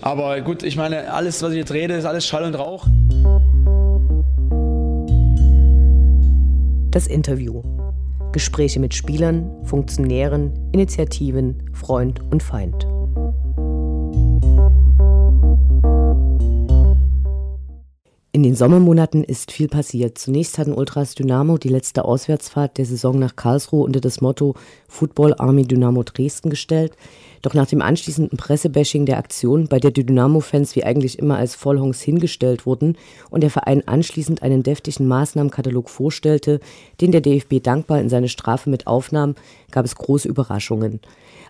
Aber 0.00 0.40
gut, 0.40 0.62
ich 0.62 0.76
meine, 0.76 1.12
alles, 1.12 1.42
was 1.42 1.52
ich 1.52 1.58
jetzt 1.58 1.72
rede, 1.72 1.94
ist 1.94 2.04
alles 2.04 2.26
Schall 2.26 2.44
und 2.44 2.54
Rauch. 2.54 2.86
Das 6.90 7.06
Interview. 7.06 7.62
Gespräche 8.32 8.80
mit 8.80 8.94
Spielern, 8.94 9.50
Funktionären, 9.64 10.52
Initiativen, 10.72 11.70
Freund 11.72 12.20
und 12.30 12.42
Feind. 12.42 12.86
In 18.36 18.42
den 18.42 18.54
Sommermonaten 18.54 19.24
ist 19.24 19.50
viel 19.50 19.66
passiert. 19.66 20.18
Zunächst 20.18 20.58
hatten 20.58 20.74
Ultras 20.74 21.14
Dynamo 21.14 21.56
die 21.56 21.70
letzte 21.70 22.04
Auswärtsfahrt 22.04 22.76
der 22.76 22.84
Saison 22.84 23.18
nach 23.18 23.34
Karlsruhe 23.34 23.82
unter 23.82 24.02
das 24.02 24.20
Motto 24.20 24.56
Football 24.88 25.32
Army 25.38 25.62
Dynamo 25.62 26.02
Dresden 26.02 26.50
gestellt. 26.50 26.92
Doch 27.40 27.54
nach 27.54 27.66
dem 27.66 27.80
anschließenden 27.80 28.36
Pressebashing 28.36 29.06
der 29.06 29.16
Aktion, 29.16 29.68
bei 29.68 29.80
der 29.80 29.90
die 29.90 30.04
Dynamo-Fans 30.04 30.76
wie 30.76 30.84
eigentlich 30.84 31.18
immer 31.18 31.38
als 31.38 31.54
Vollhongs 31.54 32.02
hingestellt 32.02 32.66
wurden 32.66 32.98
und 33.30 33.40
der 33.40 33.48
Verein 33.48 33.88
anschließend 33.88 34.42
einen 34.42 34.62
deftigen 34.62 35.08
Maßnahmenkatalog 35.08 35.88
vorstellte, 35.88 36.60
den 37.00 37.12
der 37.12 37.22
DFB 37.22 37.62
dankbar 37.62 38.00
in 38.00 38.10
seine 38.10 38.28
Strafe 38.28 38.68
mit 38.68 38.86
aufnahm, 38.86 39.34
gab 39.70 39.86
es 39.86 39.96
große 39.96 40.28
Überraschungen. 40.28 41.00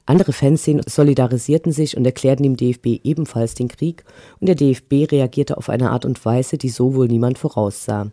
Andere 0.09 0.33
Fanszenen 0.33 0.85
solidarisierten 0.87 1.73
sich 1.73 1.97
und 1.97 2.05
erklärten 2.05 2.45
dem 2.45 2.57
DFB 2.57 3.01
ebenfalls 3.03 3.55
den 3.55 3.67
Krieg 3.67 4.05
und 4.41 4.47
der 4.47 4.55
DFB 4.55 5.11
reagierte 5.11 5.57
auf 5.57 5.69
eine 5.69 5.91
Art 5.91 6.05
und 6.05 6.25
Weise, 6.25 6.59
die 6.59 6.69
so 6.69 6.95
wohl 6.95 7.09
niemand 7.09 7.39
voraussah. 7.39 8.13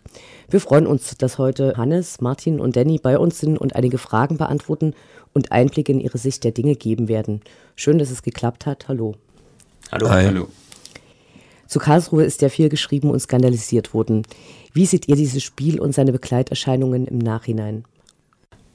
Wir 0.49 0.59
freuen 0.59 0.88
uns, 0.88 1.16
dass 1.17 1.38
heute 1.38 1.75
Hannes, 1.77 2.19
Martin 2.19 2.59
und 2.59 2.75
Danny 2.75 2.97
bei 2.97 3.19
uns 3.19 3.39
sind 3.39 3.59
und 3.59 3.75
einige 3.75 3.99
Fragen 3.99 4.38
beantworten 4.38 4.95
und 5.33 5.52
Einblicke 5.52 5.91
in 5.91 5.99
ihre 5.99 6.17
Sicht 6.17 6.43
der 6.43 6.52
Dinge 6.52 6.75
geben 6.75 7.07
werden. 7.07 7.41
Schön, 7.75 7.99
dass 7.99 8.09
es 8.09 8.23
geklappt 8.23 8.66
hat. 8.66 8.88
Hallo. 8.88 9.13
Hallo. 9.91 10.09
Hi. 10.09 10.25
Hallo. 10.25 10.47
Zu 11.67 11.77
Karlsruhe 11.77 12.23
ist 12.23 12.41
ja 12.41 12.50
viel 12.50 12.69
geschrieben 12.69 13.11
und 13.11 13.19
skandalisiert 13.19 13.94
worden. 13.94 14.23
Wie 14.73 14.88
seht 14.88 15.07
ihr 15.07 15.16
dieses 15.16 15.44
Spiel 15.44 15.80
und 15.80 15.94
seine 15.94 16.11
Begleiterscheinungen 16.11 17.05
im 17.05 17.19
Nachhinein? 17.19 17.85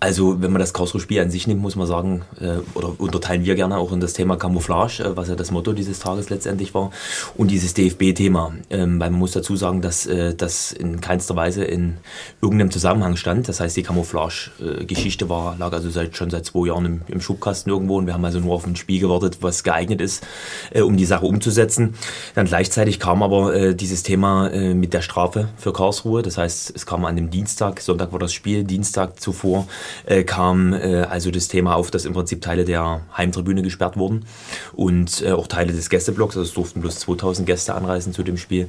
Also, 0.00 0.40
wenn 0.40 0.52
man 0.52 0.60
das 0.60 0.72
Karlsruhe-Spiel 0.72 1.20
an 1.20 1.28
sich 1.28 1.48
nimmt, 1.48 1.60
muss 1.60 1.74
man 1.74 1.88
sagen, 1.88 2.22
äh, 2.40 2.58
oder 2.74 3.00
unterteilen 3.00 3.44
wir 3.44 3.56
gerne 3.56 3.78
auch 3.78 3.90
in 3.90 3.98
das 3.98 4.12
Thema 4.12 4.36
Camouflage, 4.36 5.02
äh, 5.02 5.16
was 5.16 5.28
ja 5.28 5.34
das 5.34 5.50
Motto 5.50 5.72
dieses 5.72 5.98
Tages 5.98 6.30
letztendlich 6.30 6.72
war, 6.72 6.92
und 7.36 7.50
dieses 7.50 7.74
DFB-Thema. 7.74 8.52
Ähm, 8.70 9.00
weil 9.00 9.10
man 9.10 9.18
muss 9.18 9.32
dazu 9.32 9.56
sagen, 9.56 9.82
dass 9.82 10.06
äh, 10.06 10.36
das 10.36 10.70
in 10.70 11.00
keinster 11.00 11.34
Weise 11.34 11.64
in 11.64 11.96
irgendeinem 12.40 12.70
Zusammenhang 12.70 13.16
stand. 13.16 13.48
Das 13.48 13.58
heißt, 13.58 13.76
die 13.76 13.82
Camouflage-Geschichte 13.82 15.28
war, 15.28 15.56
lag 15.58 15.72
also 15.72 15.90
seit, 15.90 16.16
schon 16.16 16.30
seit 16.30 16.46
zwei 16.46 16.68
Jahren 16.68 16.84
im, 16.84 17.00
im, 17.08 17.20
Schubkasten 17.20 17.72
irgendwo 17.72 17.98
und 17.98 18.06
wir 18.06 18.14
haben 18.14 18.24
also 18.24 18.38
nur 18.38 18.54
auf 18.54 18.68
ein 18.68 18.76
Spiel 18.76 19.00
gewartet, 19.00 19.38
was 19.40 19.64
geeignet 19.64 20.00
ist, 20.00 20.24
äh, 20.70 20.82
um 20.82 20.96
die 20.96 21.06
Sache 21.06 21.26
umzusetzen. 21.26 21.94
Dann 22.36 22.46
gleichzeitig 22.46 23.00
kam 23.00 23.24
aber 23.24 23.52
äh, 23.52 23.74
dieses 23.74 24.04
Thema 24.04 24.46
äh, 24.46 24.74
mit 24.74 24.94
der 24.94 25.02
Strafe 25.02 25.48
für 25.56 25.72
Karlsruhe. 25.72 26.22
Das 26.22 26.38
heißt, 26.38 26.72
es 26.76 26.86
kam 26.86 27.04
an 27.04 27.16
dem 27.16 27.30
Dienstag, 27.30 27.80
Sonntag 27.80 28.12
war 28.12 28.20
das 28.20 28.32
Spiel, 28.32 28.62
Dienstag 28.62 29.20
zuvor 29.20 29.66
äh, 30.06 30.24
kam 30.24 30.72
äh, 30.72 31.02
also 31.02 31.30
das 31.30 31.48
Thema 31.48 31.76
auf, 31.76 31.90
dass 31.90 32.04
im 32.04 32.12
Prinzip 32.12 32.40
Teile 32.40 32.64
der 32.64 33.02
Heimtribüne 33.16 33.62
gesperrt 33.62 33.96
wurden 33.96 34.24
und 34.72 35.22
äh, 35.22 35.32
auch 35.32 35.46
Teile 35.46 35.72
des 35.72 35.90
Gästeblocks. 35.90 36.36
Also 36.36 36.48
es 36.48 36.54
durften 36.54 36.80
bloß 36.80 36.98
2000 37.00 37.46
Gäste 37.46 37.74
anreisen 37.74 38.12
zu 38.12 38.22
dem 38.22 38.36
Spiel. 38.36 38.68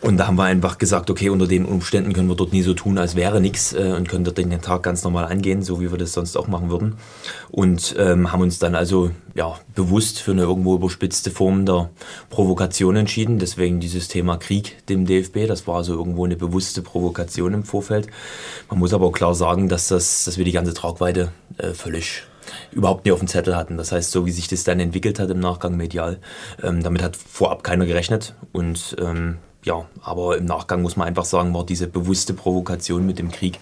Und 0.00 0.16
da 0.16 0.26
haben 0.26 0.36
wir 0.36 0.44
einfach 0.44 0.78
gesagt, 0.78 1.10
okay, 1.10 1.28
unter 1.28 1.46
den 1.46 1.64
Umständen 1.64 2.12
können 2.12 2.28
wir 2.28 2.36
dort 2.36 2.52
nie 2.52 2.62
so 2.62 2.74
tun, 2.74 2.98
als 2.98 3.16
wäre 3.16 3.40
nichts 3.40 3.72
äh, 3.72 3.94
und 3.96 4.08
können 4.08 4.24
dort 4.24 4.38
den 4.38 4.50
Tag 4.60 4.82
ganz 4.82 5.04
normal 5.04 5.26
angehen, 5.26 5.62
so 5.62 5.80
wie 5.80 5.90
wir 5.90 5.98
das 5.98 6.12
sonst 6.12 6.36
auch 6.36 6.48
machen 6.48 6.70
würden. 6.70 6.96
Und 7.50 7.94
ähm, 7.98 8.32
haben 8.32 8.42
uns 8.42 8.58
dann 8.58 8.74
also 8.74 9.10
ja, 9.34 9.58
bewusst 9.74 10.20
für 10.20 10.32
eine 10.32 10.42
irgendwo 10.42 10.74
überspitzte 10.74 11.30
Form 11.30 11.64
der 11.64 11.90
Provokation 12.30 12.96
entschieden. 12.96 13.38
Deswegen 13.38 13.80
dieses 13.80 14.08
Thema 14.08 14.36
Krieg 14.36 14.86
dem 14.88 15.06
DFB. 15.06 15.46
Das 15.46 15.66
war 15.66 15.76
also 15.76 15.94
irgendwo 15.94 16.24
eine 16.24 16.36
bewusste 16.36 16.82
Provokation 16.82 17.54
im 17.54 17.64
Vorfeld. 17.64 18.08
Man 18.68 18.78
muss 18.78 18.92
aber 18.92 19.06
auch 19.06 19.12
klar 19.12 19.34
sagen, 19.34 19.68
dass, 19.68 19.88
das, 19.88 20.24
dass 20.24 20.38
wir 20.38 20.44
die 20.44 20.49
ganze 20.52 20.74
Tragweite 20.74 21.32
äh, 21.58 21.72
völlig 21.72 22.24
überhaupt 22.72 23.04
nicht 23.04 23.12
auf 23.12 23.20
dem 23.20 23.28
Zettel 23.28 23.56
hatten. 23.56 23.76
Das 23.76 23.92
heißt, 23.92 24.10
so 24.10 24.26
wie 24.26 24.32
sich 24.32 24.48
das 24.48 24.64
dann 24.64 24.80
entwickelt 24.80 25.18
hat 25.18 25.30
im 25.30 25.40
Nachgang 25.40 25.76
medial, 25.76 26.18
ähm, 26.62 26.82
damit 26.82 27.02
hat 27.02 27.16
vorab 27.16 27.62
keiner 27.62 27.86
gerechnet. 27.86 28.34
Und 28.52 28.96
ähm, 29.00 29.38
ja, 29.64 29.86
aber 30.02 30.38
im 30.38 30.46
Nachgang 30.46 30.82
muss 30.82 30.96
man 30.96 31.06
einfach 31.06 31.24
sagen, 31.24 31.54
war 31.54 31.64
diese 31.64 31.86
bewusste 31.86 32.34
Provokation 32.34 33.06
mit 33.06 33.18
dem 33.18 33.30
Krieg, 33.30 33.58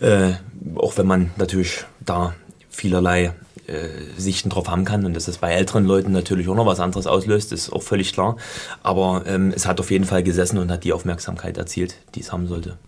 äh, 0.00 0.32
auch 0.76 0.96
wenn 0.98 1.06
man 1.06 1.30
natürlich 1.36 1.84
da 2.00 2.34
vielerlei 2.70 3.32
äh, 3.66 3.88
Sichten 4.16 4.50
drauf 4.50 4.68
haben 4.68 4.84
kann 4.84 5.04
und 5.04 5.14
dass 5.14 5.28
es 5.28 5.38
bei 5.38 5.52
älteren 5.52 5.84
Leuten 5.84 6.10
natürlich 6.10 6.48
auch 6.48 6.56
noch 6.56 6.66
was 6.66 6.80
anderes 6.80 7.06
auslöst, 7.06 7.52
ist 7.52 7.72
auch 7.72 7.82
völlig 7.82 8.12
klar. 8.12 8.36
Aber 8.82 9.22
ähm, 9.26 9.52
es 9.54 9.66
hat 9.66 9.78
auf 9.78 9.90
jeden 9.90 10.04
Fall 10.04 10.22
gesessen 10.22 10.58
und 10.58 10.70
hat 10.70 10.84
die 10.84 10.92
Aufmerksamkeit 10.92 11.58
erzielt, 11.58 11.96
die 12.14 12.20
es 12.20 12.32
haben 12.32 12.48
sollte. 12.48 12.78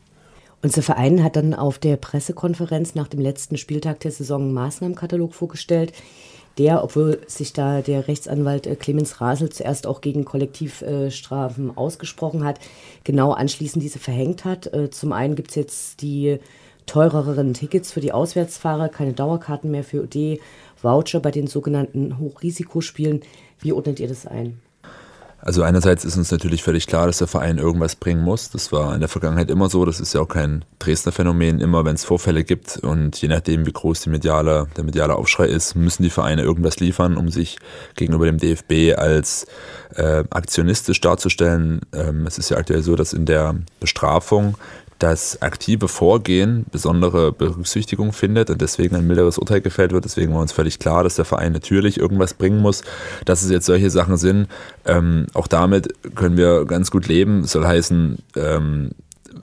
Unser 0.64 0.80
Verein 0.80 1.22
hat 1.22 1.36
dann 1.36 1.52
auf 1.52 1.78
der 1.78 1.98
Pressekonferenz 1.98 2.94
nach 2.94 3.06
dem 3.06 3.20
letzten 3.20 3.58
Spieltag 3.58 4.00
der 4.00 4.10
Saison 4.10 4.44
einen 4.44 4.54
Maßnahmenkatalog 4.54 5.34
vorgestellt, 5.34 5.92
der, 6.56 6.82
obwohl 6.82 7.20
sich 7.26 7.52
da 7.52 7.82
der 7.82 8.08
Rechtsanwalt 8.08 8.66
äh, 8.66 8.74
Clemens 8.74 9.20
Rasel 9.20 9.50
zuerst 9.50 9.86
auch 9.86 10.00
gegen 10.00 10.24
Kollektivstrafen 10.24 11.76
ausgesprochen 11.76 12.44
hat, 12.44 12.60
genau 13.04 13.32
anschließend 13.32 13.82
diese 13.84 13.98
verhängt 13.98 14.46
hat. 14.46 14.72
Äh, 14.72 14.88
zum 14.88 15.12
einen 15.12 15.34
gibt 15.34 15.50
es 15.50 15.56
jetzt 15.56 16.00
die 16.00 16.38
teureren 16.86 17.52
Tickets 17.52 17.92
für 17.92 18.00
die 18.00 18.12
Auswärtsfahrer, 18.12 18.88
keine 18.88 19.12
Dauerkarten 19.12 19.70
mehr 19.70 19.84
für 19.84 20.04
OD, 20.04 20.40
Voucher 20.80 21.20
bei 21.20 21.30
den 21.30 21.46
sogenannten 21.46 22.18
Hochrisikospielen. 22.18 23.20
Wie 23.58 23.74
ordnet 23.74 24.00
ihr 24.00 24.08
das 24.08 24.26
ein? 24.26 24.62
Also 25.44 25.62
einerseits 25.62 26.06
ist 26.06 26.16
uns 26.16 26.30
natürlich 26.30 26.62
völlig 26.62 26.86
klar, 26.86 27.06
dass 27.06 27.18
der 27.18 27.26
Verein 27.26 27.58
irgendwas 27.58 27.96
bringen 27.96 28.22
muss. 28.22 28.48
Das 28.48 28.72
war 28.72 28.94
in 28.94 29.00
der 29.00 29.10
Vergangenheit 29.10 29.50
immer 29.50 29.68
so. 29.68 29.84
Das 29.84 30.00
ist 30.00 30.14
ja 30.14 30.22
auch 30.22 30.28
kein 30.28 30.64
Dresdner 30.78 31.12
Phänomen. 31.12 31.60
Immer 31.60 31.84
wenn 31.84 31.96
es 31.96 32.02
Vorfälle 32.02 32.44
gibt 32.44 32.78
und 32.78 33.20
je 33.20 33.28
nachdem, 33.28 33.66
wie 33.66 33.72
groß 33.72 34.00
die 34.00 34.08
mediale, 34.08 34.68
der 34.74 34.84
mediale 34.84 35.14
Aufschrei 35.14 35.44
ist, 35.44 35.74
müssen 35.74 36.02
die 36.02 36.08
Vereine 36.08 36.40
irgendwas 36.40 36.80
liefern, 36.80 37.18
um 37.18 37.28
sich 37.28 37.58
gegenüber 37.94 38.24
dem 38.24 38.38
DFB 38.38 38.96
als 38.96 39.44
äh, 39.94 40.24
aktionistisch 40.30 41.02
darzustellen. 41.02 41.82
Ähm, 41.92 42.26
es 42.26 42.38
ist 42.38 42.48
ja 42.48 42.56
aktuell 42.56 42.82
so, 42.82 42.96
dass 42.96 43.12
in 43.12 43.26
der 43.26 43.54
Bestrafung 43.80 44.56
das 44.98 45.42
aktive 45.42 45.88
Vorgehen 45.88 46.66
besondere 46.70 47.32
Berücksichtigung 47.32 48.12
findet 48.12 48.50
und 48.50 48.60
deswegen 48.60 48.96
ein 48.96 49.06
milderes 49.06 49.38
Urteil 49.38 49.60
gefällt 49.60 49.92
wird. 49.92 50.04
Deswegen 50.04 50.32
war 50.32 50.40
uns 50.40 50.52
völlig 50.52 50.78
klar, 50.78 51.04
dass 51.04 51.16
der 51.16 51.24
Verein 51.24 51.52
natürlich 51.52 51.98
irgendwas 51.98 52.34
bringen 52.34 52.60
muss. 52.60 52.82
Dass 53.24 53.42
es 53.42 53.50
jetzt 53.50 53.66
solche 53.66 53.90
Sachen 53.90 54.16
sind, 54.16 54.48
ähm, 54.84 55.26
auch 55.34 55.46
damit 55.46 55.88
können 56.14 56.36
wir 56.36 56.64
ganz 56.64 56.90
gut 56.90 57.08
leben. 57.08 57.42
Das 57.42 57.52
soll 57.52 57.66
heißen, 57.66 58.18
ähm, 58.36 58.90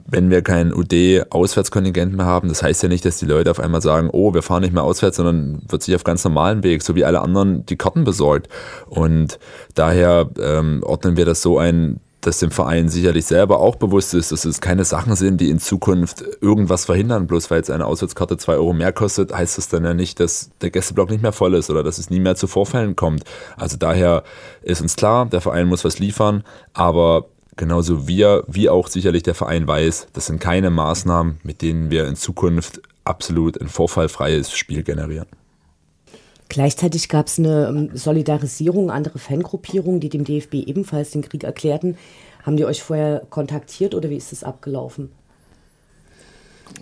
wenn 0.06 0.30
wir 0.30 0.42
kein 0.42 0.72
UD-Auswärtskontingent 0.72 2.14
mehr 2.14 2.26
haben, 2.26 2.48
das 2.48 2.62
heißt 2.62 2.82
ja 2.82 2.88
nicht, 2.88 3.04
dass 3.04 3.18
die 3.18 3.26
Leute 3.26 3.50
auf 3.50 3.60
einmal 3.60 3.82
sagen, 3.82 4.10
oh, 4.12 4.34
wir 4.34 4.42
fahren 4.42 4.62
nicht 4.62 4.74
mehr 4.74 4.82
auswärts, 4.82 5.16
sondern 5.16 5.62
wird 5.68 5.82
sich 5.82 5.94
auf 5.94 6.04
ganz 6.04 6.24
normalen 6.24 6.62
Weg, 6.62 6.82
so 6.82 6.94
wie 6.94 7.04
alle 7.04 7.20
anderen, 7.20 7.64
die 7.66 7.76
Karten 7.76 8.04
besorgt. 8.04 8.48
Und 8.88 9.38
daher 9.74 10.28
ähm, 10.40 10.82
ordnen 10.84 11.16
wir 11.16 11.24
das 11.24 11.42
so 11.42 11.58
ein, 11.58 12.00
dass 12.22 12.38
dem 12.38 12.52
Verein 12.52 12.88
sicherlich 12.88 13.26
selber 13.26 13.58
auch 13.58 13.76
bewusst 13.76 14.14
ist, 14.14 14.32
dass 14.32 14.44
es 14.44 14.60
keine 14.60 14.84
Sachen 14.84 15.16
sind, 15.16 15.40
die 15.40 15.50
in 15.50 15.58
Zukunft 15.58 16.24
irgendwas 16.40 16.84
verhindern. 16.84 17.26
Bloß 17.26 17.50
weil 17.50 17.58
jetzt 17.58 17.70
eine 17.70 17.84
Auswärtskarte 17.84 18.36
zwei 18.36 18.54
Euro 18.54 18.72
mehr 18.72 18.92
kostet, 18.92 19.34
heißt 19.34 19.58
das 19.58 19.68
dann 19.68 19.84
ja 19.84 19.92
nicht, 19.92 20.20
dass 20.20 20.50
der 20.60 20.70
Gästeblock 20.70 21.10
nicht 21.10 21.22
mehr 21.22 21.32
voll 21.32 21.54
ist 21.54 21.68
oder 21.68 21.82
dass 21.82 21.98
es 21.98 22.10
nie 22.10 22.20
mehr 22.20 22.36
zu 22.36 22.46
Vorfällen 22.46 22.96
kommt. 22.96 23.24
Also 23.56 23.76
daher 23.76 24.22
ist 24.62 24.80
uns 24.80 24.94
klar, 24.96 25.26
der 25.26 25.40
Verein 25.40 25.66
muss 25.66 25.84
was 25.84 25.98
liefern, 25.98 26.44
aber 26.72 27.26
genauso 27.56 28.06
wir, 28.06 28.44
wie 28.46 28.68
auch 28.68 28.86
sicherlich 28.86 29.24
der 29.24 29.34
Verein 29.34 29.66
weiß, 29.66 30.06
das 30.12 30.26
sind 30.26 30.40
keine 30.40 30.70
Maßnahmen, 30.70 31.40
mit 31.42 31.60
denen 31.60 31.90
wir 31.90 32.06
in 32.06 32.14
Zukunft 32.14 32.80
absolut 33.04 33.60
ein 33.60 33.68
vorfallfreies 33.68 34.52
Spiel 34.52 34.84
generieren. 34.84 35.26
Gleichzeitig 36.52 37.08
gab 37.08 37.28
es 37.28 37.38
eine 37.38 37.66
ähm, 37.68 37.90
Solidarisierung, 37.94 38.90
andere 38.90 39.18
Fangruppierungen, 39.18 40.00
die 40.00 40.10
dem 40.10 40.24
DFB 40.24 40.56
ebenfalls 40.66 41.12
den 41.12 41.22
Krieg 41.22 41.44
erklärten. 41.44 41.96
Haben 42.42 42.58
die 42.58 42.66
euch 42.66 42.82
vorher 42.82 43.22
kontaktiert 43.30 43.94
oder 43.94 44.10
wie 44.10 44.18
ist 44.18 44.34
es 44.34 44.44
abgelaufen? 44.44 45.10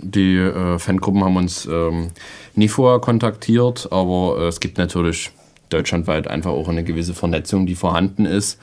Die 0.02 0.34
äh, 0.38 0.76
Fangruppen 0.80 1.22
haben 1.22 1.36
uns 1.36 1.66
ähm, 1.70 2.08
nie 2.56 2.66
vorher 2.66 2.98
kontaktiert, 2.98 3.86
aber 3.92 4.38
äh, 4.40 4.48
es 4.48 4.58
gibt 4.58 4.76
natürlich 4.76 5.30
deutschlandweit 5.68 6.26
einfach 6.26 6.50
auch 6.50 6.66
eine 6.66 6.82
gewisse 6.82 7.14
Vernetzung, 7.14 7.64
die 7.64 7.76
vorhanden 7.76 8.26
ist. 8.26 8.58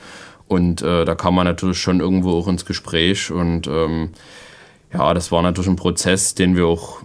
Und 0.46 0.82
äh, 0.82 1.06
da 1.06 1.14
kam 1.14 1.36
man 1.36 1.46
natürlich 1.46 1.78
schon 1.78 2.00
irgendwo 2.00 2.32
auch 2.32 2.48
ins 2.48 2.66
Gespräch. 2.66 3.30
Und 3.30 3.66
ähm, 3.66 4.10
ja, 4.92 5.14
das 5.14 5.32
war 5.32 5.40
natürlich 5.40 5.70
ein 5.70 5.76
Prozess, 5.76 6.34
den 6.34 6.54
wir 6.54 6.66
auch 6.66 7.00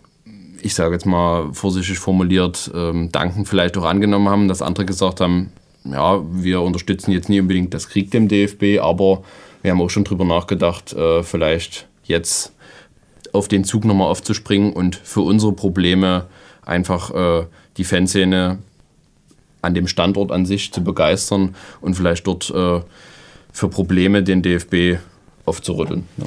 ich 0.64 0.74
sage 0.74 0.94
jetzt 0.94 1.06
mal 1.06 1.54
vorsichtig 1.54 2.00
formuliert, 2.00 2.72
ähm, 2.74 3.12
Danken 3.12 3.46
vielleicht 3.46 3.78
auch 3.78 3.84
angenommen 3.84 4.30
haben, 4.30 4.48
dass 4.48 4.62
andere 4.62 4.86
gesagt 4.86 5.20
haben, 5.20 5.52
ja, 5.84 6.22
wir 6.32 6.62
unterstützen 6.62 7.12
jetzt 7.12 7.28
nie 7.28 7.42
unbedingt 7.42 7.74
das 7.74 7.90
Krieg 7.90 8.12
dem 8.12 8.30
DFB, 8.30 8.80
aber 8.82 9.24
wir 9.62 9.72
haben 9.72 9.82
auch 9.82 9.90
schon 9.90 10.06
drüber 10.06 10.24
nachgedacht, 10.24 10.94
äh, 10.94 11.22
vielleicht 11.24 11.88
jetzt 12.06 12.54
auf 13.34 13.50
den 13.50 13.66
Zug 13.66 13.84
nochmal 13.84 14.08
aufzuspringen 14.08 14.72
und 14.72 14.96
für 14.96 15.22
unsere 15.22 15.52
Probleme 15.52 16.28
einfach 16.62 17.14
äh, 17.14 17.46
die 17.76 17.84
Fanszene 17.84 18.60
an 19.62 19.74
dem 19.74 19.88
Standort 19.88 20.32
an 20.32 20.46
sich 20.46 20.72
zu 20.72 20.84
begeistern 20.84 21.56
und 21.82 21.96
vielleicht 21.96 22.26
dort 22.26 22.50
äh, 22.52 22.80
für 23.52 23.68
Probleme 23.70 24.24
den 24.24 24.42
DFB 24.42 25.00
aufzurütteln. 25.46 26.08
Ja. 26.18 26.26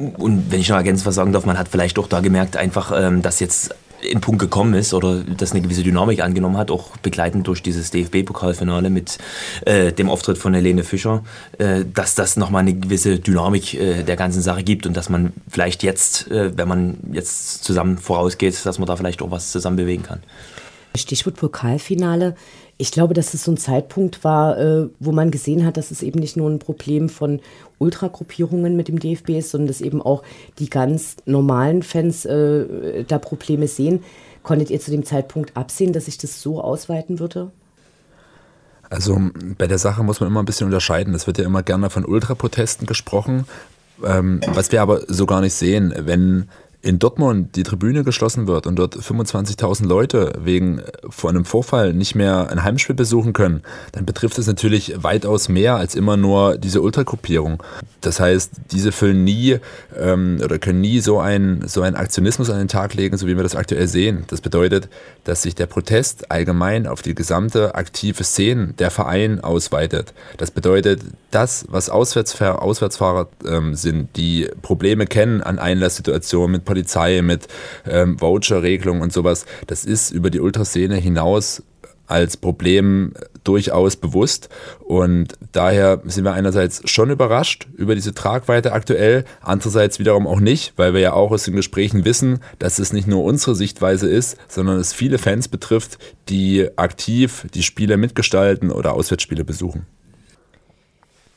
Und 0.00 0.50
wenn 0.50 0.60
ich 0.60 0.68
noch 0.68 0.76
ergänzend 0.76 1.06
was 1.06 1.14
sagen 1.14 1.32
darf, 1.32 1.44
man 1.44 1.58
hat 1.58 1.68
vielleicht 1.68 1.98
auch 1.98 2.06
da 2.06 2.20
gemerkt, 2.20 2.56
einfach, 2.56 2.92
ähm, 2.94 3.22
dass 3.22 3.40
jetzt 3.40 3.74
in 4.02 4.20
Punkt 4.20 4.40
gekommen 4.40 4.74
ist 4.74 4.94
oder 4.94 5.22
dass 5.22 5.52
eine 5.52 5.60
gewisse 5.60 5.82
Dynamik 5.82 6.20
angenommen 6.20 6.56
hat, 6.56 6.70
auch 6.70 6.96
begleitend 6.98 7.46
durch 7.46 7.62
dieses 7.62 7.90
DFB-Pokalfinale 7.90 8.88
mit 8.88 9.18
äh, 9.66 9.92
dem 9.92 10.08
Auftritt 10.08 10.38
von 10.38 10.54
Helene 10.54 10.84
Fischer, 10.84 11.22
äh, 11.58 11.84
dass 11.92 12.14
das 12.14 12.36
nochmal 12.36 12.62
eine 12.62 12.74
gewisse 12.74 13.18
Dynamik 13.18 13.74
äh, 13.74 14.02
der 14.02 14.16
ganzen 14.16 14.40
Sache 14.42 14.62
gibt 14.62 14.86
und 14.86 14.96
dass 14.96 15.08
man 15.08 15.32
vielleicht 15.48 15.82
jetzt, 15.82 16.30
äh, 16.30 16.56
wenn 16.56 16.68
man 16.68 16.96
jetzt 17.12 17.62
zusammen 17.64 17.98
vorausgeht, 17.98 18.64
dass 18.64 18.78
man 18.78 18.86
da 18.86 18.96
vielleicht 18.96 19.22
auch 19.22 19.30
was 19.30 19.50
zusammen 19.52 19.76
bewegen 19.76 20.02
kann. 20.02 20.20
Stichwort 20.96 21.36
Pokalfinale. 21.36 22.34
Ich 22.80 22.92
glaube, 22.92 23.12
dass 23.12 23.34
es 23.34 23.44
so 23.44 23.52
ein 23.52 23.58
Zeitpunkt 23.58 24.24
war, 24.24 24.56
äh, 24.58 24.88
wo 25.00 25.12
man 25.12 25.30
gesehen 25.30 25.66
hat, 25.66 25.76
dass 25.76 25.90
es 25.90 26.02
eben 26.02 26.18
nicht 26.18 26.38
nur 26.38 26.48
ein 26.48 26.58
Problem 26.58 27.10
von 27.10 27.40
Ultragruppierungen 27.76 28.74
mit 28.74 28.88
dem 28.88 28.98
DFB 28.98 29.30
ist, 29.36 29.50
sondern 29.50 29.68
dass 29.68 29.82
eben 29.82 30.00
auch 30.00 30.22
die 30.58 30.70
ganz 30.70 31.16
normalen 31.26 31.82
Fans 31.82 32.24
äh, 32.24 33.04
da 33.04 33.18
Probleme 33.18 33.68
sehen. 33.68 34.02
Konntet 34.42 34.70
ihr 34.70 34.80
zu 34.80 34.90
dem 34.90 35.04
Zeitpunkt 35.04 35.58
absehen, 35.58 35.92
dass 35.92 36.06
sich 36.06 36.16
das 36.16 36.40
so 36.40 36.62
ausweiten 36.62 37.18
würde? 37.18 37.50
Also 38.88 39.20
bei 39.58 39.66
der 39.66 39.78
Sache 39.78 40.02
muss 40.02 40.20
man 40.20 40.30
immer 40.30 40.40
ein 40.40 40.46
bisschen 40.46 40.64
unterscheiden. 40.64 41.12
Es 41.12 41.26
wird 41.26 41.36
ja 41.36 41.44
immer 41.44 41.62
gerne 41.62 41.90
von 41.90 42.06
Ultraprotesten 42.06 42.86
gesprochen, 42.86 43.44
ähm, 44.02 44.40
was 44.54 44.72
wir 44.72 44.80
aber 44.80 45.02
so 45.06 45.26
gar 45.26 45.42
nicht 45.42 45.52
sehen. 45.52 45.92
Wenn 45.98 46.48
in 46.82 46.98
Dortmund 46.98 47.56
die 47.56 47.62
Tribüne 47.62 48.04
geschlossen 48.04 48.46
wird 48.46 48.66
und 48.66 48.76
dort 48.76 48.96
25.000 48.96 49.86
Leute 49.86 50.32
wegen 50.42 50.78
äh, 50.78 50.84
vor 51.08 51.30
einem 51.30 51.44
Vorfall 51.44 51.92
nicht 51.92 52.14
mehr 52.14 52.48
ein 52.50 52.64
Heimspiel 52.64 52.94
besuchen 52.94 53.32
können, 53.32 53.62
dann 53.92 54.06
betrifft 54.06 54.38
es 54.38 54.46
natürlich 54.46 54.94
weitaus 55.02 55.48
mehr 55.48 55.76
als 55.76 55.94
immer 55.94 56.16
nur 56.16 56.56
diese 56.56 56.80
Ultragruppierung. 56.80 57.62
Das 58.00 58.18
heißt, 58.18 58.52
diese 58.70 58.92
füllen 58.92 59.24
nie 59.24 59.58
ähm, 59.98 60.40
oder 60.42 60.58
können 60.58 60.80
nie 60.80 61.00
so 61.00 61.20
einen 61.20 61.68
so 61.68 61.82
einen 61.82 61.96
Aktionismus 61.96 62.48
an 62.48 62.58
den 62.58 62.68
Tag 62.68 62.94
legen, 62.94 63.18
so 63.18 63.26
wie 63.26 63.36
wir 63.36 63.42
das 63.42 63.56
aktuell 63.56 63.86
sehen. 63.86 64.24
Das 64.28 64.40
bedeutet, 64.40 64.88
dass 65.24 65.42
sich 65.42 65.54
der 65.54 65.66
Protest 65.66 66.30
allgemein 66.30 66.86
auf 66.86 67.02
die 67.02 67.14
gesamte 67.14 67.74
aktive 67.74 68.24
Szene 68.24 68.68
der 68.78 68.90
Verein 68.90 69.40
ausweitet. 69.40 70.14
Das 70.38 70.50
bedeutet, 70.50 71.02
das, 71.30 71.66
was 71.68 71.90
Auswärtsfahrer, 71.90 72.62
Auswärtsfahrer 72.62 73.28
ähm, 73.46 73.74
sind, 73.74 74.16
die 74.16 74.48
Probleme 74.62 75.06
kennen 75.06 75.42
an 75.42 75.58
Einlasssituationen 75.58 76.52
mit 76.52 76.64
Polizei, 76.70 77.20
mit 77.20 77.48
ähm, 77.84 78.20
Voucher-Regelungen 78.20 79.02
und 79.02 79.12
sowas, 79.12 79.44
das 79.66 79.84
ist 79.84 80.12
über 80.12 80.30
die 80.30 80.38
Ultraszene 80.38 80.94
hinaus 80.94 81.64
als 82.06 82.36
Problem 82.36 83.12
durchaus 83.42 83.96
bewusst. 83.96 84.48
Und 84.80 85.34
daher 85.50 86.00
sind 86.04 86.22
wir 86.22 86.32
einerseits 86.32 86.88
schon 86.88 87.10
überrascht 87.10 87.66
über 87.76 87.96
diese 87.96 88.14
Tragweite 88.14 88.72
aktuell, 88.72 89.24
andererseits 89.40 89.98
wiederum 89.98 90.28
auch 90.28 90.38
nicht, 90.38 90.74
weil 90.76 90.94
wir 90.94 91.00
ja 91.00 91.12
auch 91.12 91.32
aus 91.32 91.42
den 91.42 91.56
Gesprächen 91.56 92.04
wissen, 92.04 92.38
dass 92.60 92.78
es 92.78 92.92
nicht 92.92 93.08
nur 93.08 93.24
unsere 93.24 93.56
Sichtweise 93.56 94.08
ist, 94.08 94.36
sondern 94.46 94.78
es 94.78 94.92
viele 94.92 95.18
Fans 95.18 95.48
betrifft, 95.48 95.98
die 96.28 96.68
aktiv 96.76 97.46
die 97.52 97.64
Spiele 97.64 97.96
mitgestalten 97.96 98.70
oder 98.70 98.92
Auswärtsspiele 98.92 99.44
besuchen. 99.44 99.86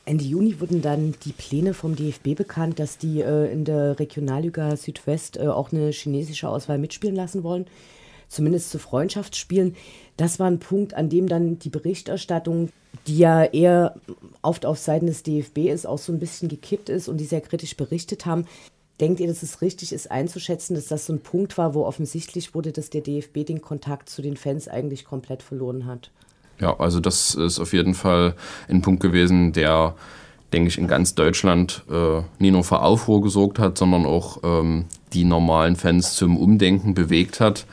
Ende 0.06 0.26
Juni 0.26 0.60
wurden 0.60 0.82
dann 0.82 1.16
die 1.24 1.32
Pläne 1.32 1.74
vom 1.74 1.96
DFB 1.96 2.36
bekannt, 2.36 2.78
dass 2.80 2.98
die 2.98 3.22
äh, 3.22 3.52
in 3.52 3.64
der 3.64 4.00
Regionalliga 4.00 4.76
Südwest 4.76 5.38
äh, 5.38 5.48
auch 5.48 5.72
eine 5.72 5.92
chinesische 5.92 6.50
Auswahl 6.50 6.78
mitspielen 6.78 7.16
lassen 7.16 7.44
wollen, 7.44 7.68
zumindest 8.28 8.70
zu 8.70 8.80
Freundschaftsspielen. 8.80 9.76
Das 10.18 10.40
war 10.40 10.48
ein 10.48 10.60
Punkt, 10.60 10.94
an 10.94 11.08
dem 11.08 11.28
dann 11.30 11.58
die 11.58 11.70
Berichterstattung, 11.70 12.70
die 13.08 13.18
ja 13.18 13.46
eher 13.46 13.96
oft 14.42 14.66
auf 14.66 14.78
Seiten 14.78 15.08
des 15.08 15.24
DFB 15.24 15.70
ist, 15.70 15.86
auch 15.86 16.00
so 16.00 16.12
ein 16.12 16.20
bisschen 16.20 16.50
gekippt 16.50 16.90
ist 16.90 17.08
und 17.08 17.18
die 17.18 17.26
sehr 17.26 17.42
kritisch 17.42 17.78
berichtet 17.78 18.26
haben. 18.26 18.46
Denkt 19.00 19.22
ihr, 19.22 19.28
dass 19.28 19.42
es 19.42 19.62
richtig 19.62 19.94
ist 19.94 20.12
einzuschätzen, 20.12 20.76
dass 20.76 20.88
das 20.88 21.06
so 21.06 21.14
ein 21.14 21.22
Punkt 21.22 21.58
war, 21.58 21.74
wo 21.74 21.86
offensichtlich 21.86 22.54
wurde, 22.54 22.74
dass 22.74 22.90
der 22.90 23.02
DFB 23.02 23.46
den 23.46 23.62
Kontakt 23.62 24.10
zu 24.10 24.22
den 24.22 24.36
Fans 24.36 24.68
eigentlich 24.68 25.06
komplett 25.06 25.42
verloren 25.42 25.86
hat? 25.86 26.12
Ja, 26.64 26.80
also 26.80 27.02
das 27.02 27.36
ist 27.36 27.60
auf 27.60 27.74
jeden 27.74 27.94
Fall 27.94 28.36
ein 28.70 28.82
Punkt 28.82 29.02
gewesen, 29.04 29.52
der, 29.52 29.96
denke 30.54 30.70
ich, 30.70 30.78
in 30.78 30.88
ganz 30.88 31.14
Deutschland 31.14 31.84
äh, 31.92 32.22
nie 32.40 32.52
nur 32.52 32.64
für 32.64 32.80
Aufruhr 32.80 33.22
gesorgt 33.22 33.60
hat, 33.60 33.78
sondern 33.78 34.06
auch 34.06 34.38
ähm, 34.44 34.86
die 35.12 35.26
normalen 35.26 35.76
Fans 35.76 36.16
zum 36.16 36.38
Umdenken 36.38 36.94
bewegt 36.94 37.42
hat, 37.42 37.66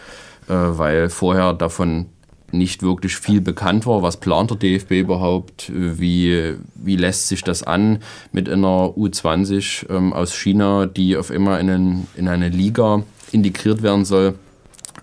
äh, 0.49 0.55
weil 0.55 1.09
vorher 1.09 1.53
davon 1.53 2.07
nicht 2.51 2.83
wirklich 2.83 3.15
viel 3.15 3.41
bekannt 3.41 3.87
war. 3.87 4.03
Was 4.03 4.17
plant 4.17 4.51
der 4.51 4.57
DFB 4.57 4.91
überhaupt? 5.03 5.71
Wie, 5.73 6.57
wie 6.75 6.97
lässt 6.97 7.29
sich 7.29 7.45
das 7.45 7.63
an 7.63 8.01
mit 8.33 8.49
einer 8.49 8.93
U20 8.97 9.89
ähm, 9.89 10.13
aus 10.13 10.35
China, 10.35 10.87
die 10.87 11.17
auf 11.17 11.31
immer 11.31 11.61
in, 11.61 11.71
einen, 11.71 12.09
in 12.17 12.27
eine 12.27 12.49
Liga 12.49 13.05
integriert 13.31 13.85
werden 13.85 14.05
soll? 14.05 14.35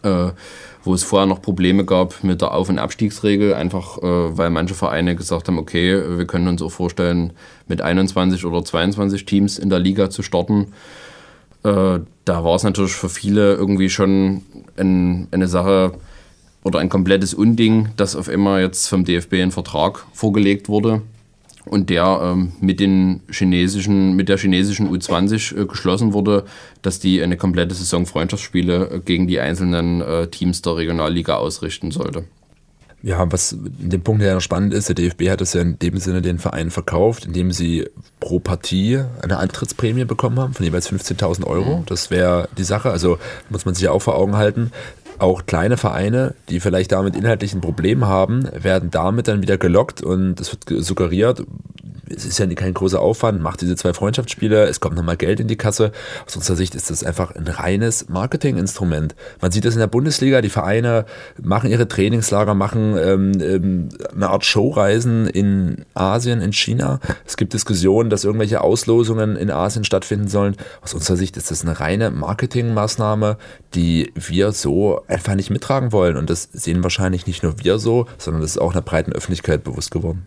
Äh, 0.03 0.31
wo 0.87 0.93
es 0.93 1.03
vorher 1.03 1.27
noch 1.27 1.41
Probleme 1.41 1.85
gab 1.85 2.23
mit 2.23 2.41
der 2.41 2.53
Auf- 2.53 2.69
und 2.69 2.79
Abstiegsregel, 2.79 3.53
einfach 3.53 3.99
äh, 3.99 4.37
weil 4.37 4.49
manche 4.49 4.73
Vereine 4.73 5.15
gesagt 5.15 5.47
haben, 5.47 5.59
okay, 5.59 6.17
wir 6.17 6.25
können 6.25 6.47
uns 6.47 6.61
auch 6.61 6.71
vorstellen, 6.71 7.33
mit 7.67 7.81
21 7.81 8.43
oder 8.45 8.63
22 8.63 9.25
Teams 9.25 9.59
in 9.59 9.69
der 9.69 9.79
Liga 9.79 10.09
zu 10.09 10.23
starten. 10.23 10.73
Äh, 11.63 11.99
da 12.25 12.43
war 12.43 12.55
es 12.55 12.63
natürlich 12.63 12.93
für 12.93 13.09
viele 13.09 13.53
irgendwie 13.53 13.89
schon 13.89 14.41
ein, 14.77 15.27
eine 15.31 15.47
Sache 15.47 15.93
oder 16.63 16.79
ein 16.79 16.89
komplettes 16.89 17.33
Unding, 17.33 17.89
dass 17.97 18.15
auf 18.15 18.29
einmal 18.29 18.61
jetzt 18.61 18.87
vom 18.87 19.05
DFB 19.05 19.33
ein 19.35 19.51
Vertrag 19.51 20.05
vorgelegt 20.13 20.69
wurde 20.69 21.01
und 21.67 21.89
der 21.89 22.19
ähm, 22.23 22.53
mit, 22.59 22.79
den 22.79 23.21
chinesischen, 23.29 24.15
mit 24.15 24.29
der 24.29 24.37
chinesischen 24.37 24.89
U20 24.89 25.61
äh, 25.61 25.65
geschlossen 25.65 26.13
wurde, 26.13 26.45
dass 26.81 26.99
die 26.99 27.21
eine 27.21 27.37
komplette 27.37 27.75
Saison 27.75 28.05
Freundschaftsspiele 28.05 28.89
äh, 28.89 28.99
gegen 28.99 29.27
die 29.27 29.39
einzelnen 29.39 30.01
äh, 30.01 30.27
Teams 30.27 30.61
der 30.61 30.77
Regionalliga 30.77 31.35
ausrichten 31.35 31.91
sollte. 31.91 32.25
Ja, 33.03 33.31
was 33.31 33.51
in 33.51 33.91
dem 33.91 34.01
Punkt 34.01 34.23
ja 34.23 34.33
noch 34.33 34.41
spannend 34.41 34.73
ist, 34.73 34.89
der 34.89 34.95
DFB 34.95 35.29
hat 35.29 35.39
es 35.41 35.53
ja 35.53 35.61
in 35.61 35.77
dem 35.77 35.97
Sinne 35.97 36.23
den 36.23 36.39
Verein 36.39 36.71
verkauft, 36.71 37.25
indem 37.25 37.51
sie 37.51 37.87
pro 38.19 38.39
Partie 38.39 39.01
eine 39.21 39.37
Antrittsprämie 39.37 40.05
bekommen 40.05 40.39
haben 40.39 40.53
von 40.55 40.65
jeweils 40.65 40.91
15.000 40.91 41.45
Euro. 41.45 41.77
Mhm. 41.77 41.85
Das 41.85 42.09
wäre 42.09 42.49
die 42.57 42.63
Sache. 42.63 42.89
Also 42.89 43.19
muss 43.49 43.65
man 43.65 43.75
sich 43.75 43.83
ja 43.83 43.91
auch 43.91 44.01
vor 44.01 44.15
Augen 44.15 44.35
halten 44.35 44.71
auch 45.19 45.45
kleine 45.45 45.77
Vereine, 45.77 46.35
die 46.49 46.59
vielleicht 46.59 46.91
damit 46.91 47.15
inhaltlichen 47.15 47.61
Problem 47.61 48.05
haben, 48.05 48.47
werden 48.53 48.91
damit 48.91 49.27
dann 49.27 49.41
wieder 49.41 49.57
gelockt 49.57 50.01
und 50.01 50.39
es 50.39 50.51
wird 50.51 50.83
suggeriert, 50.83 51.43
es 52.09 52.26
ist 52.26 52.40
ja 52.40 52.47
kein 52.47 52.73
großer 52.73 52.99
Aufwand, 52.99 53.42
macht 53.42 53.61
diese 53.61 53.76
zwei 53.76 53.94
Freundschaftsspiele, 53.94 54.66
es 54.66 54.80
kommt 54.80 54.95
nochmal 54.95 55.18
Geld 55.18 55.40
in 55.40 55.47
die 55.47 55.57
Kasse. 55.57 55.92
Aus 56.26 56.35
unserer 56.35 56.56
Sicht 56.56 56.76
ist 56.76 56.90
das 56.90 57.04
einfach 57.04 57.35
ein 57.35 57.47
reines 57.47 58.09
Marketinginstrument. 58.09 59.16
Man 59.42 59.52
sieht 59.52 59.66
das 59.66 59.73
in 59.73 59.80
der 59.80 59.87
Bundesliga, 59.87 60.42
die 60.42 60.49
Vereine 60.49 61.06
machen 61.42 61.69
ihre 61.69 61.87
Trainingslager, 61.87 62.54
machen 62.54 62.97
ähm, 62.97 63.31
ähm, 63.42 63.90
eine 64.16 64.30
Art 64.30 64.45
Showreisen 64.45 65.28
in 65.28 65.85
Asien, 65.94 66.42
in 66.42 66.54
China. 66.54 66.99
Es 67.26 67.37
gibt 67.37 67.54
Diskussionen, 67.54 68.09
dass 68.09 68.23
irgendwelche 68.23 68.61
Auslosungen 68.61 69.35
in 69.35 69.52
Asien 69.52 69.83
stattfinden 69.83 70.28
sollen. 70.28 70.56
Aus 70.81 70.94
unserer 70.94 71.18
Sicht 71.18 71.37
ist 71.37 71.52
das 71.52 71.64
eine 71.64 71.80
reine 71.80 72.11
Marketingmaßnahme, 72.11 73.37
die 73.73 74.11
wir 74.16 74.52
so 74.52 75.04
einfach 75.07 75.35
nicht 75.35 75.49
mittragen 75.49 75.92
wollen. 75.92 76.18
Und 76.18 76.30
das 76.30 76.49
sehen 76.52 76.83
wahrscheinlich 76.83 77.28
nicht 77.28 77.44
nur 77.44 77.64
wir 77.64 77.80
so, 77.80 78.07
sondern 78.18 78.42
das 78.42 78.52
ist 78.52 78.57
auch 78.57 78.71
einer 78.71 78.81
breiten 78.81 79.14
Öffentlichkeit 79.14 79.64
bewusst 79.64 79.92
geworden. 79.92 80.26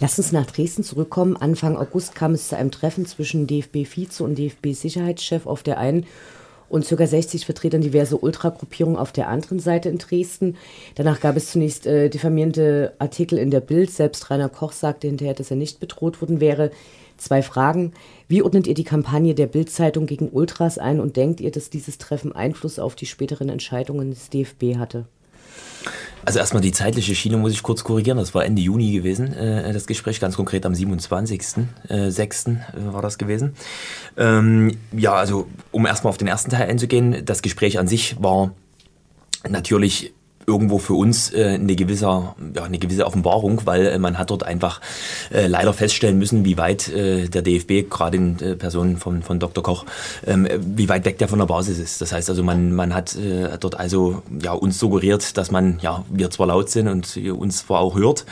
Lass 0.00 0.18
uns 0.18 0.30
nach 0.30 0.46
Dresden 0.46 0.84
zurückkommen. 0.84 1.36
Anfang 1.36 1.76
August 1.76 2.14
kam 2.14 2.32
es 2.32 2.48
zu 2.48 2.56
einem 2.56 2.70
Treffen 2.70 3.04
zwischen 3.04 3.48
DFB-Vize 3.48 4.22
und 4.22 4.38
DFB-Sicherheitschef 4.38 5.46
auf 5.46 5.64
der 5.64 5.78
einen 5.78 6.06
und 6.68 6.86
ca. 6.86 7.06
60 7.06 7.44
Vertretern 7.44 7.80
diverser 7.80 8.22
Ultragruppierungen 8.22 8.98
auf 8.98 9.10
der 9.10 9.28
anderen 9.28 9.58
Seite 9.58 9.88
in 9.88 9.98
Dresden. 9.98 10.56
Danach 10.94 11.20
gab 11.20 11.36
es 11.36 11.50
zunächst 11.50 11.86
äh, 11.86 12.10
diffamierende 12.10 12.92
Artikel 12.98 13.38
in 13.38 13.50
der 13.50 13.60
Bild. 13.60 13.90
Selbst 13.90 14.30
Rainer 14.30 14.48
Koch 14.48 14.72
sagte 14.72 15.08
hinterher, 15.08 15.34
dass 15.34 15.50
er 15.50 15.56
nicht 15.56 15.80
bedroht 15.80 16.20
worden 16.20 16.40
wäre. 16.40 16.70
Zwei 17.16 17.42
Fragen. 17.42 17.92
Wie 18.28 18.42
ordnet 18.42 18.68
ihr 18.68 18.74
die 18.74 18.84
Kampagne 18.84 19.34
der 19.34 19.48
Bild-Zeitung 19.48 20.06
gegen 20.06 20.28
Ultras 20.28 20.78
ein 20.78 21.00
und 21.00 21.16
denkt 21.16 21.40
ihr, 21.40 21.50
dass 21.50 21.70
dieses 21.70 21.98
Treffen 21.98 22.32
Einfluss 22.32 22.78
auf 22.78 22.94
die 22.94 23.06
späteren 23.06 23.48
Entscheidungen 23.48 24.10
des 24.10 24.30
DFB 24.30 24.76
hatte? 24.76 25.06
Also 26.24 26.38
erstmal 26.38 26.62
die 26.62 26.72
zeitliche 26.72 27.14
Schiene 27.14 27.36
muss 27.36 27.52
ich 27.52 27.62
kurz 27.62 27.84
korrigieren. 27.84 28.18
Das 28.18 28.34
war 28.34 28.44
Ende 28.44 28.60
Juni 28.62 28.92
gewesen, 28.92 29.32
äh, 29.32 29.72
das 29.72 29.86
Gespräch, 29.86 30.20
ganz 30.20 30.36
konkret 30.36 30.66
am 30.66 30.72
27.06. 30.72 31.66
Äh, 31.88 32.92
war 32.92 33.02
das 33.02 33.18
gewesen. 33.18 33.54
Ähm, 34.16 34.76
ja, 34.92 35.14
also 35.14 35.46
um 35.72 35.86
erstmal 35.86 36.10
auf 36.10 36.18
den 36.18 36.28
ersten 36.28 36.50
Teil 36.50 36.68
einzugehen, 36.68 37.24
das 37.24 37.42
Gespräch 37.42 37.78
an 37.78 37.88
sich 37.88 38.16
war 38.20 38.54
natürlich 39.48 40.12
irgendwo 40.48 40.78
für 40.78 40.94
uns 40.94 41.32
äh, 41.32 41.58
eine, 41.60 41.76
gewisse, 41.76 42.06
ja, 42.06 42.34
eine 42.62 42.78
gewisse 42.78 43.06
Offenbarung, 43.06 43.60
weil 43.66 43.86
äh, 43.86 43.98
man 43.98 44.18
hat 44.18 44.30
dort 44.30 44.42
einfach 44.42 44.80
äh, 45.30 45.46
leider 45.46 45.72
feststellen 45.72 46.18
müssen, 46.18 46.44
wie 46.44 46.56
weit 46.56 46.88
äh, 46.88 47.28
der 47.28 47.42
DFB, 47.42 47.90
gerade 47.90 48.16
in 48.16 48.40
äh, 48.40 48.56
Person 48.56 48.96
von, 48.96 49.22
von 49.22 49.38
Dr. 49.38 49.62
Koch, 49.62 49.84
ähm, 50.26 50.48
wie 50.60 50.88
weit 50.88 51.04
weg 51.04 51.18
der 51.18 51.28
von 51.28 51.38
der 51.38 51.46
Basis 51.46 51.78
ist. 51.78 52.00
Das 52.00 52.12
heißt 52.12 52.30
also, 52.30 52.42
man, 52.42 52.74
man 52.74 52.94
hat 52.94 53.14
äh, 53.14 53.58
dort 53.60 53.78
also 53.78 54.22
ja, 54.42 54.52
uns 54.52 54.78
suggeriert, 54.78 55.36
dass 55.36 55.50
man, 55.50 55.78
ja, 55.82 56.04
wir 56.10 56.30
zwar 56.30 56.46
laut 56.46 56.70
sind 56.70 56.88
und 56.88 57.16
uns 57.16 57.58
zwar 57.66 57.80
auch 57.80 57.96
hört, 57.96 58.24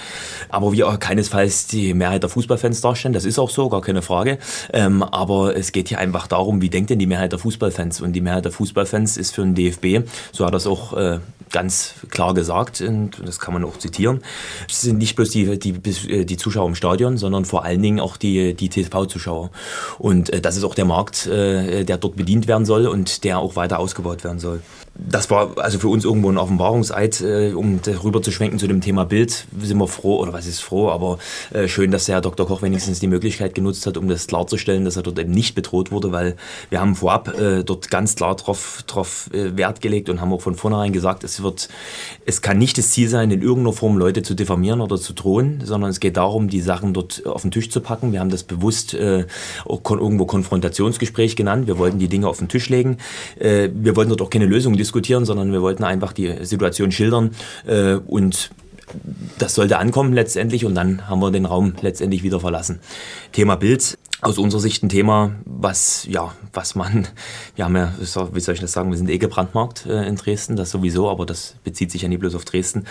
aber 0.49 0.73
wir 0.73 0.87
keinesfalls 0.99 1.67
die 1.67 1.93
Mehrheit 1.93 2.23
der 2.23 2.31
Fußballfans 2.31 2.81
darstellen. 2.81 3.13
Das 3.13 3.25
ist 3.25 3.39
auch 3.39 3.51
so, 3.51 3.69
gar 3.69 3.83
keine 3.83 4.03
Frage. 4.03 4.39
Ähm, 4.73 5.03
aber 5.03 5.57
es 5.57 5.73
geht 5.73 5.89
hier 5.89 5.99
einfach 5.99 6.27
darum, 6.27 6.63
wie 6.63 6.71
denkt 6.71 6.91
denn 6.91 6.99
die 6.99 7.07
Mehrheit 7.07 7.33
der 7.33 7.39
Fußballfans? 7.39 8.01
Und 8.01 8.13
die 8.13 8.21
Mehrheit 8.21 8.45
der 8.45 8.53
Fußballfans 8.53 9.17
ist 9.17 9.35
für 9.35 9.43
den 9.43 9.55
DFB, 9.55 10.09
so 10.33 10.47
hat 10.47 10.55
es 10.55 10.67
auch 10.67 10.95
äh, 10.95 11.19
ganz 11.51 11.95
klar 12.11 12.35
gesagt, 12.35 12.81
und 12.81 13.23
das 13.25 13.39
kann 13.39 13.55
man 13.55 13.65
auch 13.65 13.79
zitieren, 13.79 14.23
es 14.69 14.83
sind 14.83 14.99
nicht 14.99 15.17
bloß 15.17 15.31
die, 15.31 15.59
die, 15.59 15.73
die 15.73 16.37
Zuschauer 16.37 16.69
im 16.69 16.75
Stadion, 16.75 17.17
sondern 17.17 17.45
vor 17.45 17.65
allen 17.65 17.83
Dingen 17.83 18.01
auch 18.01 18.17
die, 18.17 18.55
die 18.55 18.69
TV-Zuschauer. 18.69 19.51
Und 19.99 20.31
äh, 20.31 20.41
das 20.41 20.57
ist 20.57 20.65
auch 20.65 20.75
der 20.75 20.85
Markt, 20.85 21.27
äh, 21.27 21.85
der 21.85 21.99
dort 21.99 22.17
bedient 22.17 22.47
werden 22.47 22.65
soll 22.65 22.87
und 22.87 23.25
der 23.25 23.39
auch 23.39 23.57
weiter 23.57 23.79
ausgebaut 23.79 24.25
werden 24.25 24.39
soll 24.39 24.61
das 24.99 25.31
war 25.31 25.59
also 25.59 25.79
für 25.79 25.89
uns 25.89 26.05
irgendwo 26.05 26.31
ein 26.31 26.39
Offenbarungseid, 26.39 27.21
äh, 27.21 27.53
um 27.53 27.81
darüber 27.83 28.23
zu 28.23 28.31
schwenken 28.31 28.59
zu 28.59 28.67
dem 28.67 28.81
Thema 28.81 29.05
Bild. 29.05 29.47
Sind 29.61 29.79
wir 29.79 29.89
froh, 29.89 30.19
oder 30.19 30.33
was 30.33 30.47
ist 30.47 30.61
froh, 30.61 30.89
aber 30.91 31.19
äh, 31.53 31.69
schön, 31.69 31.91
dass 31.91 32.07
der 32.07 32.17
Herr 32.17 32.23
Dr. 32.23 32.47
Koch 32.47 32.63
wenigstens 32.63 33.01
die 33.01 33.07
Möglichkeit 33.07 33.55
genutzt 33.55 33.87
hat, 33.87 33.97
um 33.97 34.09
das 34.09 34.27
klarzustellen, 34.27 34.85
dass 34.85 34.97
er 34.97 35.03
dort 35.03 35.19
eben 35.19 35.33
nicht 35.33 35.55
bedroht 35.55 35.93
wurde, 35.93 36.13
weil 36.13 36.37
wir 36.71 36.81
haben 36.81 36.95
vorab 36.95 37.39
äh, 37.39 37.63
dort 37.63 37.91
ganz 37.91 38.17
klar 38.17 38.37
drauf, 38.37 38.85
drauf 38.87 39.29
äh, 39.33 39.57
Wert 39.57 39.81
gelegt 39.81 40.09
und 40.09 40.21
haben 40.21 40.33
auch 40.33 40.41
von 40.41 40.55
vornherein 40.55 40.93
gesagt, 40.93 41.25
es 41.25 41.43
wird, 41.43 41.69
es 42.25 42.41
kann 42.41 42.59
nicht 42.59 42.79
das 42.79 42.91
Ziel 42.91 43.09
sein, 43.09 43.31
in 43.31 43.43
irgendeiner 43.43 43.75
Form 43.75 43.99
Leute 43.99 44.23
zu 44.23 44.35
diffamieren 44.35 44.81
oder 44.81 44.97
zu 44.97 45.13
drohen, 45.13 45.61
sondern 45.65 45.91
es 45.91 46.01
geht 46.01 46.17
darum, 46.17 46.49
die 46.49 46.61
Sachen 46.61 46.95
dort 46.95 47.27
auf 47.27 47.43
den 47.43 47.51
Tisch 47.51 47.71
zu 47.71 47.81
packen. 47.81 48.13
Wir 48.13 48.21
haben 48.21 48.31
das 48.31 48.45
bewusst 48.45 48.95
äh, 48.95 49.27
irgendwo 49.69 50.25
Konfrontationsgespräch 50.25 51.37
genannt. 51.37 51.67
Wir 51.67 51.79
wollten 51.79 51.99
die 51.99 52.09
Dinge 52.09 52.29
auf 52.29 52.39
den 52.39 52.49
Tisch 52.49 52.69
legen. 52.71 52.99
Äh, 53.39 53.69
wir 53.75 53.95
wollten 53.97 54.09
dort 54.09 54.23
auch 54.23 54.31
keine 54.31 54.47
Lösung 54.47 54.73
diskutieren 54.77 54.86
diskutieren, 54.87 55.25
sondern 55.25 55.53
wir 55.53 55.63
wollten 55.63 55.85
einfach 55.85 56.13
die 56.13 56.45
Situation 56.45 56.93
schildern 56.93 57.31
äh, 57.67 57.95
und 57.95 58.51
das 59.39 59.55
sollte 59.55 59.79
ankommen 59.79 60.13
letztendlich 60.13 60.65
und 60.65 60.75
dann 60.75 61.09
haben 61.09 61.21
wir 61.21 61.31
den 61.31 61.45
Raum 61.45 61.75
letztendlich 61.81 62.23
wieder 62.23 62.39
verlassen. 62.39 62.79
Thema 63.33 63.57
Bild 63.57 63.99
aus 64.23 64.39
unserer 64.39 64.61
Sicht 64.61 64.83
ein 64.83 64.89
Thema, 64.89 65.33
was, 65.45 66.07
ja, 66.09 66.33
was 66.55 66.75
man, 66.75 67.07
wir 67.55 67.67
haben 67.67 67.77
ja, 67.77 67.93
wie 67.99 68.41
soll 68.41 68.55
ich 68.55 68.61
das 68.61 68.73
sagen, 68.73 68.91
wir 68.91 68.97
sind 68.97 69.11
eh 69.11 69.19
gebrandmarkt 69.19 69.85
äh, 69.85 70.09
in 70.09 70.17
Dresden, 70.17 70.57
das 70.57 70.71
sowieso, 70.71 71.11
aber 71.11 71.27
das 71.27 71.57
bezieht 71.65 71.91
sich 71.91 72.01
ja 72.01 72.09
nicht 72.09 72.21
bloß 72.21 72.35
auf 72.35 72.47
Dresden. 72.47 72.85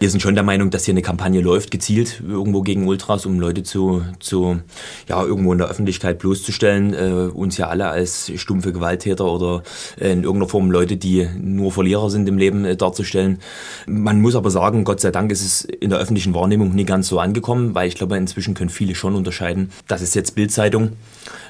Wir 0.00 0.10
sind 0.10 0.20
schon 0.20 0.34
der 0.34 0.42
Meinung, 0.42 0.70
dass 0.70 0.84
hier 0.84 0.92
eine 0.92 1.02
Kampagne 1.02 1.40
läuft, 1.40 1.70
gezielt 1.70 2.20
irgendwo 2.26 2.62
gegen 2.62 2.88
Ultras, 2.88 3.24
um 3.24 3.38
Leute 3.38 3.62
zu, 3.62 4.02
zu 4.18 4.60
ja, 5.08 5.22
irgendwo 5.22 5.52
in 5.52 5.58
der 5.58 5.68
Öffentlichkeit 5.68 6.18
bloßzustellen, 6.18 6.94
äh, 6.94 7.30
uns 7.32 7.56
ja 7.56 7.68
alle 7.68 7.88
als 7.88 8.32
stumpfe 8.34 8.72
Gewalttäter 8.72 9.26
oder 9.26 9.62
äh, 10.00 10.10
in 10.10 10.24
irgendeiner 10.24 10.48
Form 10.48 10.72
Leute, 10.72 10.96
die 10.96 11.28
nur 11.40 11.70
Verlierer 11.70 12.10
sind 12.10 12.28
im 12.28 12.36
Leben, 12.36 12.64
äh, 12.64 12.76
darzustellen. 12.76 13.38
Man 13.86 14.20
muss 14.20 14.34
aber 14.34 14.50
sagen, 14.50 14.82
Gott 14.82 15.00
sei 15.00 15.12
Dank 15.12 15.30
ist 15.30 15.42
es 15.44 15.64
in 15.64 15.90
der 15.90 16.00
öffentlichen 16.00 16.34
Wahrnehmung 16.34 16.74
nie 16.74 16.84
ganz 16.84 17.06
so 17.06 17.20
angekommen, 17.20 17.76
weil 17.76 17.86
ich 17.86 17.94
glaube, 17.94 18.16
inzwischen 18.16 18.54
können 18.54 18.70
viele 18.70 18.96
schon 18.96 19.14
unterscheiden, 19.14 19.70
dass 19.86 20.02
es 20.02 20.14
jetzt 20.14 20.34
Bildzeitung 20.70 20.84
Zeitung. 20.88 20.96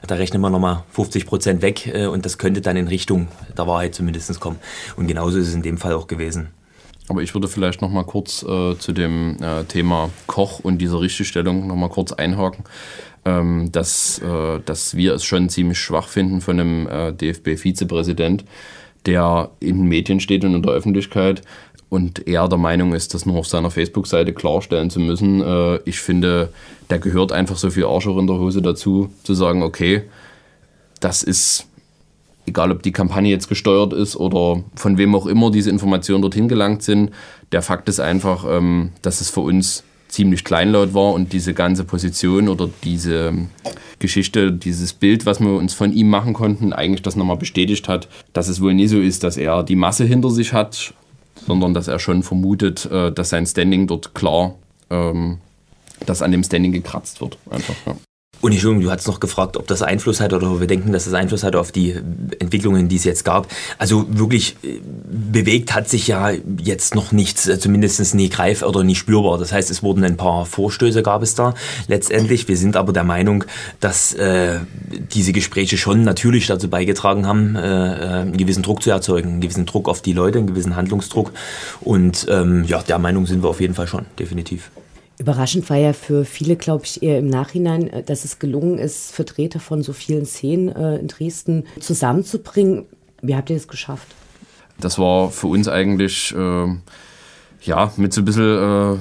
Da 0.07 0.17
rechnen 0.17 0.43
wir 0.43 0.51
nochmal 0.51 0.85
50 0.91 1.27
Prozent 1.27 1.63
weg 1.63 1.87
äh, 1.87 2.07
und 2.07 2.25
das 2.25 2.39
könnte 2.39 2.61
dann 2.61 2.77
in 2.77 2.89
Richtung 2.89 3.29
der 3.57 3.67
Wahrheit 3.67 3.95
zumindest 3.95 4.39
kommen. 4.41 4.59
Und 4.97 5.07
genauso 5.07 5.39
ist 5.39 5.49
es 5.49 5.55
in 5.55 5.63
dem 5.63 5.79
Fall 5.79 5.95
auch 5.95 6.07
gewesen. 6.07 6.49
Aber 7.09 7.23
ich 7.23 7.35
würde 7.35 7.49
vielleicht 7.49 7.83
noch 7.83 7.91
mal 7.91 8.05
kurz 8.05 8.43
äh, 8.43 8.79
zu 8.79 8.93
dem 8.93 9.37
äh, 9.43 9.65
Thema 9.65 10.11
Koch 10.27 10.61
und 10.61 10.79
dieser 10.79 11.01
Richtigstellung 11.01 11.67
noch 11.67 11.77
mal 11.77 11.91
kurz 11.91 12.13
einhaken, 12.13 12.65
ähm, 13.25 13.71
dass, 13.73 14.21
äh, 14.21 14.61
dass 14.65 14.97
wir 14.97 15.15
es 15.15 15.25
schon 15.25 15.49
ziemlich 15.49 15.79
schwach 15.79 16.09
finden 16.09 16.41
von 16.41 16.61
einem 16.61 16.87
äh, 16.87 17.13
DFB-Vizepräsident, 17.13 18.45
der 19.07 19.51
in 19.61 19.79
den 19.79 19.89
Medien 19.89 20.21
steht 20.21 20.45
und 20.45 20.55
in 20.55 20.63
der 20.63 20.73
Öffentlichkeit 20.73 21.43
und 21.95 22.27
er 22.27 22.49
der 22.49 22.59
Meinung 22.59 22.93
ist, 22.93 23.15
das 23.15 23.25
nur 23.25 23.39
auf 23.39 23.47
seiner 23.47 23.71
Facebook-Seite 23.71 24.33
klarstellen 24.33 24.91
zu 24.91 24.99
müssen. 24.99 25.41
Äh, 25.41 25.77
ich 25.85 26.01
finde, 26.01 26.49
da 26.89 26.99
gehört 26.99 27.31
einfach 27.31 27.57
so 27.57 27.71
viel 27.71 27.85
Arsch 27.85 28.09
auch 28.09 28.19
in 28.19 28.27
der 28.27 28.37
Hose 28.37 28.61
dazu, 28.61 29.11
zu 29.23 29.33
sagen, 29.35 29.63
okay, 29.63 30.03
das 30.99 31.23
ist, 31.23 31.67
egal 32.47 32.73
ob 32.73 32.83
die 32.83 32.91
Kampagne 32.91 33.31
jetzt 33.31 33.49
gesteuert 33.49 33.93
ist 33.93 34.17
oder 34.17 34.65
von 34.75 34.99
wem 34.99 35.15
auch 35.15 35.27
immer 35.27 35.53
diese 35.53 35.71
Informationen 35.71 36.23
dorthin 36.23 36.49
gelangt 36.49 36.83
sind, 36.83 37.13
der 37.53 37.63
Fakt 37.63 37.89
ist 37.89 38.01
einfach, 38.01 38.45
ähm, 38.49 38.91
dass 39.03 39.21
es 39.21 39.31
für 39.31 39.41
uns 39.41 39.85
ziemlich 40.09 40.45
kleinlaut 40.45 40.95
war 40.95 41.13
und 41.13 41.33
diese 41.33 41.55
ganze 41.55 41.85
Position 41.85 42.49
oder 42.49 42.69
diese 42.83 43.33
Geschichte, 44.01 44.51
dieses 44.51 44.93
Bild, 44.93 45.27
was 45.27 45.39
wir 45.39 45.55
uns 45.55 45.75
von 45.75 45.93
ihm 45.93 46.09
machen 46.09 46.35
konnten, 46.35 46.73
eigentlich 46.73 47.03
das 47.03 47.15
nochmal 47.15 47.37
bestätigt 47.37 47.89
hat, 47.89 48.09
dass 48.33 48.49
es 48.49 48.61
wohl 48.61 48.75
nie 48.75 48.89
so 48.89 48.99
ist, 48.99 49.23
dass 49.23 49.37
er 49.37 49.63
die 49.63 49.77
Masse 49.77 50.05
hinter 50.05 50.31
sich 50.31 50.53
hat 50.53 50.93
sondern 51.47 51.75
dass 51.75 51.89
er 51.89 51.99
schon 51.99 52.23
vermutet, 52.23 52.87
äh, 52.87 53.13
dass 53.13 53.31
sein 53.31 53.47
Standing 53.47 53.87
dort 53.87 54.15
klar, 54.15 54.55
ähm, 54.91 55.39
dass 56.07 56.23
an 56.23 56.33
dem 56.33 56.43
Standing 56.43 56.73
gekratzt 56.73 57.21
wird. 57.21 57.39
Einfach, 57.51 57.75
ja. 57.87 57.97
Und 58.45 58.53
Entschuldigung, 58.53 58.85
du 58.85 58.91
hast 58.91 59.07
noch 59.07 59.21
gefragt, 59.21 59.57
ob 59.57 59.67
das 59.69 59.81
Einfluss 59.81 60.21
hat 60.21 60.35
oder 60.35 60.61
wir 60.61 60.67
denken, 60.67 60.93
dass 60.93 61.07
das 61.07 61.15
Einfluss 61.15 61.45
hat 61.45 61.57
auf 61.57 61.73
die 61.73 61.93
Entwicklungen, 62.41 62.91
die 62.91 62.97
es 62.97 63.05
jetzt 63.05 63.25
gab. 63.25 63.49
Also 63.79 64.05
wirklich 64.11 64.57
äh, 64.63 64.81
bewegt 65.11 65.75
hat 65.75 65.89
sich 65.89 66.09
ja 66.09 66.31
jetzt 66.63 66.95
noch 66.95 67.11
nichts, 67.11 67.49
äh, 67.49 67.59
zumindest 67.59 68.15
nie 68.15 68.29
greif 68.29 68.63
oder 68.63 68.85
nie 68.85 68.97
spürbar. 68.97 69.39
Das 69.39 69.51
heißt, 69.51 69.71
es 69.71 69.83
wurden 69.83 70.05
ein 70.05 70.19
paar 70.19 70.45
Vorstöße 70.45 71.03
gab 71.03 71.23
es 71.23 71.35
da 71.35 71.55
letztendlich. 71.89 72.47
Wir 72.47 72.59
sind 72.59 72.77
aber 72.77 72.93
der 72.93 73.05
Meinung, 73.05 73.45
dass 73.81 74.13
äh, 74.13 74.59
diese 75.15 75.33
Gespräche 75.33 75.79
schon 75.79 76.03
natürlich 76.03 76.47
dazu 76.47 76.69
beigetragen 76.69 77.27
haben, 77.27 77.57
äh, 77.57 77.61
äh, 77.61 78.07
einen 78.21 78.37
gewissen 78.37 78.63
Druck 78.63 78.83
zu 78.83 78.91
erzeugen, 78.91 79.31
einen 79.31 79.41
gewissen 79.41 79.65
Druck 79.65 79.89
auf 79.89 80.03
die 80.03 80.13
Leute, 80.13 80.37
einen 80.37 80.49
gewissen 80.49 80.77
Handlungsdruck. 80.77 81.33
Und 81.81 82.27
ähm, 82.29 82.65
ja, 82.65 82.83
der 82.83 82.99
Meinung 82.99 83.25
sind 83.25 83.43
wir 83.43 83.49
auf 83.49 83.63
jeden 83.63 83.73
Fall 83.73 83.87
schon, 83.87 84.05
definitiv. 84.19 84.71
Überraschend 85.19 85.71
war 85.71 85.77
ja 85.77 85.93
für 85.93 86.25
viele, 86.25 86.57
glaube 86.57 86.85
ich, 86.85 87.03
eher 87.03 87.19
im 87.19 87.29
Nachhinein, 87.29 87.89
äh, 87.89 88.03
dass 88.03 88.25
es 88.25 88.39
gelungen 88.39 88.79
ist, 88.79 89.13
Vertreter 89.13 89.61
von 89.61 89.83
so 89.83 89.93
vielen 89.93 90.27
Szenen 90.27 90.69
äh, 90.69 90.97
in 90.97 91.09
Dresden 91.09 91.65
zusammenzubringen. 91.81 92.87
Wie 93.23 93.37
habt 93.37 93.51
ihr 93.51 93.57
das 93.57 93.69
geschafft? 93.69 94.09
Das 94.81 94.99
war 94.99 95.31
für 95.31 95.47
uns 95.47 95.69
eigentlich, 95.69 96.35
äh, 96.37 96.67
ja, 97.63 97.93
mit 97.97 98.13
so 98.13 98.21
ein 98.21 98.25
bisschen 98.25 98.97
äh, 98.97 98.99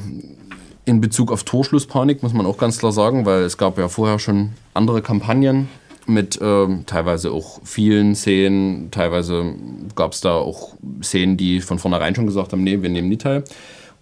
in 0.86 1.02
Bezug 1.02 1.32
auf 1.32 1.44
Torschlusspanik, 1.44 2.22
muss 2.22 2.34
man 2.34 2.46
auch 2.46 2.58
ganz 2.58 2.78
klar 2.78 2.92
sagen, 2.92 3.26
weil 3.26 3.44
es 3.44 3.58
gab 3.58 3.78
ja 3.78 3.88
vorher 3.88 4.20
schon 4.20 4.52
andere 4.74 5.02
Kampagnen 5.02 5.68
mit 6.06 6.40
äh, 6.42 6.68
teilweise 6.86 7.32
auch 7.32 7.62
vielen 7.64 8.16
Szenen, 8.16 8.92
teilweise 8.92 9.56
gab 9.96 10.12
es 10.12 10.22
da 10.22 10.36
auch 10.36 10.76
Szenen, 11.02 11.38
die 11.38 11.62
von 11.62 11.80
vornherein 11.80 12.14
schon 12.14 12.26
gesagt 12.26 12.52
haben, 12.52 12.64
nee, 12.64 12.82
wir 12.82 12.90
nehmen 12.90 13.10
nie 13.10 13.18
teil. 13.18 13.44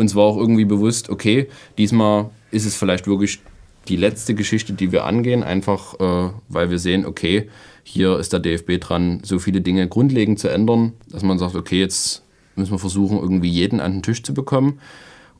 Uns 0.01 0.15
war 0.15 0.23
auch 0.23 0.37
irgendwie 0.37 0.65
bewusst, 0.65 1.11
okay, 1.11 1.47
diesmal 1.77 2.31
ist 2.49 2.65
es 2.65 2.75
vielleicht 2.75 3.05
wirklich 3.05 3.37
die 3.87 3.97
letzte 3.97 4.33
Geschichte, 4.33 4.73
die 4.73 4.91
wir 4.91 5.05
angehen, 5.05 5.43
einfach 5.43 5.93
äh, 5.99 6.33
weil 6.49 6.71
wir 6.71 6.79
sehen, 6.79 7.05
okay, 7.05 7.49
hier 7.83 8.17
ist 8.17 8.33
der 8.33 8.39
DFB 8.39 8.79
dran, 8.79 9.21
so 9.23 9.37
viele 9.37 9.61
Dinge 9.61 9.87
grundlegend 9.87 10.39
zu 10.39 10.47
ändern, 10.47 10.93
dass 11.07 11.21
man 11.21 11.37
sagt, 11.37 11.53
okay, 11.53 11.79
jetzt 11.79 12.23
müssen 12.55 12.71
wir 12.71 12.79
versuchen, 12.79 13.19
irgendwie 13.19 13.49
jeden 13.49 13.79
an 13.79 13.91
den 13.91 14.01
Tisch 14.01 14.23
zu 14.23 14.33
bekommen. 14.33 14.79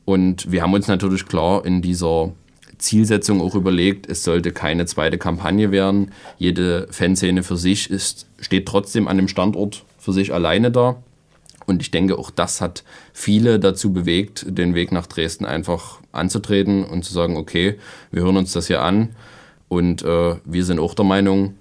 Und 0.04 0.52
wir 0.52 0.62
haben 0.62 0.74
uns 0.74 0.86
natürlich 0.86 1.26
klar 1.26 1.66
in 1.66 1.82
dieser 1.82 2.30
Zielsetzung 2.78 3.40
auch 3.40 3.56
überlegt, 3.56 4.08
es 4.08 4.22
sollte 4.22 4.52
keine 4.52 4.86
zweite 4.86 5.18
Kampagne 5.18 5.72
werden. 5.72 6.12
Jede 6.38 6.86
Fanszene 6.92 7.42
für 7.42 7.56
sich 7.56 7.90
ist, 7.90 8.28
steht 8.38 8.66
trotzdem 8.66 9.08
an 9.08 9.16
dem 9.16 9.26
Standort 9.26 9.84
für 9.98 10.12
sich 10.12 10.32
alleine 10.32 10.70
da. 10.70 11.02
Und 11.66 11.82
ich 11.82 11.90
denke, 11.90 12.18
auch 12.18 12.30
das 12.30 12.60
hat 12.60 12.84
viele 13.12 13.58
dazu 13.58 13.92
bewegt, 13.92 14.44
den 14.48 14.74
Weg 14.74 14.92
nach 14.92 15.06
Dresden 15.06 15.44
einfach 15.44 16.00
anzutreten 16.10 16.84
und 16.84 17.04
zu 17.04 17.12
sagen, 17.12 17.36
okay, 17.36 17.78
wir 18.10 18.22
hören 18.22 18.36
uns 18.36 18.52
das 18.52 18.66
hier 18.66 18.82
an 18.82 19.10
und 19.68 20.02
äh, 20.02 20.36
wir 20.44 20.64
sind 20.64 20.78
auch 20.78 20.94
der 20.94 21.04
Meinung, 21.04 21.54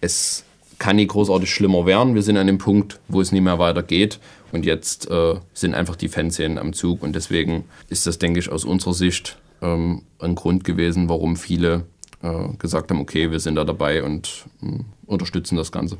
es 0.00 0.44
kann 0.78 0.96
nie 0.96 1.06
großartig 1.06 1.50
schlimmer 1.50 1.86
werden. 1.86 2.14
Wir 2.14 2.22
sind 2.22 2.36
an 2.36 2.46
dem 2.46 2.58
Punkt, 2.58 3.00
wo 3.08 3.20
es 3.20 3.32
nie 3.32 3.40
mehr 3.40 3.58
weitergeht 3.58 4.20
und 4.52 4.64
jetzt 4.66 5.10
äh, 5.10 5.36
sind 5.54 5.74
einfach 5.74 5.96
die 5.96 6.08
Fanszenen 6.08 6.58
am 6.58 6.72
Zug 6.72 7.02
und 7.02 7.14
deswegen 7.14 7.64
ist 7.88 8.06
das, 8.06 8.18
denke 8.18 8.38
ich, 8.38 8.50
aus 8.50 8.64
unserer 8.64 8.94
Sicht 8.94 9.38
ähm, 9.62 10.02
ein 10.18 10.34
Grund 10.34 10.64
gewesen, 10.64 11.08
warum 11.08 11.36
viele 11.36 11.84
äh, 12.22 12.48
gesagt 12.58 12.90
haben, 12.90 13.00
okay, 13.00 13.30
wir 13.30 13.40
sind 13.40 13.56
da 13.56 13.64
dabei 13.64 14.02
und 14.02 14.44
äh, 14.62 14.78
unterstützen 15.06 15.56
das 15.56 15.72
Ganze. 15.72 15.98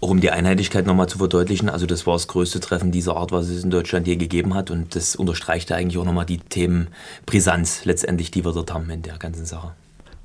Auch 0.00 0.10
um 0.10 0.20
die 0.20 0.30
Einheitlichkeit 0.30 0.86
nochmal 0.86 1.08
zu 1.08 1.18
verdeutlichen, 1.18 1.68
also 1.70 1.86
das 1.86 2.06
war 2.06 2.14
das 2.14 2.28
größte 2.28 2.60
Treffen 2.60 2.92
dieser 2.92 3.16
Art, 3.16 3.32
was 3.32 3.48
es 3.48 3.64
in 3.64 3.70
Deutschland 3.70 4.06
je 4.06 4.16
gegeben 4.16 4.54
hat 4.54 4.70
und 4.70 4.94
das 4.94 5.16
unterstreicht 5.16 5.72
eigentlich 5.72 5.98
auch 5.98 6.04
nochmal 6.04 6.26
die 6.26 6.38
Themen 6.38 6.88
Brisanz 7.24 7.84
letztendlich, 7.84 8.30
die 8.30 8.44
wir 8.44 8.52
dort 8.52 8.72
haben 8.72 8.90
in 8.90 9.02
der 9.02 9.16
ganzen 9.16 9.46
Sache. 9.46 9.72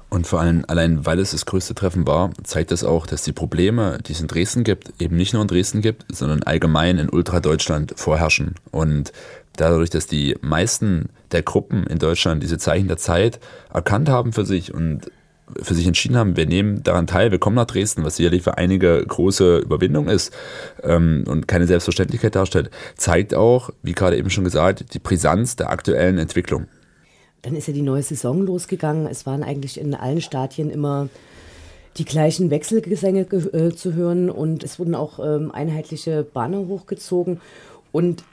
Und 0.09 0.25
vor 0.25 0.41
allem, 0.41 0.65
allein 0.67 1.05
weil 1.05 1.19
es 1.19 1.31
das 1.31 1.45
größte 1.45 1.75
Treffen 1.75 2.07
war, 2.07 2.31
zeigt 2.43 2.71
das 2.71 2.83
auch, 2.83 3.05
dass 3.05 3.21
die 3.23 3.31
Probleme, 3.31 3.99
die 4.05 4.13
es 4.13 4.21
in 4.21 4.27
Dresden 4.27 4.63
gibt, 4.63 4.91
eben 4.99 5.15
nicht 5.15 5.33
nur 5.33 5.43
in 5.43 5.47
Dresden 5.47 5.81
gibt, 5.81 6.05
sondern 6.09 6.41
allgemein 6.43 6.97
in 6.97 7.09
Ultra-Deutschland 7.09 7.93
vorherrschen. 7.95 8.55
Und 8.71 9.13
dadurch, 9.55 9.91
dass 9.91 10.07
die 10.07 10.35
meisten 10.41 11.09
der 11.31 11.43
Gruppen 11.43 11.85
in 11.85 11.99
Deutschland 11.99 12.41
diese 12.41 12.57
Zeichen 12.57 12.87
der 12.87 12.97
Zeit 12.97 13.39
erkannt 13.71 14.09
haben 14.09 14.33
für 14.33 14.45
sich 14.45 14.73
und 14.73 15.11
für 15.61 15.73
sich 15.73 15.87
entschieden 15.87 16.17
haben, 16.17 16.37
wir 16.37 16.45
nehmen 16.45 16.83
daran 16.83 17.07
teil, 17.07 17.31
wir 17.31 17.39
kommen 17.39 17.55
nach 17.55 17.65
Dresden, 17.65 18.03
was 18.03 18.17
sicherlich 18.17 18.43
für 18.43 18.57
einige 18.57 19.03
große 19.05 19.59
Überwindung 19.59 20.07
ist 20.07 20.33
ähm, 20.83 21.23
und 21.27 21.47
keine 21.47 21.67
Selbstverständlichkeit 21.67 22.35
darstellt, 22.35 22.69
zeigt 22.95 23.33
auch, 23.33 23.69
wie 23.81 23.93
gerade 23.93 24.17
eben 24.17 24.29
schon 24.29 24.43
gesagt, 24.43 24.93
die 24.93 24.99
Brisanz 24.99 25.55
der 25.55 25.69
aktuellen 25.69 26.17
Entwicklung. 26.17 26.67
Dann 27.41 27.55
ist 27.55 27.67
ja 27.67 27.73
die 27.73 27.81
neue 27.81 28.03
Saison 28.03 28.45
losgegangen. 28.45 29.07
Es 29.07 29.25
waren 29.25 29.43
eigentlich 29.43 29.79
in 29.79 29.95
allen 29.95 30.21
Stadien 30.21 30.69
immer 30.69 31.07
die 31.97 32.05
gleichen 32.05 32.49
Wechselgesänge 32.49 33.21
äh, 33.21 33.71
zu 33.71 33.93
hören 33.93 34.29
und 34.29 34.63
es 34.63 34.79
wurden 34.79 34.95
auch 34.95 35.19
ähm, 35.19 35.51
einheitliche 35.51 36.23
Banner 36.23 36.67
hochgezogen. 36.67 37.41
Und 37.91 38.23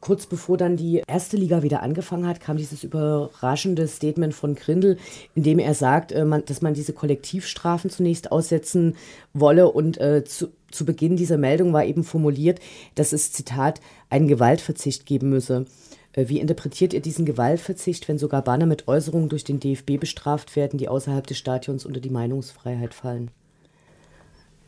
kurz 0.00 0.26
bevor 0.26 0.56
dann 0.56 0.76
die 0.76 1.02
erste 1.06 1.36
Liga 1.36 1.62
wieder 1.62 1.82
angefangen 1.82 2.26
hat, 2.26 2.40
kam 2.40 2.56
dieses 2.56 2.84
überraschende 2.84 3.88
Statement 3.88 4.34
von 4.34 4.54
Grindel, 4.54 4.98
in 5.34 5.42
dem 5.42 5.58
er 5.58 5.74
sagt, 5.74 6.12
äh, 6.12 6.24
dass 6.46 6.62
man 6.62 6.74
diese 6.74 6.92
Kollektivstrafen 6.92 7.90
zunächst 7.90 8.30
aussetzen 8.32 8.96
wolle. 9.32 9.70
Und 9.70 9.98
äh, 10.00 10.24
zu, 10.24 10.48
zu 10.70 10.84
Beginn 10.84 11.16
dieser 11.16 11.38
Meldung 11.38 11.72
war 11.72 11.84
eben 11.84 12.04
formuliert, 12.04 12.60
dass 12.94 13.12
es, 13.12 13.32
Zitat, 13.32 13.80
einen 14.10 14.28
Gewaltverzicht 14.28 15.06
geben 15.06 15.30
müsse. 15.30 15.66
Äh, 16.12 16.28
wie 16.28 16.40
interpretiert 16.40 16.92
ihr 16.92 17.00
diesen 17.00 17.24
Gewaltverzicht, 17.24 18.08
wenn 18.08 18.18
sogar 18.18 18.42
Banner 18.42 18.66
mit 18.66 18.88
Äußerungen 18.88 19.28
durch 19.28 19.44
den 19.44 19.60
DFB 19.60 19.98
bestraft 19.98 20.56
werden, 20.56 20.78
die 20.78 20.88
außerhalb 20.88 21.26
des 21.26 21.38
Stadions 21.38 21.84
unter 21.84 22.00
die 22.00 22.10
Meinungsfreiheit 22.10 22.94
fallen? 22.94 23.30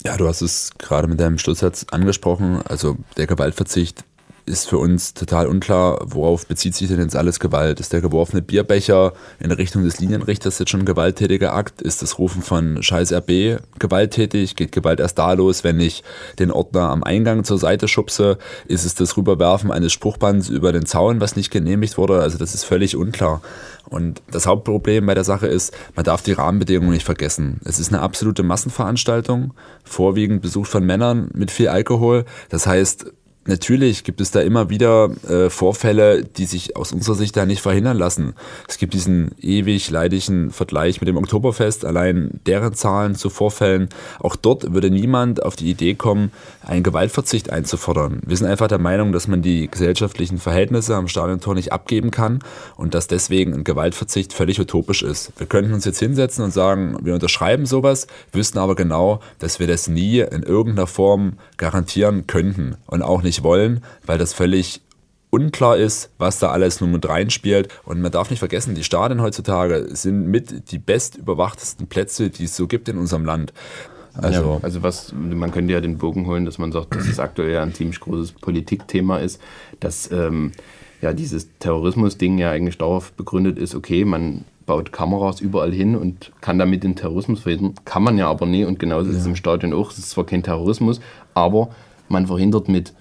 Ja, 0.05 0.17
du 0.17 0.27
hast 0.27 0.41
es 0.41 0.71
gerade 0.79 1.09
mit 1.09 1.21
deinem 1.21 1.39
Schlusssatz 1.39 1.85
angesprochen. 1.91 2.63
Also 2.63 2.97
der 3.19 3.27
Gewaltverzicht 3.27 4.05
ist 4.51 4.69
für 4.69 4.79
uns 4.79 5.15
total 5.15 5.47
unklar, 5.47 6.01
worauf 6.05 6.47
bezieht 6.47 6.75
sich 6.75 6.89
denn 6.89 7.01
jetzt 7.01 7.17
alles 7.17 7.41
Gewalt? 7.41 7.81
Ist 7.81 7.93
der 7.93 8.01
geworfene 8.01 8.43
Bierbecher 8.43 9.13
in 9.39 9.53
Richtung 9.53 9.85
des 9.85 10.01
Linienrichters 10.01 10.59
jetzt 10.59 10.71
schon 10.71 10.81
ein 10.81 10.87
gewalttätiger 10.87 11.55
Akt? 11.55 11.81
Ist 11.81 12.03
das 12.03 12.19
Rufen 12.19 12.43
von 12.43 12.83
Scheiß 12.83 13.13
RB 13.13 13.61
gewalttätig? 13.79 14.57
Geht 14.57 14.73
Gewalt 14.73 15.01
erst 15.01 15.19
da 15.19 15.33
los, 15.33 15.65
wenn 15.65 15.81
ich 15.81 16.03
den 16.39 16.51
Ordner 16.51 16.91
am 16.91 17.05
Eingang 17.05 17.45
zur 17.45 17.59
Seite 17.59 17.89
schubse? 17.89 18.39
Ist 18.67 18.85
es 18.85 18.95
das 18.95 19.17
Rüberwerfen 19.17 19.71
eines 19.71 19.93
Spruchbands 19.93 20.49
über 20.49 20.73
den 20.73 20.85
Zaun, 20.85 21.21
was 21.21 21.37
nicht 21.37 21.51
genehmigt 21.51 21.97
wurde? 21.97 22.21
Also 22.21 22.37
das 22.37 22.55
ist 22.55 22.65
völlig 22.65 22.97
unklar. 22.97 23.41
Und 23.89 24.23
das 24.31 24.47
Hauptproblem 24.47 25.07
bei 25.07 25.15
der 25.15 25.25
Sache 25.25 25.47
ist, 25.47 25.73
man 25.97 26.05
darf 26.05 26.23
die 26.23 26.33
Rahmenbedingungen 26.33 26.93
nicht 26.93 27.07
vergessen. 27.07 27.61
Es 27.65 27.79
ist 27.79 27.93
eine 27.93 28.03
absolute 28.03 28.43
Massenveranstaltung, 28.43 29.55
vorwiegend 29.85 30.43
besucht 30.43 30.71
von 30.71 30.85
Männern 30.85 31.31
mit 31.35 31.51
viel 31.51 31.69
Alkohol. 31.69 32.25
Das 32.51 32.67
heißt, 32.67 33.07
Natürlich 33.47 34.05
gibt 34.05 34.21
es 34.21 34.31
da 34.31 34.41
immer 34.43 34.69
wieder 34.69 35.11
äh, 35.27 35.49
Vorfälle, 35.49 36.25
die 36.25 36.45
sich 36.45 36.77
aus 36.77 36.93
unserer 36.93 37.15
Sicht 37.15 37.35
da 37.39 37.47
nicht 37.47 37.63
verhindern 37.63 37.97
lassen. 37.97 38.35
Es 38.69 38.77
gibt 38.77 38.93
diesen 38.93 39.31
ewig 39.41 39.89
leidigen 39.89 40.51
Vergleich 40.51 41.01
mit 41.01 41.09
dem 41.09 41.17
Oktoberfest, 41.17 41.87
allein 41.87 42.39
deren 42.45 42.75
Zahlen 42.75 43.15
zu 43.15 43.31
Vorfällen. 43.31 43.89
Auch 44.19 44.37
dort 44.37 44.75
würde 44.75 44.91
niemand 44.91 45.43
auf 45.43 45.57
die 45.57 45.71
Idee 45.71 45.95
kommen, 45.95 46.33
einen 46.67 46.83
Gewaltverzicht 46.83 47.49
einzufordern. 47.51 48.21
Wir 48.27 48.37
sind 48.37 48.47
einfach 48.47 48.69
der 48.69 48.79
Meinung, 48.79 49.11
dass 49.11 49.27
man 49.27 49.41
die 49.41 49.71
gesellschaftlichen 49.71 50.37
Verhältnisse 50.37 50.95
am 50.95 51.09
Stadiontor 51.09 51.55
nicht 51.55 51.73
abgeben 51.73 52.11
kann 52.11 52.41
und 52.77 52.93
dass 52.93 53.07
deswegen 53.07 53.55
ein 53.55 53.65
Gewaltverzicht 53.65 54.35
völlig 54.35 54.61
utopisch 54.61 55.03
ist. 55.03 55.33
Wir 55.39 55.47
könnten 55.47 55.73
uns 55.73 55.87
jetzt 55.87 55.99
hinsetzen 55.99 56.45
und 56.45 56.53
sagen, 56.53 56.99
wir 57.03 57.15
unterschreiben 57.15 57.65
sowas, 57.65 58.07
wüssten 58.33 58.59
aber 58.59 58.75
genau, 58.75 59.21
dass 59.39 59.61
wir 59.61 59.67
das 59.67 59.89
nie 59.89 60.21
in 60.21 60.43
irgendeiner 60.43 60.87
Form 60.87 61.39
garantieren 61.57 62.27
könnten 62.27 62.77
und 62.87 63.01
auch 63.01 63.23
nicht 63.23 63.30
nicht 63.31 63.45
wollen, 63.45 63.83
weil 64.05 64.19
das 64.19 64.33
völlig 64.33 64.81
unklar 65.31 65.77
ist, 65.77 66.11
was 66.19 66.41
da 66.41 66.51
alles 66.51 66.81
nun 66.81 66.91
mit 66.91 67.09
reinspielt. 67.09 67.69
Und 67.85 68.01
man 68.01 68.11
darf 68.11 68.31
nicht 68.31 68.41
vergessen, 68.41 68.75
die 68.75 68.83
Stadien 68.83 69.23
heutzutage 69.23 69.89
sind 69.95 70.27
mit 70.27 70.73
die 70.73 70.79
bestüberwachtesten 70.79 71.87
Plätze, 71.87 72.31
die 72.31 72.45
es 72.45 72.57
so 72.57 72.67
gibt 72.67 72.89
in 72.89 72.99
unserem 72.99 73.25
Land. 73.25 73.53
Also, 74.15 74.55
ja, 74.55 74.59
also 74.63 74.83
was, 74.83 75.15
man 75.15 75.53
könnte 75.53 75.73
ja 75.73 75.81
den 75.81 75.99
Bogen 75.99 76.27
holen, 76.27 76.45
dass 76.45 76.59
man 76.59 76.73
sagt, 76.73 76.97
dass 76.97 77.07
es 77.07 77.21
aktuell 77.21 77.53
ja 77.53 77.63
ein 77.63 77.73
ziemlich 77.73 78.01
großes 78.01 78.33
Politikthema 78.33 79.19
ist, 79.19 79.41
dass 79.79 80.11
ähm, 80.11 80.51
ja 81.01 81.13
dieses 81.13 81.49
Terrorismus-Ding 81.61 82.37
ja 82.39 82.51
eigentlich 82.51 82.79
darauf 82.79 83.13
begründet 83.13 83.57
ist, 83.57 83.77
okay, 83.77 84.05
man 84.05 84.45
baut 84.67 84.91
Kameras 84.91 85.41
überall 85.41 85.73
hin 85.73 85.95
und 85.95 86.33
kann 86.41 86.59
damit 86.59 86.83
den 86.83 86.97
Terrorismus 86.97 87.41
verhindern. 87.41 87.75
Kann 87.85 88.03
man 88.03 88.19
ja 88.19 88.29
aber 88.29 88.47
nie 88.47 88.65
und 88.65 88.81
genauso 88.81 89.07
ja. 89.07 89.13
ist 89.13 89.21
es 89.21 89.27
im 89.27 89.37
Stadion 89.37 89.73
auch. 89.73 89.93
Es 89.93 89.99
ist 89.99 90.11
zwar 90.11 90.27
kein 90.27 90.43
Terrorismus, 90.43 91.01
aber 91.35 91.71
man 92.09 92.27
verhindert 92.27 92.69
mit 92.69 92.93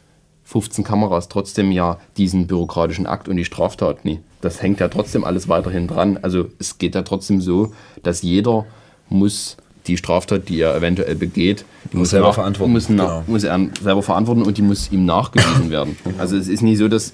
15 0.49 0.83
Kameras 0.83 1.29
trotzdem 1.29 1.71
ja 1.71 1.99
diesen 2.17 2.47
bürokratischen 2.47 3.05
Akt 3.05 3.27
und 3.27 3.35
die 3.35 3.45
Straftat 3.45 4.03
nie. 4.03 4.19
Das 4.41 4.63
hängt 4.63 4.79
ja 4.79 4.87
trotzdem 4.87 5.23
alles 5.23 5.47
weiterhin 5.47 5.87
dran. 5.87 6.17
Also 6.23 6.47
es 6.57 6.79
geht 6.79 6.95
ja 6.95 7.03
trotzdem 7.03 7.39
so, 7.39 7.71
dass 8.01 8.23
jeder 8.23 8.65
muss 9.09 9.57
die 9.85 9.95
Straftat, 9.95 10.49
die 10.49 10.59
er 10.59 10.75
eventuell 10.75 11.13
begeht, 11.13 11.65
die 11.93 11.97
muss, 11.97 12.09
selber 12.09 12.33
verantworten. 12.33 12.71
Muss, 12.71 12.87
genau. 12.87 13.23
muss, 13.27 13.43
er 13.43 13.59
selber 13.79 14.01
verantworten 14.01 14.41
und 14.41 14.57
die 14.57 14.63
muss 14.63 14.91
ihm 14.91 15.05
nachgewiesen 15.05 15.69
werden. 15.69 15.95
Also 16.17 16.35
es 16.35 16.47
ist 16.47 16.63
nicht 16.63 16.79
so, 16.79 16.87
dass 16.87 17.13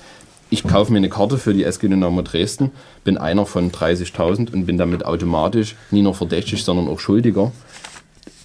ich 0.49 0.63
kaufe 0.63 0.93
mir 0.93 0.99
eine 0.99 1.09
Karte 1.09 1.37
für 1.37 1.53
die 1.53 1.65
SG 1.65 1.89
Dynamo 1.89 2.21
Dresden, 2.21 2.71
bin 3.03 3.17
einer 3.17 3.45
von 3.45 3.69
30.000 3.69 4.53
und 4.53 4.65
bin 4.65 4.77
damit 4.77 5.05
automatisch 5.05 5.75
nie 5.91 6.03
nur 6.03 6.13
verdächtig, 6.13 6.63
sondern 6.63 6.87
auch 6.87 6.99
schuldiger 6.99 7.51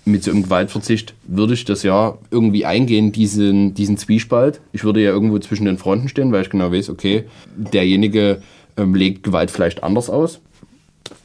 mit 0.04 0.24
so 0.24 0.30
einem 0.30 0.42
Gewaltverzicht 0.42 1.14
würde 1.24 1.54
ich 1.54 1.64
das 1.64 1.82
ja 1.82 2.16
irgendwie 2.30 2.64
eingehen, 2.64 3.12
diesen, 3.12 3.74
diesen 3.74 3.96
Zwiespalt. 3.96 4.60
Ich 4.72 4.84
würde 4.84 5.02
ja 5.02 5.10
irgendwo 5.10 5.38
zwischen 5.38 5.66
den 5.66 5.78
Fronten 5.78 6.08
stehen, 6.08 6.32
weil 6.32 6.42
ich 6.42 6.50
genau 6.50 6.72
weiß, 6.72 6.88
okay, 6.90 7.24
derjenige 7.56 8.42
ähm, 8.76 8.94
legt 8.94 9.22
Gewalt 9.22 9.50
vielleicht 9.50 9.82
anders 9.82 10.10
aus. 10.10 10.40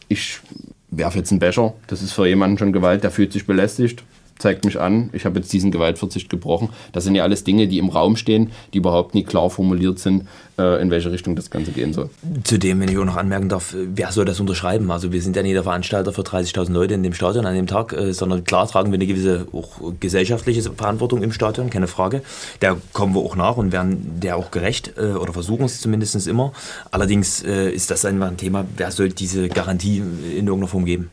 Ich 0.08 0.40
werfe 0.92 1.18
jetzt 1.18 1.32
einen 1.32 1.40
Becher, 1.40 1.74
das 1.88 2.02
ist 2.02 2.12
für 2.12 2.28
jemanden 2.28 2.58
schon 2.58 2.74
Gewalt, 2.74 3.04
der 3.04 3.12
fühlt 3.12 3.34
sich 3.34 3.46
belästigt 3.46 4.04
zeigt 4.38 4.66
mich 4.66 4.80
an, 4.80 5.10
ich 5.14 5.26
habe 5.26 5.40
jetzt 5.40 5.52
diesen 5.54 5.72
Gewaltverzicht 5.72 6.30
gebrochen. 6.30 6.70
Das 6.92 7.04
sind 7.04 7.16
ja 7.16 7.24
alles 7.24 7.44
Dinge, 7.44 7.68
die 7.68 7.78
im 7.78 7.90
Raum 7.90 8.18
stehen, 8.18 8.52
die 8.74 8.80
überhaupt 8.80 9.16
nicht 9.16 9.28
klar 9.28 9.50
formuliert 9.50 10.00
sind, 10.00 10.28
äh, 10.58 10.82
in 10.82 10.92
welche 10.92 11.12
Richtung 11.12 11.36
das 11.36 11.50
Ganze 11.50 11.72
gehen 11.72 11.94
soll. 11.94 12.10
Zudem, 12.44 12.82
wenn 12.82 12.90
ich 12.90 12.98
auch 12.98 13.06
noch 13.06 13.16
anmerken 13.16 13.48
darf, 13.48 13.76
wer 13.76 14.12
soll 14.12 14.26
das 14.26 14.40
unterschreiben? 14.40 14.92
Also 14.92 15.12
wir 15.12 15.22
sind 15.22 15.36
ja 15.36 15.44
nicht 15.44 15.56
der 15.56 15.64
Veranstalter 15.64 16.12
für 16.12 16.22
30.000 16.22 16.72
Leute 16.72 16.94
in 16.94 17.04
dem 17.04 17.14
Stadion 17.14 17.46
an 17.46 17.56
dem 17.56 17.68
Tag, 17.68 17.94
äh, 17.94 18.14
sondern 18.14 18.44
klar 18.44 18.68
tragen 18.68 18.92
wir 18.92 18.96
eine 18.96 19.08
gewisse 19.08 19.48
auch 19.54 19.94
gesellschaftliche 20.00 20.64
Verantwortung 20.64 21.24
im 21.24 21.32
Stadion, 21.32 21.70
keine 21.70 21.88
Frage. 21.88 22.22
Der 22.62 22.78
kommen 22.92 23.16
wir 23.16 23.22
auch 23.22 23.36
nach 23.36 23.58
und 23.58 23.72
werden 23.72 24.20
der 24.22 24.36
auch 24.36 24.52
gerecht 24.52 24.94
äh, 24.98 25.14
oder 25.14 25.32
versuchen 25.32 25.66
es 25.66 25.80
zumindest 25.80 26.16
immer. 26.28 26.54
Allerdings 26.92 27.42
ist 27.42 27.92
das 27.92 28.06
einfach 28.06 28.28
ein 28.28 28.38
Thema, 28.38 28.66
wer 28.78 28.92
soll 28.92 29.10
diese 29.10 29.50
Garantie 29.50 29.98
in 29.98 30.48
irgendeiner 30.48 30.68
Form 30.68 30.86
geben? 30.86 31.10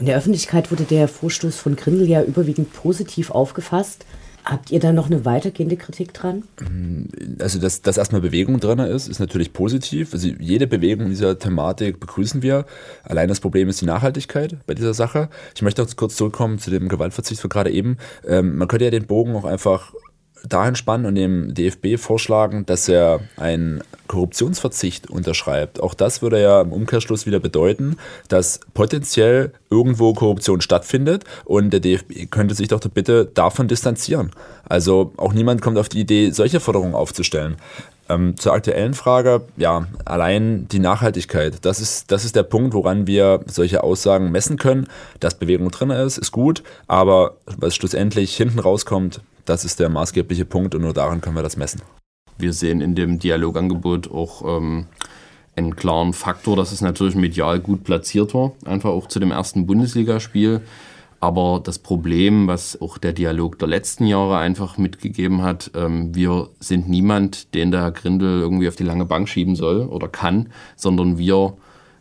In 0.00 0.06
der 0.06 0.16
Öffentlichkeit 0.16 0.70
wurde 0.70 0.84
der 0.84 1.08
Vorstoß 1.08 1.56
von 1.56 1.76
Grindel 1.76 2.08
ja 2.08 2.22
überwiegend 2.22 2.72
positiv 2.72 3.30
aufgefasst. 3.30 4.06
Habt 4.46 4.70
ihr 4.70 4.80
da 4.80 4.94
noch 4.94 5.06
eine 5.06 5.26
weitergehende 5.26 5.76
Kritik 5.76 6.14
dran? 6.14 6.44
Also, 7.38 7.58
dass, 7.58 7.82
dass 7.82 7.98
erstmal 7.98 8.22
Bewegung 8.22 8.58
drin 8.58 8.78
ist, 8.78 9.08
ist 9.08 9.18
natürlich 9.18 9.52
positiv. 9.52 10.14
Also, 10.14 10.28
jede 10.38 10.66
Bewegung 10.66 11.04
in 11.04 11.10
dieser 11.10 11.38
Thematik 11.38 12.00
begrüßen 12.00 12.40
wir. 12.40 12.64
Allein 13.04 13.28
das 13.28 13.40
Problem 13.40 13.68
ist 13.68 13.82
die 13.82 13.84
Nachhaltigkeit 13.84 14.56
bei 14.66 14.72
dieser 14.72 14.94
Sache. 14.94 15.28
Ich 15.54 15.60
möchte 15.60 15.82
auch 15.82 15.96
kurz 15.96 16.16
zurückkommen 16.16 16.58
zu 16.58 16.70
dem 16.70 16.88
Gewaltverzicht 16.88 17.42
von 17.42 17.50
gerade 17.50 17.70
eben. 17.70 17.98
Ähm, 18.26 18.56
man 18.56 18.68
könnte 18.68 18.86
ja 18.86 18.90
den 18.90 19.06
Bogen 19.06 19.36
auch 19.36 19.44
einfach 19.44 19.92
dahin 20.48 20.74
spannen 20.74 21.06
und 21.06 21.14
dem 21.14 21.54
DFB 21.54 21.98
vorschlagen, 21.98 22.66
dass 22.66 22.88
er 22.88 23.20
einen 23.36 23.82
Korruptionsverzicht 24.06 25.08
unterschreibt. 25.08 25.80
Auch 25.80 25.94
das 25.94 26.22
würde 26.22 26.40
ja 26.40 26.60
im 26.60 26.72
Umkehrschluss 26.72 27.26
wieder 27.26 27.38
bedeuten, 27.38 27.96
dass 28.28 28.60
potenziell 28.74 29.52
irgendwo 29.70 30.12
Korruption 30.14 30.60
stattfindet 30.60 31.24
und 31.44 31.70
der 31.70 31.80
DFB 31.80 32.30
könnte 32.30 32.54
sich 32.54 32.68
doch 32.68 32.80
bitte 32.80 33.26
davon 33.26 33.68
distanzieren. 33.68 34.30
Also 34.68 35.12
auch 35.16 35.32
niemand 35.32 35.62
kommt 35.62 35.78
auf 35.78 35.88
die 35.88 36.00
Idee, 36.00 36.30
solche 36.30 36.60
Forderungen 36.60 36.94
aufzustellen. 36.94 37.56
Ähm, 38.10 38.36
zur 38.36 38.54
aktuellen 38.54 38.94
Frage, 38.94 39.42
ja, 39.56 39.86
allein 40.04 40.66
die 40.66 40.80
Nachhaltigkeit, 40.80 41.64
das 41.64 41.80
ist, 41.80 42.10
das 42.10 42.24
ist 42.24 42.34
der 42.34 42.42
Punkt, 42.42 42.74
woran 42.74 43.06
wir 43.06 43.40
solche 43.46 43.84
Aussagen 43.84 44.32
messen 44.32 44.56
können. 44.56 44.88
Dass 45.20 45.38
Bewegung 45.38 45.70
drin 45.70 45.90
ist, 45.90 46.18
ist 46.18 46.32
gut, 46.32 46.64
aber 46.88 47.36
was 47.46 47.76
schlussendlich 47.76 48.36
hinten 48.36 48.58
rauskommt, 48.58 49.20
das 49.44 49.64
ist 49.64 49.78
der 49.78 49.90
maßgebliche 49.90 50.44
Punkt 50.44 50.74
und 50.74 50.82
nur 50.82 50.92
daran 50.92 51.20
können 51.20 51.36
wir 51.36 51.44
das 51.44 51.56
messen. 51.56 51.82
Wir 52.36 52.52
sehen 52.52 52.80
in 52.80 52.96
dem 52.96 53.20
Dialogangebot 53.20 54.10
auch 54.10 54.42
ähm, 54.44 54.86
einen 55.54 55.76
klaren 55.76 56.12
Faktor, 56.12 56.56
dass 56.56 56.72
es 56.72 56.80
natürlich 56.80 57.14
medial 57.14 57.60
gut 57.60 57.84
platziert 57.84 58.34
war, 58.34 58.52
einfach 58.64 58.90
auch 58.90 59.06
zu 59.06 59.20
dem 59.20 59.30
ersten 59.30 59.66
Bundesligaspiel. 59.66 60.62
Aber 61.20 61.60
das 61.62 61.78
Problem, 61.78 62.46
was 62.46 62.80
auch 62.80 62.96
der 62.96 63.12
Dialog 63.12 63.58
der 63.58 63.68
letzten 63.68 64.06
Jahre 64.06 64.38
einfach 64.38 64.78
mitgegeben 64.78 65.42
hat, 65.42 65.70
ähm, 65.74 66.14
wir 66.14 66.48
sind 66.60 66.88
niemand, 66.88 67.54
den 67.54 67.70
der 67.70 67.82
Herr 67.82 67.92
Grindel 67.92 68.40
irgendwie 68.40 68.68
auf 68.68 68.76
die 68.76 68.84
lange 68.84 69.04
Bank 69.04 69.28
schieben 69.28 69.54
soll 69.54 69.82
oder 69.82 70.08
kann, 70.08 70.48
sondern 70.76 71.18
wir 71.18 71.54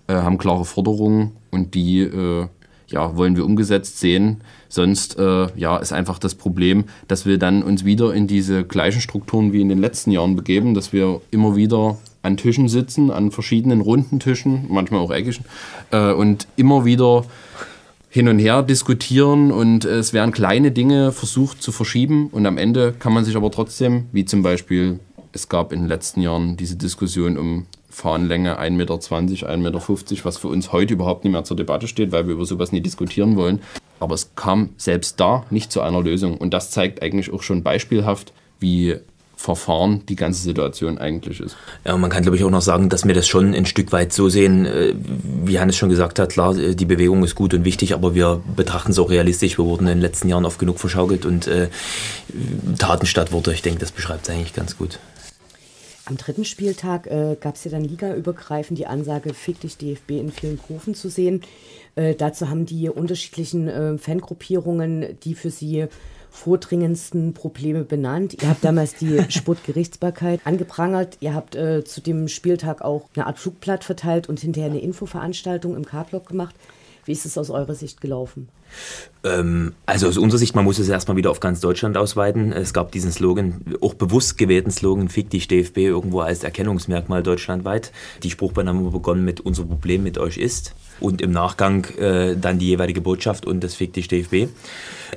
äh, 0.08 0.14
haben 0.14 0.38
klare 0.38 0.64
Forderungen 0.64 1.34
und 1.52 1.76
die 1.76 2.00
äh, 2.00 2.48
ja, 2.88 3.18
wollen 3.18 3.36
wir 3.36 3.46
umgesetzt 3.46 4.00
sehen. 4.00 4.42
Sonst 4.70 5.18
äh, 5.20 5.48
ja, 5.56 5.78
ist 5.78 5.92
einfach 5.92 6.18
das 6.18 6.36
Problem, 6.36 6.86
dass 7.08 7.26
wir 7.26 7.38
dann 7.38 7.62
uns 7.62 7.84
wieder 7.84 8.14
in 8.14 8.26
diese 8.26 8.64
gleichen 8.64 9.02
Strukturen 9.02 9.52
wie 9.52 9.62
in 9.62 9.70
den 9.70 9.80
letzten 9.80 10.12
Jahren 10.12 10.36
begeben, 10.36 10.74
dass 10.74 10.94
wir 10.94 11.22
immer 11.30 11.56
wieder 11.56 11.98
an 12.22 12.38
Tischen 12.38 12.68
sitzen, 12.68 13.12
an 13.12 13.32
verschiedenen 13.32 13.82
runden 13.82 14.20
Tischen, 14.20 14.66
manchmal 14.70 15.02
auch 15.02 15.12
eckigen, 15.12 15.46
äh, 15.92 16.12
und 16.12 16.48
immer 16.56 16.86
wieder 16.86 17.26
hin 18.10 18.28
und 18.28 18.40
her 18.40 18.64
diskutieren 18.64 19.52
und 19.52 19.86
es 19.86 20.14
werden 20.14 20.32
kleine 20.32 20.72
Dinge 20.72 21.12
versucht 21.12 21.62
zu 21.62 21.72
verschieben 21.72 22.30
und 22.32 22.46
am 22.46 22.58
Ende 22.58 22.94
kann 22.98 23.14
man 23.14 23.24
sich 23.24 23.36
aber 23.36 23.52
trotzdem, 23.52 24.06
wie 24.12 24.26
zum 24.26 24.42
Beispiel, 24.42 25.00
es 25.32 25.48
gab 25.48 25.72
in 25.72 25.82
den 25.82 25.88
letzten 25.88 26.22
Jahren 26.22 26.58
diese 26.58 26.76
Diskussion 26.76 27.38
um 27.38 27.68
Fahnenlänge 27.90 28.60
1,20 28.60 28.72
Meter, 28.72 28.94
1,50 28.96 29.58
Meter, 29.58 30.26
was 30.26 30.38
für 30.38 30.48
uns 30.48 30.72
heute 30.72 30.94
überhaupt 30.94 31.24
nicht 31.24 31.34
mehr 31.34 31.44
zur 31.44 31.58
Debatte 31.58 31.88
steht, 31.88 32.12
weil 32.12 32.28
wir 32.28 32.34
über 32.34 32.46
sowas 32.46 32.72
nie 32.72 32.82
diskutieren 32.82 33.36
wollen. 33.36 33.62
Aber 34.00 34.16
es 34.16 34.32
kam 34.36 34.70
selbst 34.78 35.20
da 35.20 35.46
nicht 35.50 35.72
zu 35.72 35.82
einer 35.82 36.02
Lösung. 36.02 36.38
Und 36.38 36.54
das 36.54 36.72
zeigt 36.72 37.04
eigentlich 37.04 37.34
auch 37.34 37.44
schon 37.44 37.64
beispielhaft, 37.64 38.34
wie 38.60 38.96
Verfahren 39.40 40.06
die 40.10 40.18
ganze 40.18 40.42
Situation 40.42 40.98
eigentlich 40.98 41.40
ist. 41.40 41.56
Ja, 41.86 41.96
man 41.96 42.10
kann 42.10 42.24
glaube 42.24 42.36
ich 42.36 42.44
auch 42.44 42.50
noch 42.50 42.62
sagen, 42.62 42.90
dass 42.90 43.08
wir 43.08 43.14
das 43.14 43.26
schon 43.26 43.54
ein 43.54 43.66
Stück 43.66 43.94
weit 43.94 44.12
so 44.12 44.28
sehen, 44.28 44.66
äh, 44.66 44.94
wie 45.46 45.62
Hannes 45.62 45.78
schon 45.78 45.88
gesagt 45.88 46.20
hat, 46.20 46.34
klar, 46.34 46.58
äh, 46.58 46.76
die 46.76 46.84
Bewegung 46.84 47.24
ist 47.24 47.36
gut 47.36 47.54
und 47.54 47.64
wichtig, 47.64 47.94
aber 47.94 48.14
wir 48.14 48.42
betrachten 48.58 48.92
es 48.92 49.00
auch 49.00 49.10
realistisch. 49.10 49.58
Wir 49.58 49.64
wurden 49.64 49.88
in 49.88 49.94
den 49.94 50.02
letzten 50.02 50.28
Jahren 50.28 50.44
oft 50.44 50.60
genug 50.60 50.78
verschaukelt 50.78 51.26
und 51.26 51.48
äh, 51.48 51.70
Taten 52.78 53.06
statt 53.06 53.32
Worte, 53.32 53.54
ich 53.54 53.62
denke, 53.62 53.80
das 53.80 53.94
beschreibt 53.94 54.28
es 54.28 54.30
eigentlich 54.30 54.54
ganz 54.54 54.78
gut. 54.78 55.00
Am 56.04 56.18
dritten 56.18 56.44
Spieltag 56.44 57.08
äh, 57.08 57.38
gab 57.40 57.56
es 57.56 57.64
ja 57.64 57.72
dann 57.72 57.86
ligaübergreifend 57.86 58.78
die 58.78 58.88
Ansage, 58.88 59.34
fick 59.34 59.62
dich 59.62 59.78
DFB 59.78 60.12
in 60.12 60.34
vielen 60.34 60.62
Kurven 60.62 60.96
zu 60.96 61.08
sehen. 61.08 61.44
Äh, 61.96 62.14
dazu 62.14 62.50
haben 62.50 62.66
die 62.66 62.90
unterschiedlichen 62.90 63.70
äh, 63.70 63.98
Fangruppierungen, 63.98 65.18
die 65.24 65.34
für 65.34 65.50
sie 65.50 65.88
vordringendsten 66.32 67.34
Probleme 67.34 67.84
benannt. 67.84 68.42
Ihr 68.42 68.50
habt 68.50 68.64
damals 68.64 68.96
die 68.96 69.24
Sportgerichtsbarkeit 69.30 70.42
angeprangert. 70.46 71.18
Ihr 71.20 71.34
habt 71.34 71.56
äh, 71.56 71.84
zu 71.84 72.02
dem 72.02 72.28
Spieltag 72.28 72.82
auch 72.82 73.10
eine 73.16 73.28
Art 73.28 73.40
Flugblatt 73.40 73.84
verteilt 73.84 74.30
und 74.30 74.40
hinterher 74.40 74.70
eine 74.70 74.80
Infoveranstaltung 74.80 75.76
im 75.76 75.86
K-Block 75.86 76.28
gemacht. 76.28 76.56
Wie 77.06 77.12
ist 77.12 77.26
es 77.26 77.38
aus 77.38 77.50
eurer 77.50 77.76
Sicht 77.76 78.02
gelaufen? 78.02 78.50
Ähm, 79.24 79.74
also 79.86 80.08
aus 80.08 80.18
unserer 80.18 80.40
Sicht, 80.40 80.56
man 80.56 80.66
muss 80.66 80.80
es 80.80 80.88
erstmal 80.88 81.18
wieder 81.18 81.32
auf 81.32 81.40
ganz 81.40 81.60
Deutschland 81.60 81.98
ausweiten. 81.98 82.54
Es 82.54 82.74
gab 82.74 82.92
diesen 82.92 83.12
Slogan, 83.12 83.62
auch 83.82 83.94
bewusst 83.94 84.38
gewählten 84.38 84.72
Slogan, 84.72 85.10
Fick 85.10 85.30
dich 85.30 85.48
DFB, 85.48 85.78
irgendwo 85.78 86.22
als 86.22 86.44
Erkennungsmerkmal 86.44 87.24
deutschlandweit. 87.24 87.92
Die 88.24 88.30
Spruchbahn 88.30 88.70
haben 88.70 88.84
wir 88.84 88.92
begonnen 88.92 89.26
mit 89.26 89.42
Unser 89.42 89.66
Problem 89.66 90.04
mit 90.04 90.18
euch 90.18 90.38
ist 90.38 90.74
und 91.00 91.22
im 91.22 91.32
Nachgang 91.32 91.86
äh, 91.98 92.36
dann 92.36 92.60
die 92.60 92.68
jeweilige 92.68 93.02
Botschaft 93.02 93.46
und 93.46 93.64
das 93.64 93.76
Fick 93.76 93.94
dich 93.94 94.08
DFB. 94.08 94.48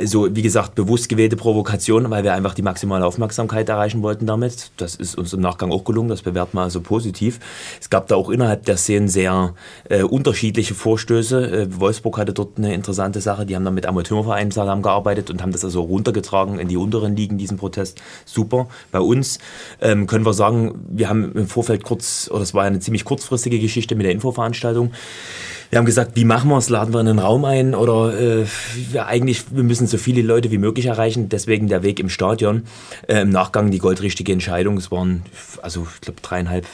So, 0.02 0.34
wie 0.34 0.42
gesagt, 0.42 0.74
bewusst 0.74 1.08
gewählte 1.08 1.36
Provokation, 1.36 2.08
weil 2.10 2.24
wir 2.24 2.32
einfach 2.32 2.54
die 2.54 2.62
maximale 2.62 3.04
Aufmerksamkeit 3.04 3.68
erreichen 3.68 4.02
wollten 4.02 4.26
damit. 4.26 4.70
Das 4.78 4.94
ist 4.94 5.16
uns 5.16 5.32
im 5.34 5.40
Nachgang 5.40 5.70
auch 5.70 5.84
gelungen, 5.84 6.08
das 6.08 6.22
bewerten 6.22 6.56
wir 6.56 6.62
also 6.62 6.80
positiv. 6.80 7.40
Es 7.80 7.90
gab 7.90 8.06
da 8.08 8.16
auch 8.16 8.30
innerhalb 8.30 8.64
der 8.64 8.78
Szenen 8.78 9.08
sehr 9.08 9.54
äh, 9.88 10.02
unterschiedliche 10.02 10.74
Vorstöße. 10.74 11.62
Äh, 11.62 11.80
Wolfsburg 11.80 12.18
hatte 12.18 12.32
dort 12.32 12.56
eine 12.56 12.72
interessante 12.72 13.20
Sache, 13.20 13.41
die 13.44 13.56
haben 13.56 13.64
dann 13.64 13.74
mit 13.74 13.86
Amateurvereinen 13.86 14.50
zusammengearbeitet 14.50 15.30
und 15.30 15.42
haben 15.42 15.52
das 15.52 15.64
also 15.64 15.82
runtergetragen 15.82 16.58
in 16.58 16.68
die 16.68 16.76
unteren 16.76 17.16
Ligen, 17.16 17.38
diesen 17.38 17.56
Protest. 17.56 18.00
Super. 18.24 18.68
Bei 18.90 19.00
uns 19.00 19.38
ähm, 19.80 20.06
können 20.06 20.26
wir 20.26 20.34
sagen, 20.34 20.84
wir 20.88 21.08
haben 21.08 21.32
im 21.32 21.46
Vorfeld 21.46 21.84
kurz, 21.84 22.28
oder 22.32 22.42
es 22.42 22.54
war 22.54 22.64
eine 22.64 22.80
ziemlich 22.80 23.04
kurzfristige 23.04 23.58
Geschichte 23.58 23.94
mit 23.94 24.06
der 24.06 24.12
Infoveranstaltung. 24.12 24.92
Wir 25.72 25.78
haben 25.78 25.86
gesagt, 25.86 26.16
wie 26.16 26.26
machen 26.26 26.50
wir 26.50 26.58
es? 26.58 26.68
Laden 26.68 26.92
wir 26.92 27.00
in 27.00 27.08
einen 27.08 27.18
Raum 27.18 27.46
ein 27.46 27.74
oder 27.74 28.12
äh, 28.12 28.44
wir 28.90 29.06
eigentlich, 29.06 29.44
wir 29.52 29.62
müssen 29.62 29.86
so 29.86 29.96
viele 29.96 30.20
Leute 30.20 30.50
wie 30.50 30.58
möglich 30.58 30.84
erreichen. 30.84 31.30
Deswegen 31.30 31.66
der 31.66 31.82
Weg 31.82 31.98
im 31.98 32.10
Stadion. 32.10 32.64
Äh, 33.08 33.22
Im 33.22 33.30
Nachgang 33.30 33.70
die 33.70 33.78
goldrichtige 33.78 34.32
Entscheidung. 34.32 34.76
Es 34.76 34.90
waren, 34.90 35.22
also 35.62 35.86
ich 35.94 36.02
glaube, 36.02 36.20
dreieinhalb, 36.20 36.66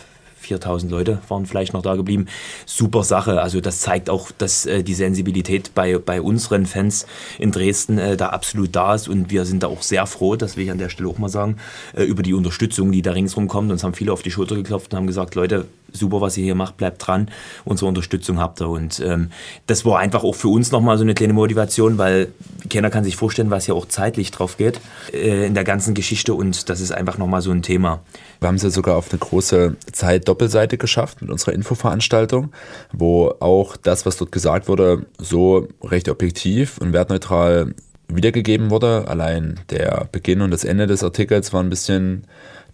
4000 0.48 0.90
Leute 0.90 1.18
waren 1.28 1.46
vielleicht 1.46 1.72
noch 1.72 1.82
da 1.82 1.94
geblieben. 1.94 2.26
Super 2.66 3.04
Sache. 3.04 3.40
Also 3.40 3.60
das 3.60 3.80
zeigt 3.80 4.10
auch, 4.10 4.30
dass 4.36 4.66
äh, 4.66 4.82
die 4.82 4.94
Sensibilität 4.94 5.74
bei, 5.74 5.98
bei 5.98 6.20
unseren 6.20 6.66
Fans 6.66 7.06
in 7.38 7.52
Dresden 7.52 7.98
äh, 7.98 8.16
da 8.16 8.30
absolut 8.30 8.74
da 8.74 8.94
ist 8.94 9.08
und 9.08 9.30
wir 9.30 9.44
sind 9.44 9.62
da 9.62 9.68
auch 9.68 9.82
sehr 9.82 10.06
froh, 10.06 10.36
das 10.36 10.56
will 10.56 10.64
ich 10.64 10.70
an 10.70 10.78
der 10.78 10.88
Stelle 10.88 11.08
auch 11.08 11.18
mal 11.18 11.28
sagen, 11.28 11.56
äh, 11.94 12.04
über 12.04 12.22
die 12.22 12.34
Unterstützung, 12.34 12.90
die 12.92 13.02
da 13.02 13.12
ringsrum 13.12 13.48
kommt. 13.48 13.70
Uns 13.70 13.84
haben 13.84 13.94
viele 13.94 14.12
auf 14.12 14.22
die 14.22 14.30
Schulter 14.30 14.56
geklopft 14.56 14.92
und 14.92 14.96
haben 14.96 15.06
gesagt, 15.06 15.34
Leute, 15.34 15.66
super, 15.92 16.20
was 16.20 16.36
ihr 16.36 16.44
hier 16.44 16.54
macht, 16.54 16.76
bleibt 16.76 17.06
dran, 17.06 17.30
unsere 17.64 17.88
Unterstützung 17.88 18.38
habt 18.38 18.60
ihr. 18.60 18.68
Und 18.68 19.00
ähm, 19.00 19.30
das 19.66 19.84
war 19.84 19.98
einfach 19.98 20.24
auch 20.24 20.34
für 20.34 20.48
uns 20.48 20.70
nochmal 20.70 20.98
so 20.98 21.04
eine 21.04 21.14
kleine 21.14 21.32
Motivation, 21.32 21.98
weil 21.98 22.28
keiner 22.68 22.90
kann 22.90 23.04
sich 23.04 23.16
vorstellen, 23.16 23.50
was 23.50 23.66
hier 23.66 23.74
auch 23.74 23.86
zeitlich 23.86 24.30
drauf 24.30 24.56
geht 24.56 24.80
äh, 25.12 25.46
in 25.46 25.54
der 25.54 25.64
ganzen 25.64 25.94
Geschichte 25.94 26.34
und 26.34 26.68
das 26.68 26.80
ist 26.80 26.92
einfach 26.92 27.18
nochmal 27.18 27.42
so 27.42 27.50
ein 27.50 27.62
Thema. 27.62 28.00
Wir 28.40 28.48
haben 28.48 28.56
es 28.56 28.62
ja 28.62 28.70
sogar 28.70 28.96
auf 28.96 29.10
eine 29.10 29.18
große 29.18 29.76
Zeit-Doppelseite 29.92 30.78
geschafft 30.78 31.22
mit 31.22 31.30
unserer 31.30 31.54
Infoveranstaltung, 31.54 32.52
wo 32.92 33.34
auch 33.40 33.76
das, 33.76 34.06
was 34.06 34.16
dort 34.16 34.32
gesagt 34.32 34.68
wurde, 34.68 35.06
so 35.18 35.68
recht 35.82 36.08
objektiv 36.08 36.78
und 36.78 36.92
wertneutral 36.92 37.74
wiedergegeben 38.08 38.70
wurde. 38.70 39.06
Allein 39.08 39.60
der 39.70 40.08
Beginn 40.10 40.40
und 40.40 40.50
das 40.50 40.64
Ende 40.64 40.86
des 40.86 41.04
Artikels 41.04 41.52
waren 41.52 41.66
ein 41.66 41.70
bisschen 41.70 42.24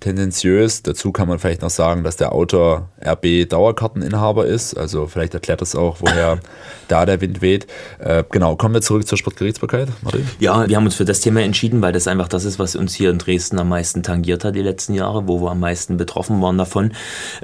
tendenziös. 0.05 0.83
Dazu 0.83 1.13
kann 1.13 1.29
man 1.29 1.39
vielleicht 1.39 1.63
noch 1.63 1.71
sagen, 1.71 2.05
dass 2.05 2.17
der 2.17 2.33
Autor 2.33 2.91
RB 3.05 3.49
Dauerkarteninhaber 3.49 4.47
ist. 4.47 4.75
Also 4.75 5.07
vielleicht 5.07 5.33
erklärt 5.33 5.63
das 5.63 5.75
auch, 5.75 5.97
woher 6.01 6.39
da 6.89 7.07
der 7.07 7.21
Wind 7.21 7.41
weht. 7.41 7.67
Äh, 7.99 8.23
genau, 8.31 8.55
kommen 8.57 8.75
wir 8.75 8.83
zurück 8.83 9.07
zur 9.07 9.17
Sportgerichtsbarkeit, 9.17 9.89
Martin? 10.03 10.29
Ja, 10.41 10.69
wir 10.69 10.77
haben 10.77 10.85
uns 10.85 10.95
für 10.95 11.07
das 11.07 11.21
Thema 11.21 11.41
entschieden, 11.41 11.81
weil 11.81 11.93
das 11.93 12.07
einfach 12.07 12.29
das 12.29 12.45
ist, 12.45 12.59
was 12.59 12.77
uns 12.77 12.95
hier 12.95 13.11
in 13.11 13.19
Dresden 13.19 13.59
am 13.59 13.71
meisten 13.71 14.03
tangiert 14.03 14.45
hat 14.45 14.55
die 14.55 14.63
letzten 14.63 14.95
Jahre, 14.95 15.27
wo 15.27 15.41
wir 15.41 15.51
am 15.51 15.61
meisten 15.61 15.97
betroffen 15.97 16.43
waren 16.43 16.59
davon. 16.59 16.93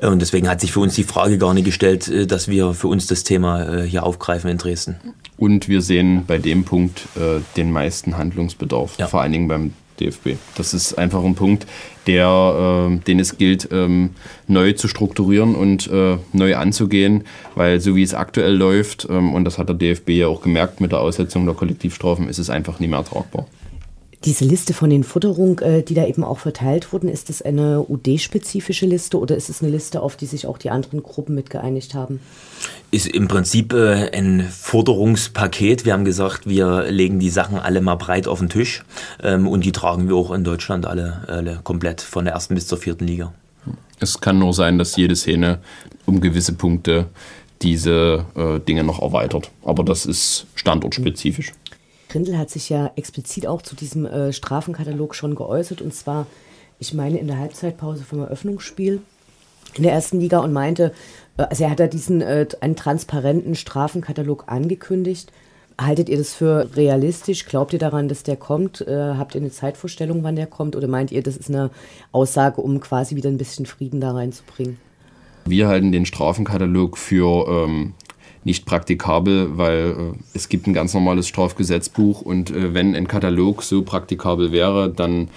Äh, 0.01 0.09
und 0.09 0.21
deswegen 0.21 0.49
hat 0.49 0.61
sich 0.61 0.73
für 0.73 0.81
uns 0.81 0.95
die 0.95 1.05
Frage 1.05 1.39
gar 1.39 1.55
nicht 1.55 1.65
gestellt, 1.65 2.09
äh, 2.09 2.27
dass 2.27 2.49
wir 2.49 2.75
für 2.75 2.89
uns 2.89 3.07
das 3.07 3.25
Thema 3.25 3.81
äh, 3.81 3.83
hier 3.89 4.05
aufgreifen 4.05 4.51
in 4.51 4.59
Dresden. 4.59 4.97
Und 5.39 5.69
wir 5.69 5.81
sehen 5.81 6.25
bei 6.27 6.37
dem 6.37 6.65
Punkt 6.65 7.09
äh, 7.17 7.41
den 7.57 7.73
meisten 7.73 8.19
Handlungsbedarf, 8.19 8.99
ja. 8.99 9.07
vor 9.07 9.23
allen 9.23 9.33
Dingen 9.33 9.49
beim 9.49 9.73
DFB. 10.01 10.31
Das 10.57 10.75
ist 10.75 10.95
einfach 10.95 11.23
ein 11.23 11.35
Punkt, 11.35 11.67
der, 12.07 12.89
äh, 12.91 12.97
den 13.07 13.21
es 13.21 13.37
gilt, 13.37 13.69
ähm, 13.73 14.11
neu 14.49 14.73
zu 14.73 14.89
strukturieren 14.89 15.55
und 15.55 15.87
äh, 15.89 16.17
neu 16.33 16.57
anzugehen, 16.57 17.25
weil 17.55 17.81
so 17.81 17.95
wie 17.95 18.03
es 18.03 18.15
aktuell 18.15 18.55
läuft, 18.55 19.07
ähm, 19.11 19.35
und 19.35 19.45
das 19.45 19.59
hat 19.59 19.69
der 19.69 19.77
DFB 19.77 20.11
ja 20.11 20.29
auch 20.29 20.43
gemerkt 20.43 20.81
mit 20.81 20.93
der 20.93 21.01
Aussetzung 21.01 21.45
der 21.45 21.55
Kollektivstrafen, 21.55 22.29
ist 22.29 22.39
es 22.39 22.51
einfach 22.51 22.81
nicht 22.81 22.91
mehr 22.91 23.05
tragbar. 23.05 23.47
Diese 24.27 24.45
Liste 24.45 24.75
von 24.75 24.91
den 24.91 25.03
Futterungen, 25.03 25.59
äh, 25.61 25.83
die 25.83 25.95
da 25.95 26.05
eben 26.05 26.25
auch 26.25 26.41
verteilt 26.41 26.93
wurden, 26.93 27.09
ist 27.09 27.31
das 27.31 27.41
eine 27.41 27.81
UD-spezifische 27.89 28.85
Liste 28.85 29.19
oder 29.19 29.35
ist 29.35 29.49
es 29.49 29.63
eine 29.63 29.71
Liste, 29.71 30.03
auf 30.03 30.17
die 30.17 30.27
sich 30.27 30.47
auch 30.47 30.59
die 30.59 30.69
anderen 30.69 31.03
Gruppen 31.03 31.35
mit 31.35 31.49
geeinigt 31.49 31.95
haben? 31.95 32.21
Ist 32.91 33.07
im 33.07 33.29
Prinzip 33.29 33.73
äh, 33.73 34.11
ein 34.13 34.43
Forderungspaket. 34.43 35.87
Wir 35.87 35.95
haben 35.95 36.05
gesagt, 36.05 36.47
wir 36.47 36.91
legen 36.91 37.19
die 37.19 37.31
Sachen 37.31 37.59
alle 37.59 37.81
mal 37.81 37.95
breit 37.95 38.29
auf 38.29 38.41
den 38.41 38.51
Tisch 38.51 38.85
ähm, 39.23 39.49
und 39.49 39.65
die 39.65 39.73
tragen 39.73 40.07
wir 40.07 40.17
auch 40.17 40.33
in 40.33 40.45
Deutschland 40.45 40.85
alle, 40.85 41.25
alle 41.27 41.61
komplett 41.65 42.03
von 42.03 42.27
der 42.27 42.35
ersten 42.35 42.55
bis 42.55 42.67
zur 42.67 42.77
vierten 42.77 43.07
Liga. 43.07 43.33
Es 44.01 44.21
kann 44.21 44.39
nur 44.39 44.53
sein, 44.53 44.77
dass 44.77 44.97
jede 44.97 45.17
Szene 45.17 45.61
um 46.05 46.21
gewisse 46.21 46.53
Punkte 46.53 47.07
diese 47.63 48.27
äh, 48.35 48.59
Dinge 48.61 48.85
noch 48.85 49.01
erweitert. 49.01 49.51
Aber 49.63 49.83
das 49.83 50.05
ist 50.05 50.47
standortspezifisch. 50.55 51.53
Grindel 52.11 52.37
hat 52.37 52.51
sich 52.51 52.69
ja 52.69 52.93
explizit 52.97 53.47
auch 53.47 53.63
zu 53.63 53.75
diesem 53.77 54.05
äh, 54.05 54.33
Strafenkatalog 54.33 55.15
schon 55.15 55.35
geäußert 55.35 55.81
und 55.81 55.95
zwar, 55.95 56.27
ich 56.79 56.93
meine, 56.93 57.19
in 57.19 57.29
der 57.29 57.39
Halbzeitpause 57.39 58.05
vom 58.05 58.21
Eröffnungsspiel 58.21 59.01
in 59.75 59.83
der 59.85 59.93
ersten 59.93 60.21
Liga 60.21 60.41
und 60.41 60.53
meinte, 60.53 60.93
äh, 61.37 61.43
also 61.43 61.65
er 61.65 61.71
hat 61.71 61.81
da 61.81 61.87
diesen 61.87 62.21
äh, 62.21 62.47
einen 62.61 62.77
transparenten 62.77 63.55
Strafenkatalog 63.55 64.45
angekündigt. 64.49 65.33
Haltet 65.81 66.11
ihr 66.11 66.19
das 66.19 66.35
für 66.35 66.69
realistisch? 66.77 67.47
Glaubt 67.47 67.73
ihr 67.73 67.79
daran, 67.79 68.09
dass 68.09 68.23
der 68.23 68.37
kommt? 68.37 68.83
Äh, 68.83 69.15
habt 69.17 69.35
ihr 69.35 69.41
eine 69.41 69.51
Zeitvorstellung, 69.51 70.23
wann 70.23 70.37
der 70.37 70.47
kommt? 70.47 70.77
Oder 70.77 70.89
meint 70.89 71.11
ihr, 71.11 71.23
das 71.23 71.37
ist 71.37 71.49
eine 71.49 71.71
Aussage, 72.13 72.61
um 72.61 72.81
quasi 72.81 73.17
wieder 73.17 73.31
ein 73.31 73.39
bisschen 73.39 73.65
Frieden 73.65 74.01
da 74.01 74.13
reinzubringen? 74.13 74.79
Wir 75.47 75.69
halten 75.69 75.91
den 75.91 76.05
Strafenkatalog 76.05 76.99
für 76.99 77.49
ähm, 77.49 77.95
nicht 78.45 78.65
praktikabel, 78.65 79.59
weil 79.59 79.91
äh, 79.91 80.19
es 80.35 80.49
gibt 80.49 80.67
ein 80.67 80.75
ganz 80.75 80.95
normales 80.95 81.29
Strafgesetzbuch 81.29 82.23
und 82.23 82.51
äh, 82.51 82.75
wenn 82.75 82.95
ein 82.95 83.09
Katalog 83.09 83.63
so 83.63 83.83
praktikabel 83.83 84.53
wäre, 84.53 84.91
dann 84.91 85.29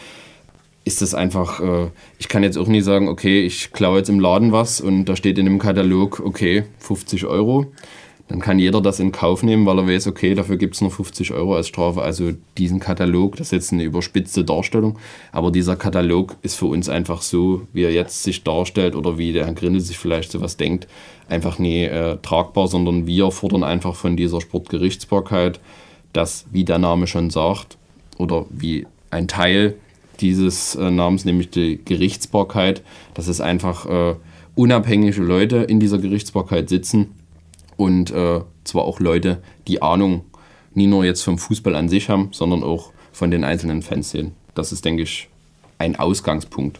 ist 0.85 1.01
das 1.01 1.13
einfach, 1.13 1.59
äh, 1.59 1.89
ich 2.17 2.27
kann 2.27 2.43
jetzt 2.43 2.57
auch 2.57 2.67
nie 2.67 2.81
sagen, 2.81 3.07
okay, 3.07 3.41
ich 3.45 3.71
klaue 3.71 3.99
jetzt 3.99 4.09
im 4.09 4.19
Laden 4.19 4.51
was 4.51 4.81
und 4.81 5.05
da 5.05 5.15
steht 5.15 5.37
in 5.37 5.45
dem 5.45 5.59
Katalog, 5.59 6.21
okay, 6.23 6.63
50 6.79 7.25
Euro. 7.25 7.67
Dann 8.29 8.39
kann 8.39 8.57
jeder 8.57 8.81
das 8.81 8.99
in 8.99 9.11
Kauf 9.11 9.43
nehmen, 9.43 9.65
weil 9.65 9.77
er 9.79 9.87
weiß, 9.87 10.07
okay, 10.07 10.33
dafür 10.33 10.55
gibt 10.55 10.75
es 10.75 10.81
nur 10.81 10.91
50 10.91 11.33
Euro 11.33 11.55
als 11.55 11.67
Strafe. 11.67 12.01
Also 12.01 12.31
diesen 12.57 12.79
Katalog, 12.79 13.35
das 13.35 13.47
ist 13.47 13.51
jetzt 13.51 13.73
eine 13.73 13.83
überspitzte 13.83 14.45
Darstellung, 14.45 14.97
aber 15.31 15.51
dieser 15.51 15.75
Katalog 15.75 16.37
ist 16.41 16.55
für 16.55 16.67
uns 16.67 16.87
einfach 16.87 17.21
so, 17.21 17.67
wie 17.73 17.83
er 17.83 17.91
jetzt 17.91 18.23
sich 18.23 18.43
darstellt 18.43 18.95
oder 18.95 19.17
wie 19.17 19.33
der 19.33 19.45
Herr 19.45 19.53
Grindel 19.53 19.81
sich 19.81 19.97
vielleicht 19.97 20.31
sowas 20.31 20.55
denkt, 20.55 20.87
einfach 21.27 21.59
nie 21.59 21.83
äh, 21.83 22.17
tragbar, 22.21 22.67
sondern 22.67 23.05
wir 23.07 23.29
fordern 23.31 23.63
einfach 23.63 23.95
von 23.95 24.15
dieser 24.15 24.39
Sportgerichtsbarkeit, 24.39 25.59
dass, 26.13 26.45
wie 26.51 26.63
der 26.63 26.79
Name 26.79 27.07
schon 27.07 27.29
sagt, 27.29 27.77
oder 28.17 28.45
wie 28.49 28.87
ein 29.11 29.27
Teil 29.27 29.75
dieses 30.21 30.75
äh, 30.75 30.89
Namens, 30.89 31.25
nämlich 31.25 31.49
die 31.49 31.83
Gerichtsbarkeit, 31.83 32.83
dass 33.15 33.27
es 33.27 33.41
einfach 33.41 33.85
äh, 33.85 34.15
unabhängige 34.55 35.21
Leute 35.21 35.57
in 35.57 35.79
dieser 35.79 35.97
Gerichtsbarkeit 35.97 36.69
sitzen 36.69 37.09
und 37.77 38.11
äh, 38.11 38.41
zwar 38.63 38.83
auch 38.83 38.99
Leute, 38.99 39.41
die 39.67 39.81
Ahnung 39.81 40.25
nie 40.73 40.87
nur 40.87 41.05
jetzt 41.05 41.23
vom 41.23 41.37
Fußball 41.37 41.75
an 41.75 41.89
sich 41.89 42.09
haben, 42.09 42.29
sondern 42.31 42.63
auch 42.63 42.91
von 43.11 43.31
den 43.31 43.43
einzelnen 43.43 43.81
Fans 43.81 44.11
sehen. 44.11 44.33
Das 44.55 44.71
ist, 44.71 44.85
denke 44.85 45.03
ich, 45.03 45.29
ein 45.77 45.95
Ausgangspunkt. 45.95 46.79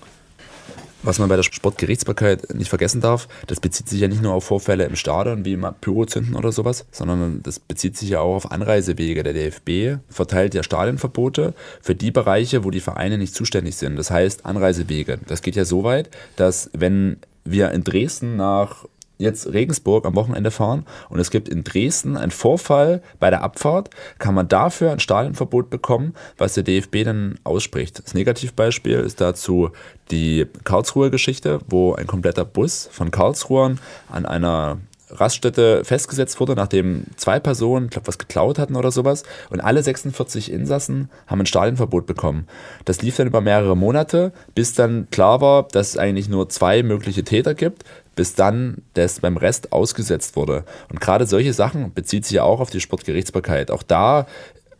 Was 1.06 1.20
man 1.20 1.28
bei 1.28 1.36
der 1.36 1.44
Sportgerichtsbarkeit 1.44 2.56
nicht 2.56 2.70
vergessen 2.70 3.02
darf, 3.02 3.28
das 3.48 3.60
bezieht 3.60 3.90
sich 3.90 4.00
ja 4.00 4.08
nicht 4.08 4.22
nur 4.22 4.34
auf 4.34 4.46
Vorfälle 4.46 4.86
im 4.86 4.96
Stadion 4.96 5.44
wie 5.44 5.58
Pyrozünden 5.58 6.34
oder 6.34 6.54
sowas, 6.54 6.86
sondern 6.92 7.42
das 7.44 7.60
bezieht 7.60 7.98
sich 7.98 8.10
ja 8.10 8.22
auch 8.22 8.36
auf 8.36 8.52
Anreisewege. 8.52 9.22
Der 9.22 9.34
DFB 9.34 10.02
verteilt 10.08 10.54
ja 10.54 10.64
Stadionverbote 10.64 11.54
für 11.82 11.94
die 11.94 12.12
Bereiche, 12.12 12.64
wo 12.64 12.72
die 12.72 12.80
Vereine 12.80 13.18
nicht 13.18 13.36
zuständig 13.36 13.76
sind. 13.76 13.98
Das 13.98 14.12
heißt 14.12 14.46
Anreisewege. 14.46 15.20
Das 15.28 15.42
geht 15.42 15.58
ja 15.58 15.66
so 15.66 15.84
weit, 15.84 16.10
dass 16.38 16.70
wenn 16.74 17.18
wir 17.44 17.72
in 17.72 17.84
Dresden 17.84 18.38
nach 18.38 18.86
jetzt 19.18 19.54
Regensburg 19.54 20.06
am 20.06 20.16
Wochenende 20.16 20.52
fahren 20.52 20.86
und 21.10 21.20
es 21.20 21.32
gibt 21.32 21.50
in 21.50 21.64
Dresden 21.64 22.18
einen 22.18 22.32
Vorfall 22.32 23.02
bei 23.20 23.30
der 23.30 23.44
Abfahrt, 23.44 23.90
kann 24.20 24.36
man 24.36 24.48
dafür 24.48 24.92
ein 24.92 25.00
Stadionverbot 25.00 25.70
bekommen, 25.70 26.14
was 26.38 26.54
der 26.54 26.64
DFB 26.64 27.04
dann 27.04 27.40
ausspricht. 27.44 28.04
Das 28.04 28.14
Negativbeispiel 28.14 29.00
ist 29.00 29.22
dazu 29.22 29.70
die 30.12 30.46
Karlsruher 30.64 31.10
Geschichte, 31.10 31.60
wo 31.68 31.94
ein 31.94 32.08
kompletter 32.08 32.46
Bus 32.46 32.90
von 32.92 33.12
Karlsruhern 33.12 33.80
an 34.10 34.26
einer 34.26 34.80
Raststätte 35.14 35.84
festgesetzt 35.84 36.40
wurde, 36.40 36.56
nachdem 36.56 37.06
zwei 37.16 37.40
Personen, 37.40 37.90
glaube, 37.90 38.08
was 38.08 38.18
geklaut 38.18 38.60
hatten 38.60 38.76
oder 38.76 38.92
sowas. 38.92 39.24
Und 39.50 39.62
alle 39.62 39.84
46 39.84 40.52
Insassen 40.52 41.10
haben 41.28 41.42
ein 41.42 41.46
Stadionverbot 41.46 42.06
bekommen. 42.06 42.48
Das 42.86 43.02
lief 43.02 43.18
dann 43.18 43.28
über 43.28 43.42
mehrere 43.42 43.78
Monate, 43.78 44.32
bis 44.56 44.74
dann 44.74 45.08
klar 45.12 45.42
war, 45.42 45.68
dass 45.68 45.90
es 45.90 45.98
eigentlich 45.98 46.30
nur 46.30 46.50
zwei 46.50 46.84
mögliche 46.84 47.24
Täter 47.24 47.54
gibt, 47.54 47.84
bis 48.16 48.36
dann 48.36 48.82
das 48.94 49.20
beim 49.20 49.38
Rest 49.38 49.72
ausgesetzt 49.72 50.36
wurde. 50.36 50.66
Und 50.90 51.02
gerade 51.02 51.26
solche 51.26 51.54
Sachen 51.54 51.94
bezieht 51.94 52.26
sich 52.26 52.36
ja 52.36 52.44
auch 52.44 52.60
auf 52.60 52.70
die 52.70 52.82
Sportgerichtsbarkeit. 52.82 53.72
Auch 53.72 53.84
da 53.84 54.28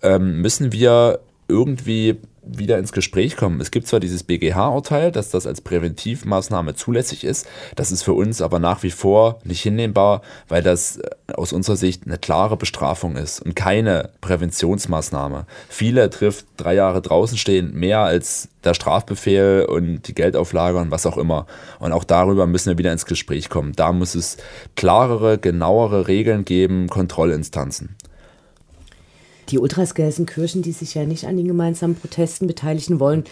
ähm, 0.02 0.42
müssen 0.42 0.72
wir 0.72 1.20
irgendwie 1.48 2.18
wieder 2.46 2.78
ins 2.78 2.92
Gespräch 2.92 3.38
kommen. 3.38 3.62
Es 3.62 3.72
gibt 3.72 3.88
zwar 3.88 4.00
dieses 4.00 4.24
BGH-Urteil, 4.24 5.12
dass 5.12 5.30
das 5.30 5.48
als 5.48 5.62
Präventivmaßnahme 5.62 6.76
zulässig 6.76 7.24
ist, 7.24 7.48
das 7.76 7.92
ist 7.92 8.04
für 8.04 8.14
uns 8.14 8.42
aber 8.42 8.60
nach 8.60 8.84
wie 8.84 8.92
vor 8.92 9.40
nicht 9.44 9.62
hinnehmbar, 9.62 10.22
weil 10.48 10.64
das 10.64 10.98
äh, 10.98 11.10
aus 11.34 11.54
unserer 11.54 11.76
Sicht 11.76 12.04
eine 12.06 12.18
klare 12.18 12.58
Bestrafung 12.58 13.16
ist 13.16 13.42
und 13.42 13.56
keine 13.56 14.10
Präventionsmaßnahme. 14.22 15.46
Viele 15.70 16.10
trifft 16.10 16.46
drei 16.58 16.76
Jahre 16.76 17.02
draußen 17.02 17.38
stehen 17.38 17.74
mehr 17.74 18.00
als 18.00 18.50
der 18.64 18.74
Strafbefehl 18.74 19.66
und 19.68 20.08
die 20.08 20.16
Geldauflage 20.16 20.78
und 20.78 20.92
was 20.92 21.06
auch 21.06 21.18
immer. 21.18 21.48
Und 21.80 21.92
auch 21.92 22.04
darüber 22.04 22.48
müssen 22.48 22.70
wir 22.70 22.78
wieder 22.78 22.92
ins 22.92 23.06
Gespräch 23.06 23.50
kommen. 23.50 23.74
Da 23.76 23.92
muss 23.92 24.16
es 24.16 24.38
klarere, 24.76 25.38
genauere 25.38 26.08
Regeln 26.08 26.46
geben, 26.46 26.88
Kontrollinstanzen. 26.88 27.96
Die 29.50 29.60
Ultras 29.60 29.94
Gelsenkirchen, 29.96 30.62
die 30.62 30.72
sich 30.72 30.94
ja 30.94 31.06
nicht 31.06 31.26
an 31.26 31.38
den 31.38 31.48
gemeinsamen 31.48 31.96
Protesten 31.96 32.48
beteiligen 32.48 33.00
wollen, 33.00 33.24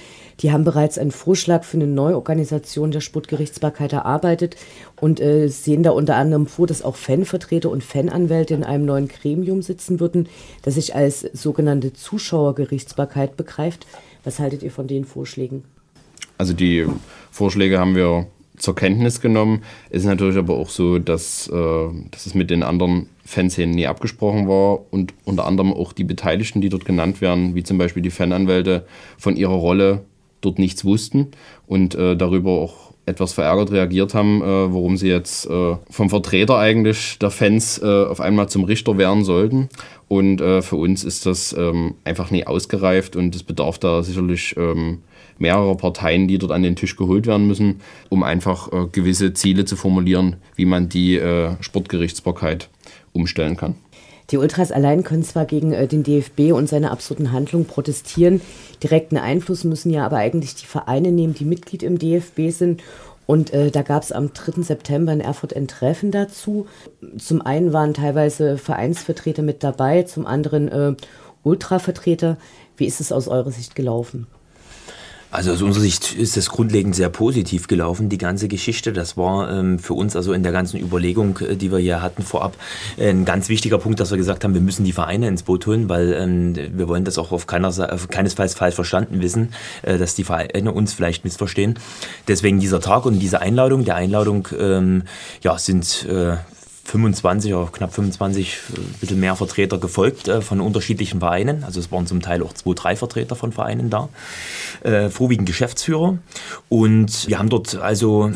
die 0.41 0.51
haben 0.51 0.63
bereits 0.63 0.97
einen 0.97 1.11
Vorschlag 1.11 1.63
für 1.63 1.77
eine 1.77 1.87
Neuorganisation 1.87 2.91
der 2.91 3.01
Sportgerichtsbarkeit 3.01 3.93
erarbeitet 3.93 4.55
und 4.99 5.19
äh, 5.19 5.47
sehen 5.47 5.83
da 5.83 5.91
unter 5.91 6.15
anderem 6.15 6.47
vor, 6.47 6.67
dass 6.67 6.81
auch 6.81 6.95
Fanvertreter 6.95 7.69
und 7.69 7.83
Fananwälte 7.83 8.53
in 8.53 8.63
einem 8.63 8.85
neuen 8.85 9.07
Gremium 9.07 9.61
sitzen 9.61 9.99
würden, 9.99 10.27
das 10.63 10.75
sich 10.75 10.95
als 10.95 11.21
sogenannte 11.33 11.93
Zuschauergerichtsbarkeit 11.93 13.37
begreift. 13.37 13.85
Was 14.23 14.39
haltet 14.39 14.63
ihr 14.63 14.71
von 14.71 14.87
den 14.87 15.05
Vorschlägen? 15.05 15.63
Also 16.37 16.53
die 16.53 16.87
Vorschläge 17.31 17.79
haben 17.79 17.95
wir 17.95 18.27
zur 18.57 18.75
Kenntnis 18.75 19.21
genommen. 19.21 19.63
Es 19.89 20.03
ist 20.03 20.07
natürlich 20.07 20.37
aber 20.37 20.55
auch 20.55 20.69
so, 20.69 20.99
dass, 20.99 21.47
äh, 21.47 21.87
dass 22.11 22.25
es 22.25 22.33
mit 22.33 22.49
den 22.49 22.63
anderen 22.63 23.07
Fanszenen 23.31 23.73
nie 23.73 23.87
abgesprochen 23.87 24.47
war 24.47 24.91
und 24.91 25.13
unter 25.23 25.45
anderem 25.45 25.73
auch 25.73 25.93
die 25.93 26.03
Beteiligten, 26.03 26.59
die 26.59 26.69
dort 26.69 26.85
genannt 26.85 27.21
werden, 27.21 27.55
wie 27.55 27.63
zum 27.63 27.77
Beispiel 27.77 28.03
die 28.03 28.09
Fananwälte, 28.09 28.85
von 29.17 29.37
ihrer 29.37 29.53
Rolle 29.53 30.01
dort 30.41 30.59
nichts 30.59 30.83
wussten 30.83 31.27
und 31.65 31.95
äh, 31.95 32.17
darüber 32.17 32.51
auch 32.51 32.91
etwas 33.05 33.33
verärgert 33.33 33.71
reagiert 33.71 34.13
haben, 34.13 34.41
äh, 34.41 34.45
warum 34.45 34.97
sie 34.97 35.07
jetzt 35.07 35.49
äh, 35.49 35.75
vom 35.89 36.09
Vertreter 36.09 36.57
eigentlich 36.57 37.17
der 37.19 37.31
Fans 37.31 37.81
äh, 37.81 37.85
auf 37.85 38.19
einmal 38.19 38.49
zum 38.49 38.65
Richter 38.65 38.97
werden 38.97 39.23
sollten. 39.23 39.69
Und 40.07 40.41
äh, 40.41 40.61
für 40.61 40.75
uns 40.75 41.03
ist 41.03 41.25
das 41.25 41.55
ähm, 41.57 41.95
einfach 42.03 42.31
nie 42.31 42.45
ausgereift 42.45 43.15
und 43.15 43.33
es 43.33 43.43
bedarf 43.43 43.79
da 43.79 44.03
sicherlich 44.03 44.55
ähm, 44.57 44.99
mehrerer 45.39 45.75
Parteien, 45.75 46.27
die 46.27 46.37
dort 46.37 46.51
an 46.51 46.63
den 46.63 46.75
Tisch 46.75 46.97
geholt 46.97 47.27
werden 47.27 47.47
müssen, 47.47 47.79
um 48.09 48.23
einfach 48.23 48.71
äh, 48.71 48.87
gewisse 48.91 49.33
Ziele 49.33 49.65
zu 49.65 49.77
formulieren, 49.77 50.35
wie 50.55 50.65
man 50.65 50.89
die 50.89 51.19
Sportgerichtsbarkeit 51.61 52.69
umstellen 53.13 53.57
kann. 53.57 53.75
Die 54.31 54.37
Ultras 54.37 54.71
allein 54.71 55.03
können 55.03 55.23
zwar 55.23 55.45
gegen 55.45 55.73
äh, 55.73 55.87
den 55.87 56.03
DFB 56.03 56.53
und 56.53 56.69
seine 56.69 56.91
absurden 56.91 57.31
Handlungen 57.31 57.65
protestieren, 57.65 58.41
direkten 58.81 59.17
Einfluss 59.17 59.63
müssen 59.63 59.91
ja 59.91 60.05
aber 60.05 60.17
eigentlich 60.17 60.55
die 60.55 60.65
Vereine 60.65 61.11
nehmen, 61.11 61.33
die 61.33 61.45
Mitglied 61.45 61.83
im 61.83 61.99
DFB 61.99 62.49
sind. 62.49 62.81
Und 63.27 63.53
äh, 63.53 63.71
da 63.71 63.81
gab 63.81 64.03
es 64.03 64.11
am 64.11 64.33
3. 64.33 64.61
September 64.61 65.13
in 65.13 65.21
Erfurt 65.21 65.55
ein 65.55 65.67
Treffen 65.67 66.11
dazu. 66.11 66.65
Zum 67.17 67.41
einen 67.41 67.71
waren 67.71 67.93
teilweise 67.93 68.57
Vereinsvertreter 68.57 69.41
mit 69.41 69.63
dabei, 69.63 70.03
zum 70.03 70.25
anderen 70.25 70.67
äh, 70.67 70.95
Ultravertreter. 71.43 72.37
Wie 72.77 72.87
ist 72.87 72.99
es 72.99 73.11
aus 73.11 73.27
eurer 73.27 73.51
Sicht 73.51 73.75
gelaufen? 73.75 74.27
Also 75.31 75.53
aus 75.53 75.61
unserer 75.61 75.83
Sicht 75.83 76.13
ist 76.13 76.35
das 76.35 76.49
grundlegend 76.49 76.93
sehr 76.93 77.07
positiv 77.07 77.67
gelaufen, 77.67 78.09
die 78.09 78.17
ganze 78.17 78.49
Geschichte. 78.49 78.91
Das 78.91 79.15
war 79.15 79.49
ähm, 79.49 79.79
für 79.79 79.93
uns 79.93 80.17
also 80.17 80.33
in 80.33 80.43
der 80.43 80.51
ganzen 80.51 80.77
Überlegung, 80.77 81.39
äh, 81.39 81.55
die 81.55 81.71
wir 81.71 81.79
hier 81.79 82.01
hatten 82.01 82.21
vorab, 82.21 82.57
ein 82.99 83.23
ganz 83.23 83.47
wichtiger 83.47 83.77
Punkt, 83.77 84.01
dass 84.01 84.11
wir 84.11 84.17
gesagt 84.17 84.43
haben, 84.43 84.53
wir 84.53 84.61
müssen 84.61 84.83
die 84.83 84.91
Vereine 84.91 85.29
ins 85.29 85.43
Boot 85.43 85.65
holen, 85.67 85.87
weil 85.87 86.11
ähm, 86.13 86.55
wir 86.55 86.89
wollen 86.89 87.05
das 87.05 87.17
auch 87.17 87.31
auf, 87.31 87.47
keiner, 87.47 87.69
auf 87.69 88.09
keinesfalls 88.09 88.55
falsch 88.55 88.75
verstanden 88.75 89.21
wissen, 89.21 89.53
äh, 89.83 89.97
dass 89.97 90.15
die 90.15 90.25
Vereine 90.25 90.73
uns 90.73 90.91
vielleicht 90.93 91.23
missverstehen. 91.23 91.79
Deswegen 92.27 92.59
dieser 92.59 92.81
Tag 92.81 93.05
und 93.05 93.19
diese 93.19 93.39
Einladung. 93.39 93.85
Der 93.85 93.95
Einladung 93.95 94.49
ähm, 94.59 95.03
ja, 95.43 95.57
sind 95.57 96.05
äh, 96.09 96.35
25 96.91 97.53
oder 97.53 97.71
knapp 97.71 97.93
25, 97.93 98.59
ein 98.69 98.75
äh, 98.75 98.79
bisschen 98.99 99.19
mehr 99.19 99.35
Vertreter 99.35 99.77
gefolgt 99.77 100.27
äh, 100.27 100.41
von 100.41 100.59
unterschiedlichen 100.59 101.19
Vereinen. 101.19 101.63
Also 101.63 101.79
es 101.79 101.91
waren 101.91 102.05
zum 102.05 102.21
Teil 102.21 102.43
auch 102.43 102.53
zwei, 102.53 102.73
drei 102.73 102.95
Vertreter 102.95 103.35
von 103.35 103.53
Vereinen 103.53 103.89
da, 103.89 104.09
äh, 104.83 105.09
vorwiegend 105.09 105.47
Geschäftsführer. 105.47 106.17
Und 106.67 107.27
wir 107.29 107.39
haben 107.39 107.49
dort 107.49 107.75
also 107.75 108.31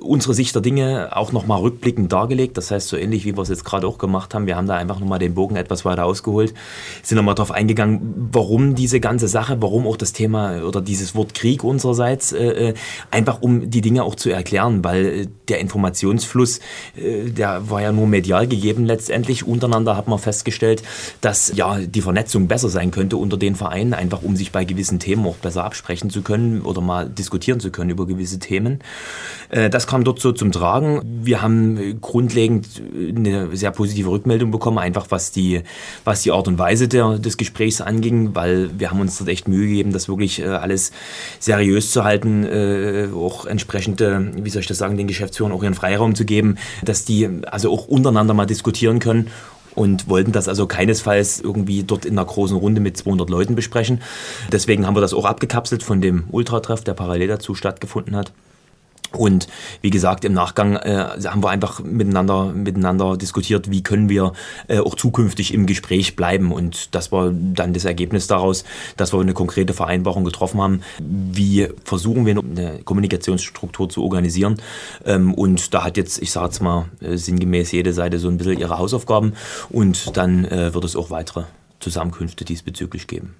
unsere 0.00 0.34
Sicht 0.34 0.54
der 0.54 0.62
Dinge 0.62 1.10
auch 1.12 1.32
nochmal 1.32 1.60
rückblickend 1.60 2.12
dargelegt. 2.12 2.56
Das 2.56 2.70
heißt, 2.70 2.88
so 2.88 2.96
ähnlich 2.96 3.24
wie 3.24 3.36
wir 3.36 3.42
es 3.42 3.48
jetzt 3.48 3.64
gerade 3.64 3.86
auch 3.86 3.98
gemacht 3.98 4.34
haben, 4.34 4.46
wir 4.46 4.56
haben 4.56 4.66
da 4.66 4.76
einfach 4.76 5.00
nochmal 5.00 5.18
den 5.18 5.34
Bogen 5.34 5.56
etwas 5.56 5.84
weiter 5.84 6.04
ausgeholt, 6.04 6.54
sind 7.02 7.16
nochmal 7.16 7.34
darauf 7.34 7.52
eingegangen, 7.52 8.28
warum 8.32 8.74
diese 8.74 9.00
ganze 9.00 9.28
Sache, 9.28 9.60
warum 9.60 9.86
auch 9.86 9.96
das 9.96 10.12
Thema 10.12 10.62
oder 10.62 10.80
dieses 10.80 11.14
Wort 11.14 11.34
Krieg 11.34 11.64
unsererseits, 11.64 12.32
äh, 12.32 12.70
äh 12.70 12.74
einfach 13.10 13.42
um 13.42 13.70
die 13.70 13.80
Dinge 13.80 14.04
auch 14.04 14.14
zu 14.14 14.30
erklären, 14.30 14.84
weil 14.84 15.06
äh, 15.06 15.26
der 15.48 15.60
Informationsfluss, 15.60 16.60
äh, 16.96 17.30
der 17.30 17.70
war 17.70 17.82
ja 17.82 17.92
nur 17.92 18.06
medial 18.06 18.46
gegeben 18.46 18.84
letztendlich. 18.84 19.46
Untereinander 19.46 19.96
hat 19.96 20.08
man 20.08 20.18
festgestellt, 20.18 20.82
dass 21.20 21.52
ja 21.54 21.78
die 21.78 22.02
Vernetzung 22.02 22.48
besser 22.48 22.68
sein 22.68 22.90
könnte 22.90 23.16
unter 23.16 23.36
den 23.36 23.54
Vereinen, 23.54 23.94
einfach 23.94 24.22
um 24.22 24.36
sich 24.36 24.52
bei 24.52 24.64
gewissen 24.64 24.98
Themen 24.98 25.26
auch 25.26 25.36
besser 25.36 25.64
absprechen 25.64 26.10
zu 26.10 26.22
können 26.22 26.62
oder 26.62 26.80
mal 26.80 27.08
diskutieren 27.08 27.60
zu 27.60 27.70
können 27.70 27.90
über 27.90 28.06
gewisse 28.06 28.38
Themen. 28.38 28.80
Äh, 29.50 29.70
das 29.78 29.86
kam 29.86 30.02
dort 30.02 30.18
so 30.18 30.32
zum 30.32 30.50
Tragen. 30.50 31.02
Wir 31.22 31.40
haben 31.40 32.00
grundlegend 32.00 32.82
eine 33.14 33.56
sehr 33.56 33.70
positive 33.70 34.10
Rückmeldung 34.10 34.50
bekommen, 34.50 34.76
einfach 34.76 35.06
was 35.10 35.30
die, 35.30 35.62
was 36.02 36.22
die 36.22 36.32
Art 36.32 36.48
und 36.48 36.58
Weise 36.58 36.88
der, 36.88 37.16
des 37.18 37.36
Gesprächs 37.36 37.80
anging, 37.80 38.34
weil 38.34 38.70
wir 38.76 38.90
haben 38.90 39.00
uns 39.00 39.18
dort 39.18 39.30
echt 39.30 39.46
Mühe 39.46 39.68
gegeben, 39.68 39.92
das 39.92 40.08
wirklich 40.08 40.40
äh, 40.40 40.46
alles 40.46 40.90
seriös 41.38 41.92
zu 41.92 42.02
halten, 42.02 42.44
äh, 42.44 43.06
auch 43.14 43.46
entsprechende, 43.46 44.32
wie 44.34 44.50
soll 44.50 44.62
ich 44.62 44.66
das 44.66 44.78
sagen, 44.78 44.96
den 44.96 45.06
Geschäftsführern 45.06 45.52
auch 45.52 45.62
ihren 45.62 45.74
Freiraum 45.74 46.16
zu 46.16 46.24
geben, 46.24 46.56
dass 46.84 47.04
die 47.04 47.28
also 47.46 47.72
auch 47.72 47.86
untereinander 47.86 48.34
mal 48.34 48.46
diskutieren 48.46 48.98
können 48.98 49.28
und 49.76 50.08
wollten 50.08 50.32
das 50.32 50.48
also 50.48 50.66
keinesfalls 50.66 51.38
irgendwie 51.38 51.84
dort 51.84 52.04
in 52.04 52.18
einer 52.18 52.26
großen 52.26 52.56
Runde 52.56 52.80
mit 52.80 52.96
200 52.96 53.30
Leuten 53.30 53.54
besprechen. 53.54 54.00
Deswegen 54.50 54.88
haben 54.88 54.96
wir 54.96 55.02
das 55.02 55.14
auch 55.14 55.24
abgekapselt 55.24 55.84
von 55.84 56.00
dem 56.00 56.24
Ultratreff, 56.32 56.82
der 56.82 56.94
parallel 56.94 57.28
dazu 57.28 57.54
stattgefunden 57.54 58.16
hat. 58.16 58.32
Und 59.12 59.48
wie 59.80 59.90
gesagt, 59.90 60.24
im 60.24 60.34
Nachgang 60.34 60.76
äh, 60.76 61.06
haben 61.24 61.42
wir 61.42 61.50
einfach 61.50 61.82
miteinander, 61.82 62.52
miteinander 62.52 63.16
diskutiert, 63.16 63.70
wie 63.70 63.82
können 63.82 64.08
wir 64.08 64.32
äh, 64.68 64.80
auch 64.80 64.94
zukünftig 64.94 65.54
im 65.54 65.66
Gespräch 65.66 66.14
bleiben. 66.16 66.52
Und 66.52 66.94
das 66.94 67.10
war 67.10 67.30
dann 67.30 67.72
das 67.72 67.84
Ergebnis 67.84 68.26
daraus, 68.26 68.64
dass 68.96 69.12
wir 69.12 69.20
eine 69.20 69.32
konkrete 69.32 69.72
Vereinbarung 69.72 70.24
getroffen 70.24 70.60
haben. 70.60 70.80
Wie 70.98 71.68
versuchen 71.84 72.26
wir 72.26 72.38
eine 72.38 72.80
Kommunikationsstruktur 72.84 73.88
zu 73.88 74.02
organisieren? 74.02 74.60
Ähm, 75.06 75.32
und 75.34 75.72
da 75.72 75.84
hat 75.84 75.96
jetzt, 75.96 76.20
ich 76.20 76.30
sage 76.30 76.46
jetzt 76.46 76.60
mal, 76.60 76.86
äh, 77.00 77.16
sinngemäß 77.16 77.72
jede 77.72 77.92
Seite 77.92 78.18
so 78.18 78.28
ein 78.28 78.36
bisschen 78.36 78.58
ihre 78.58 78.78
Hausaufgaben. 78.78 79.32
Und 79.70 80.16
dann 80.16 80.44
äh, 80.44 80.74
wird 80.74 80.84
es 80.84 80.96
auch 80.96 81.10
weitere 81.10 81.44
Zusammenkünfte 81.80 82.44
diesbezüglich 82.44 83.06
geben. 83.06 83.34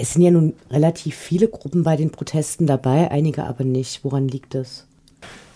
Es 0.00 0.14
sind 0.14 0.22
ja 0.22 0.30
nun 0.30 0.54
relativ 0.70 1.14
viele 1.14 1.46
Gruppen 1.46 1.82
bei 1.82 1.94
den 1.94 2.08
Protesten 2.08 2.66
dabei, 2.66 3.10
einige 3.10 3.44
aber 3.44 3.64
nicht. 3.64 4.02
Woran 4.02 4.28
liegt 4.28 4.54
das? 4.54 4.86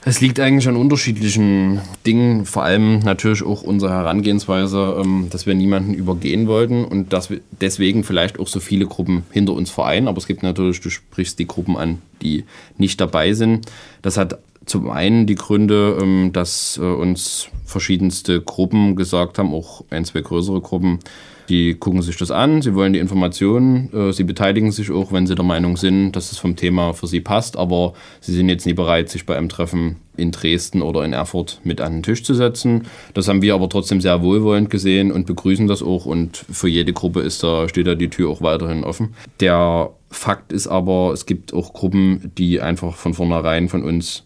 Es 0.05 0.21
liegt 0.21 0.39
eigentlich 0.39 0.69
an 0.69 0.77
unterschiedlichen 0.77 1.81
Dingen, 2.07 2.45
vor 2.45 2.63
allem 2.63 2.99
natürlich 2.99 3.43
auch 3.43 3.63
unsere 3.63 3.93
Herangehensweise, 3.93 5.01
ähm, 5.03 5.29
dass 5.31 5.47
wir 5.47 5.55
niemanden 5.55 5.95
übergehen 5.95 6.47
wollten 6.47 6.85
und 6.85 7.15
dass 7.15 7.31
wir 7.31 7.41
deswegen 7.59 8.05
vielleicht 8.05 8.39
auch 8.39 8.47
so 8.47 8.61
viele 8.61 8.85
Gruppen 8.85 9.23
hinter 9.31 9.55
uns 9.55 9.71
vereinen. 9.71 10.09
Aber 10.09 10.19
es 10.19 10.27
gibt 10.27 10.43
natürlich, 10.43 10.83
du 10.83 10.91
sprichst 10.91 11.39
die 11.39 11.47
Gruppen 11.47 11.79
an, 11.79 12.03
die 12.21 12.45
nicht 12.77 13.01
dabei 13.01 13.33
sind. 13.33 13.65
Das 14.03 14.19
hat 14.19 14.39
zum 14.67 14.91
einen 14.91 15.27
die 15.27 15.37
Gründe, 15.37 15.97
ähm, 16.03 16.35
dass 16.35 16.77
äh, 16.77 16.83
uns 16.83 17.49
verschiedenste 17.65 18.43
Gruppen 18.43 18.95
gesagt 18.95 19.39
haben, 19.39 19.55
auch 19.55 19.87
ein, 19.89 20.05
zwei 20.05 20.21
größere 20.21 20.61
Gruppen, 20.61 20.99
die 21.49 21.75
gucken 21.75 22.03
sich 22.03 22.17
das 22.17 22.31
an, 22.31 22.63
sie 22.63 22.75
wollen 22.75 22.93
die 22.93 22.99
Informationen, 22.99 23.93
äh, 23.93 24.13
sie 24.13 24.25
beteiligen 24.25 24.73
sich 24.73 24.91
auch, 24.91 25.13
wenn 25.13 25.27
sie 25.27 25.35
der 25.35 25.45
Meinung 25.45 25.77
sind, 25.77 26.13
dass 26.13 26.33
es 26.33 26.39
vom 26.39 26.57
Thema 26.57 26.95
für 26.95 27.07
sie 27.07 27.21
passt, 27.21 27.57
aber 27.57 27.93
sie 28.21 28.33
sind 28.33 28.49
jetzt 28.49 28.67
nie 28.67 28.73
bereit, 28.73 29.09
sich 29.09 29.27
bei 29.27 29.37
einem 29.37 29.49
Treffen 29.49 29.97
in 30.17 30.31
Dresden 30.31 30.83
oder 30.83 31.05
in 31.05 31.13
Erfurt 31.13 31.61
mit 31.65 31.81
an 31.81 31.95
den 31.95 32.03
Tisch 32.03 32.23
zu 32.23 32.35
setzen. 32.35 32.87
Das 33.15 33.29
haben 33.29 33.43
wir 33.43 33.55
aber 33.55 33.69
trotzdem 33.69 34.01
sehr 34.01 34.23
wohlwollend 34.23 34.71
gesehen 34.71 35.11
und 35.11 35.27
begrüßen 35.27 35.67
das 35.67 35.83
auch 35.83 36.07
und 36.07 36.45
für 36.51 36.69
jede 36.69 36.93
Gruppe 36.93 37.21
ist 37.21 37.43
da, 37.43 37.69
steht 37.69 37.87
da 37.87 37.95
die 37.95 38.11
Tür 38.11 38.31
auch 38.31 38.43
weiterhin 38.43 38.85
offen. 38.85 39.15
Der 39.41 39.91
Fakt 40.11 40.53
ist 40.53 40.69
aber, 40.69 41.13
es 41.13 41.27
gibt 41.27 41.53
auch 41.53 41.73
Gruppen, 41.73 42.33
die 42.39 42.61
einfach 42.61 42.95
von 42.95 43.15
vornherein 43.15 43.69
von 43.69 43.83
uns 43.83 44.25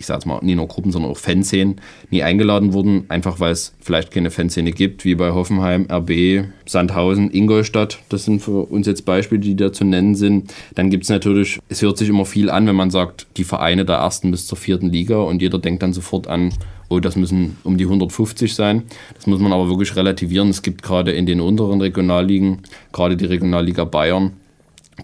ich 0.00 0.06
sag's 0.06 0.24
mal, 0.24 0.40
nie 0.42 0.54
nur 0.54 0.66
Gruppen, 0.66 0.92
sondern 0.92 1.10
auch 1.10 1.18
Fanszenen 1.18 1.76
nie 2.08 2.22
eingeladen 2.22 2.72
wurden, 2.72 3.04
einfach 3.10 3.38
weil 3.38 3.52
es 3.52 3.74
vielleicht 3.80 4.10
keine 4.10 4.30
Fanszene 4.30 4.72
gibt, 4.72 5.04
wie 5.04 5.14
bei 5.14 5.32
Hoffenheim, 5.32 5.86
RB, 5.92 6.46
Sandhausen, 6.64 7.30
Ingolstadt. 7.30 7.98
Das 8.08 8.24
sind 8.24 8.40
für 8.40 8.64
uns 8.70 8.86
jetzt 8.86 9.04
Beispiele, 9.04 9.42
die 9.42 9.54
da 9.56 9.74
zu 9.74 9.84
nennen 9.84 10.14
sind. 10.14 10.54
Dann 10.74 10.88
gibt 10.88 11.04
es 11.04 11.10
natürlich, 11.10 11.58
es 11.68 11.82
hört 11.82 11.98
sich 11.98 12.08
immer 12.08 12.24
viel 12.24 12.48
an, 12.48 12.66
wenn 12.66 12.76
man 12.76 12.90
sagt, 12.90 13.26
die 13.36 13.44
Vereine 13.44 13.84
der 13.84 13.96
ersten 13.96 14.30
bis 14.30 14.46
zur 14.46 14.56
vierten 14.56 14.88
Liga 14.88 15.18
und 15.18 15.42
jeder 15.42 15.58
denkt 15.58 15.82
dann 15.82 15.92
sofort 15.92 16.28
an, 16.28 16.54
oh, 16.88 16.98
das 16.98 17.16
müssen 17.16 17.58
um 17.62 17.76
die 17.76 17.84
150 17.84 18.54
sein. 18.54 18.84
Das 19.14 19.26
muss 19.26 19.38
man 19.38 19.52
aber 19.52 19.68
wirklich 19.68 19.94
relativieren. 19.96 20.48
Es 20.48 20.62
gibt 20.62 20.82
gerade 20.82 21.12
in 21.12 21.26
den 21.26 21.42
unteren 21.42 21.82
Regionalligen, 21.82 22.62
gerade 22.90 23.18
die 23.18 23.26
Regionalliga 23.26 23.84
Bayern, 23.84 24.32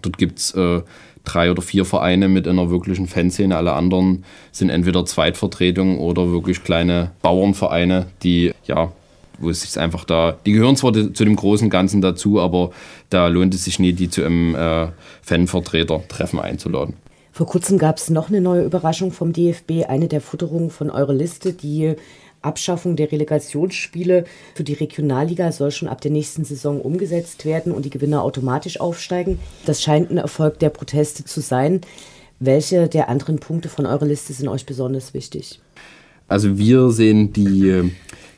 dort 0.01 0.17
gibt 0.17 0.39
es 0.39 0.55
äh, 0.55 0.81
drei 1.27 1.51
oder 1.51 1.61
vier 1.61 1.85
Vereine 1.85 2.27
mit 2.27 2.47
einer 2.47 2.69
wirklichen 2.69 3.07
Fanszene. 3.07 3.55
Alle 3.55 3.73
anderen 3.73 4.23
sind 4.51 4.69
entweder 4.69 5.05
Zweitvertretungen 5.05 5.99
oder 5.99 6.31
wirklich 6.31 6.63
kleine 6.63 7.11
Bauernvereine, 7.21 8.07
die 8.23 8.53
ja 8.65 8.91
wo 9.39 9.49
es 9.49 9.61
sich 9.61 9.79
einfach 9.79 10.03
da, 10.03 10.35
die 10.45 10.51
gehören 10.51 10.75
zwar 10.75 10.93
zu 10.93 11.23
dem 11.23 11.35
großen 11.35 11.69
Ganzen 11.69 12.01
dazu, 12.01 12.39
aber 12.39 12.71
da 13.11 13.27
lohnt 13.27 13.53
es 13.53 13.65
sich 13.65 13.77
nie, 13.77 13.93
die 13.93 14.09
zu 14.09 14.25
einem 14.25 14.55
äh, 14.55 14.87
Fanvertreter-Treffen 15.21 16.39
einzuladen. 16.39 16.95
Vor 17.31 17.45
kurzem 17.45 17.77
gab 17.77 17.97
es 17.97 18.09
noch 18.09 18.29
eine 18.29 18.41
neue 18.41 18.63
Überraschung 18.63 19.11
vom 19.11 19.31
DFB, 19.31 19.85
eine 19.87 20.07
der 20.07 20.21
Futterungen 20.21 20.71
von 20.71 20.89
eurer 20.89 21.13
Liste, 21.13 21.53
die 21.53 21.95
Abschaffung 22.47 22.95
der 22.95 23.11
Relegationsspiele 23.11 24.23
für 24.55 24.63
die 24.63 24.73
Regionalliga 24.73 25.51
soll 25.51 25.71
schon 25.71 25.87
ab 25.87 26.01
der 26.01 26.11
nächsten 26.11 26.45
Saison 26.45 26.81
umgesetzt 26.81 27.45
werden 27.45 27.71
und 27.71 27.85
die 27.85 27.89
Gewinner 27.91 28.23
automatisch 28.23 28.79
aufsteigen. 28.79 29.37
Das 29.65 29.83
scheint 29.83 30.09
ein 30.09 30.17
Erfolg 30.17 30.57
der 30.59 30.69
Proteste 30.69 31.25
zu 31.25 31.41
sein. 31.41 31.81
Welche 32.39 32.87
der 32.87 33.09
anderen 33.09 33.39
Punkte 33.39 33.69
von 33.69 33.85
eurer 33.85 34.05
Liste 34.05 34.33
sind 34.33 34.47
euch 34.47 34.65
besonders 34.65 35.13
wichtig? 35.13 35.59
Also 36.27 36.57
wir 36.57 36.89
sehen 36.89 37.33
die 37.33 37.91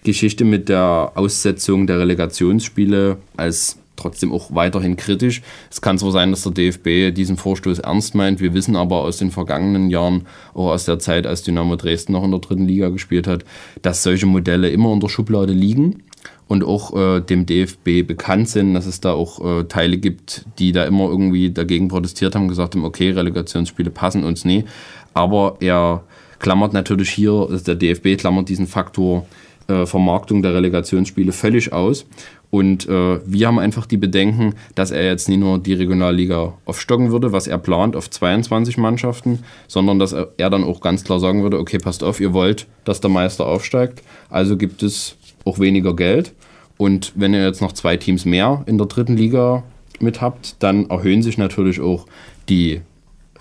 Geschichte 0.04 0.46
mit 0.46 0.70
der 0.70 1.12
Aussetzung 1.16 1.88
der 1.88 2.00
Relegationsspiele 2.00 3.18
als 3.38 3.78
trotzdem 4.00 4.32
auch 4.32 4.54
weiterhin 4.54 4.96
kritisch. 4.96 5.42
Es 5.70 5.82
kann 5.82 5.98
zwar 5.98 6.12
sein, 6.12 6.32
dass 6.32 6.44
der 6.44 6.52
DFB 6.52 7.14
diesen 7.16 7.38
Vorstoß 7.38 7.80
ernst 7.80 8.16
meint, 8.16 8.40
wir 8.40 8.54
wissen 8.54 8.76
aber 8.76 9.02
aus 9.02 9.18
den 9.18 9.32
vergangenen 9.32 9.90
Jahren, 9.90 10.28
auch 10.54 10.72
aus 10.72 10.86
der 10.86 11.00
Zeit, 11.00 11.28
als 11.28 11.44
Dynamo 11.44 11.76
Dresden 11.76 12.14
noch 12.14 12.24
in 12.24 12.32
der 12.32 12.40
dritten 12.40 12.66
Liga 12.66 12.90
gespielt 12.90 13.28
hat, 13.28 13.46
dass 13.82 14.04
solche 14.04 14.26
Modelle 14.26 14.70
immer 14.70 14.92
in 14.94 15.00
der 15.00 15.10
Schublade 15.10 15.54
liegen 15.54 16.04
und 16.48 16.64
auch 16.64 16.96
äh, 16.96 17.22
dem 17.22 17.46
DFB 17.46 18.08
bekannt 18.08 18.50
sind, 18.50 18.74
dass 18.74 18.88
es 18.88 19.00
da 19.00 19.14
auch 19.14 19.60
äh, 19.60 19.64
Teile 19.66 19.98
gibt, 19.98 20.46
die 20.58 20.72
da 20.72 20.84
immer 20.86 21.06
irgendwie 21.06 21.52
dagegen 21.52 21.88
protestiert 21.88 22.36
haben, 22.36 22.48
gesagt 22.48 22.76
haben, 22.76 22.84
okay, 22.84 23.12
Relegationsspiele 23.12 23.92
passen 23.92 24.24
uns 24.24 24.46
nie. 24.46 24.66
Aber 25.14 25.58
er 25.60 26.04
klammert 26.40 26.74
natürlich 26.74 27.12
hier, 27.12 27.32
also 27.32 27.64
der 27.64 27.76
DFB 27.76 28.20
klammert 28.20 28.50
diesen 28.50 28.66
Faktor 28.66 29.28
äh, 29.68 29.86
Vermarktung 29.86 30.42
der 30.42 30.56
Relegationsspiele 30.56 31.32
völlig 31.32 31.72
aus 31.72 32.06
und 32.52 32.90
äh, 32.90 33.20
wir 33.26 33.48
haben 33.48 33.60
einfach 33.60 33.86
die 33.86 33.98
Bedenken, 33.98 34.56
dass 34.74 34.90
er 34.90 35.06
jetzt 35.06 35.30
nicht 35.30 35.40
nur 35.40 35.60
die 35.60 35.74
Regionalliga 35.74 36.54
aufstocken 36.66 37.12
würde, 37.12 37.32
was 37.32 37.46
er 37.46 37.60
plant, 37.60 37.96
auf 37.96 38.10
22 38.10 38.78
Mannschaften, 38.78 39.40
sondern 39.68 40.00
dass 40.00 40.14
er, 40.14 40.30
er 40.38 40.50
dann 40.50 40.64
auch 40.64 40.82
ganz 40.82 41.04
klar 41.04 41.20
sagen 41.20 41.44
würde, 41.44 41.60
okay, 41.60 41.78
passt 41.78 42.04
auf, 42.04 42.20
ihr 42.20 42.34
wollt, 42.34 42.66
dass 42.86 43.02
der 43.02 43.12
Meister 43.12 43.46
aufsteigt, 43.46 44.02
also 44.30 44.58
gibt 44.58 44.82
es 44.82 45.16
auch 45.46 45.60
weniger 45.60 45.96
Geld. 45.96 46.34
Und 46.78 47.12
wenn 47.16 47.34
ihr 47.34 47.44
jetzt 47.44 47.62
noch 47.62 47.74
zwei 47.74 47.98
Teams 47.98 48.26
mehr 48.26 48.64
in 48.66 48.78
der 48.78 48.88
dritten 48.88 49.18
Liga 49.18 49.64
mit 50.00 50.22
habt, 50.22 50.56
dann 50.60 50.90
erhöhen 50.90 51.22
sich 51.22 51.38
natürlich 51.38 51.82
auch 51.82 52.08
die 52.48 52.82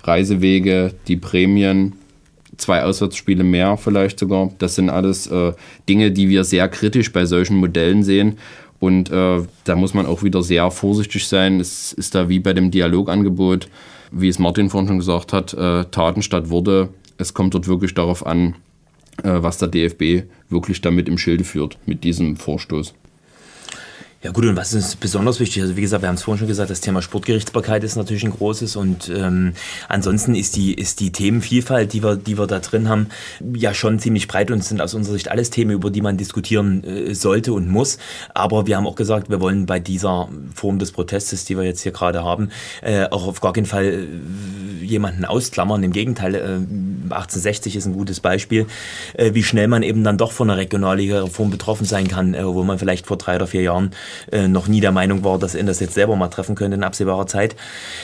Reisewege, 0.03 0.93
die 1.07 1.17
Prämien, 1.17 1.95
zwei 2.57 2.83
Auswärtsspiele 2.83 3.45
mehr 3.45 3.77
vielleicht 3.77 4.19
sogar. 4.19 4.51
Das 4.59 4.75
sind 4.75 4.91
alles 4.91 5.29
äh, 5.29 5.53
Dinge, 5.89 6.11
die 6.11 6.29
wir 6.29 6.45
sehr 6.45 6.69
kritisch 6.69 7.13
bei 7.13 7.25
solchen 7.25 7.57
Modellen 7.57 8.03
sehen 8.03 8.37
und 8.81 9.11
äh, 9.11 9.43
da 9.65 9.77
muss 9.77 9.95
man 9.95 10.07
auch 10.07 10.23
wieder 10.23 10.43
sehr 10.43 10.71
vorsichtig 10.71 11.27
sein. 11.27 11.61
Es 11.61 11.93
ist 11.93 12.15
da 12.15 12.29
wie 12.29 12.39
bei 12.39 12.53
dem 12.53 12.71
Dialogangebot, 12.71 13.69
wie 14.13 14.29
es 14.29 14.39
Martin 14.39 14.71
vorhin 14.71 14.89
schon 14.89 14.99
gesagt 14.99 15.33
hat, 15.33 15.55
äh, 15.55 15.85
Taten 15.87 16.23
statt 16.23 16.51
Worte. 16.51 16.91
Es 17.17 17.35
kommt 17.35 17.55
dort 17.55 17.67
wirklich 17.67 17.95
darauf 17.95 18.25
an, 18.25 18.55
äh, 19.23 19.43
was 19.43 19.59
der 19.59 19.69
DFB 19.69 20.29
wirklich 20.49 20.81
damit 20.81 21.09
im 21.09 21.19
Schilde 21.19 21.45
führt, 21.45 21.79
mit 21.87 22.05
diesem 22.05 22.37
Vorstoß. 22.37 22.95
Ja 24.21 24.33
gut, 24.33 24.45
und 24.47 24.57
was 24.57 24.75
ist 24.75 24.99
besonders 24.99 25.39
wichtig? 25.39 25.63
Also 25.63 25.77
wie 25.77 25.81
gesagt, 25.81 26.03
wir 26.03 26.09
haben 26.09 26.17
es 26.17 26.25
vorhin 26.25 26.41
schon 26.41 26.49
gesagt, 26.49 26.71
das 26.71 26.81
Thema 26.81 27.03
Sportgerichtsbarkeit 27.03 27.85
ist 27.85 27.95
natürlich 27.95 28.25
ein 28.25 28.33
großes 28.33 28.75
und 28.75 29.09
ähm, 29.11 29.53
ansonsten 29.89 30.35
ist 30.35 30.57
die, 30.57 30.75
ist 30.75 30.99
die 30.99 31.13
Themenvielfalt, 31.13 31.93
die 31.93 32.03
wir, 32.03 32.17
die 32.17 32.37
wir 32.37 32.49
da 32.49 32.59
drin 32.59 32.89
haben, 32.89 33.11
ja 33.55 33.75
schon 33.75 34.01
ziemlich 34.01 34.27
breit 34.27 34.51
und 34.51 34.65
sind 34.65 34.81
aus 34.81 34.95
unserer 34.95 35.15
Sicht 35.15 35.31
alles 35.31 35.51
Themen, 35.51 35.71
über 35.71 35.93
die 35.93 36.01
man 36.01 36.17
diskutieren 36.17 36.83
äh, 36.83 37.15
sollte 37.15 37.53
und 37.53 37.69
muss. 37.69 37.99
Aber 38.35 38.67
wir 38.67 38.77
haben 38.77 38.89
auch 38.89 38.97
gesagt, 38.97 39.31
wir 39.31 39.41
wollen 39.41 39.67
bei 39.67 39.79
dieser 39.79 40.29
Form 40.53 40.81
des 40.81 40.91
Protestes, 40.91 41.45
die 41.45 41.57
wir 41.57 41.63
jetzt 41.63 41.83
hier 41.83 41.93
gerade 41.93 42.25
haben, 42.25 42.51
äh, 42.83 43.05
auch 43.05 43.25
auf 43.25 43.41
gar 43.41 43.53
keinen 43.53 43.67
Fall 43.67 43.85
äh, 43.85 44.85
jemanden 44.85 45.27
ausklammern. 45.27 45.85
Im 45.85 45.93
Gegenteil, 45.93 46.35
äh, 46.35 46.39
1860 47.15 47.77
ist 47.77 47.87
ein 47.87 47.93
gutes 47.93 48.19
Beispiel, 48.19 48.67
äh, 49.15 49.33
wie 49.35 49.45
schnell 49.45 49.69
man 49.69 49.85
eben 49.85 50.03
dann 50.03 50.19
doch 50.19 50.33
von 50.33 50.51
einer 50.51 50.59
Regionalliga-Reform 50.59 51.51
betroffen 51.51 51.85
sein 51.85 52.09
kann, 52.09 52.35
äh, 52.35 52.45
wo 52.45 52.65
man 52.65 52.81
vielleicht 52.81 53.07
vor 53.07 53.17
drei 53.17 53.37
oder 53.37 53.47
vier 53.47 53.63
Jahren 53.63 53.93
äh, 54.33 54.49
noch 54.49 54.69
nie 54.69 54.81
der 54.81 54.93
Meinung 54.93 55.25
war, 55.25 55.39
dass 55.39 55.55
er 55.55 55.65
das 55.65 55.81
jetzt 55.81 55.95
selber 55.95 56.17
mal 56.17 56.29
treffen 56.29 56.55
könnte 56.55 56.77
in 56.77 56.85
absehbarer 56.85 57.27
Zeit. 57.27 57.57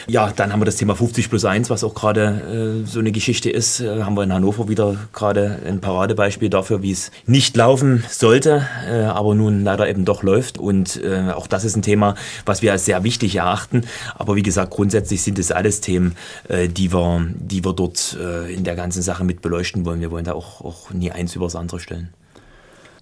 Ja, 0.06 0.32
dann 0.34 0.52
haben 0.52 0.60
wir 0.60 0.66
das 0.66 0.76
Thema 0.76 0.94
50 0.94 1.30
plus 1.30 1.44
1, 1.44 1.70
was 1.70 1.84
auch 1.84 1.94
gerade 1.94 2.82
äh, 2.84 2.86
so 2.86 3.00
eine 3.00 3.12
Geschichte 3.12 3.50
ist. 3.50 3.80
Äh, 3.80 4.02
haben 4.02 4.16
wir 4.16 4.22
in 4.22 4.32
Hannover 4.32 4.68
wieder 4.68 4.96
gerade 5.12 5.58
ein 5.66 5.80
Paradebeispiel 5.80 6.50
dafür, 6.50 6.82
wie 6.82 6.92
es 6.92 7.10
nicht 7.26 7.56
laufen 7.56 8.04
sollte, 8.08 8.66
äh, 8.88 9.02
aber 9.02 9.34
nun 9.34 9.64
leider 9.64 9.88
eben 9.88 10.04
doch 10.04 10.22
läuft. 10.22 10.58
Und 10.58 11.02
äh, 11.02 11.30
auch 11.34 11.46
das 11.46 11.64
ist 11.64 11.76
ein 11.76 11.82
Thema, 11.82 12.14
was 12.46 12.62
wir 12.62 12.72
als 12.72 12.84
sehr 12.84 13.04
wichtig 13.04 13.36
erachten. 13.36 13.82
Aber 14.14 14.36
wie 14.36 14.42
gesagt, 14.42 14.70
grundsätzlich 14.70 15.22
sind 15.22 15.38
es 15.38 15.52
alles 15.52 15.80
Themen, 15.80 16.16
die, 16.48 16.92
wir, 16.92 17.26
die 17.36 17.64
wir 17.64 17.72
dort 17.72 18.16
in 18.48 18.64
der 18.64 18.74
ganzen 18.74 19.02
Sache 19.02 19.24
mit 19.24 19.42
beleuchten 19.42 19.84
wollen. 19.84 20.00
Wir 20.00 20.10
wollen 20.10 20.24
da 20.24 20.34
auch, 20.34 20.60
auch 20.60 20.90
nie 20.90 21.10
eins 21.10 21.34
übers 21.34 21.56
andere 21.56 21.80
stellen. 21.80 22.10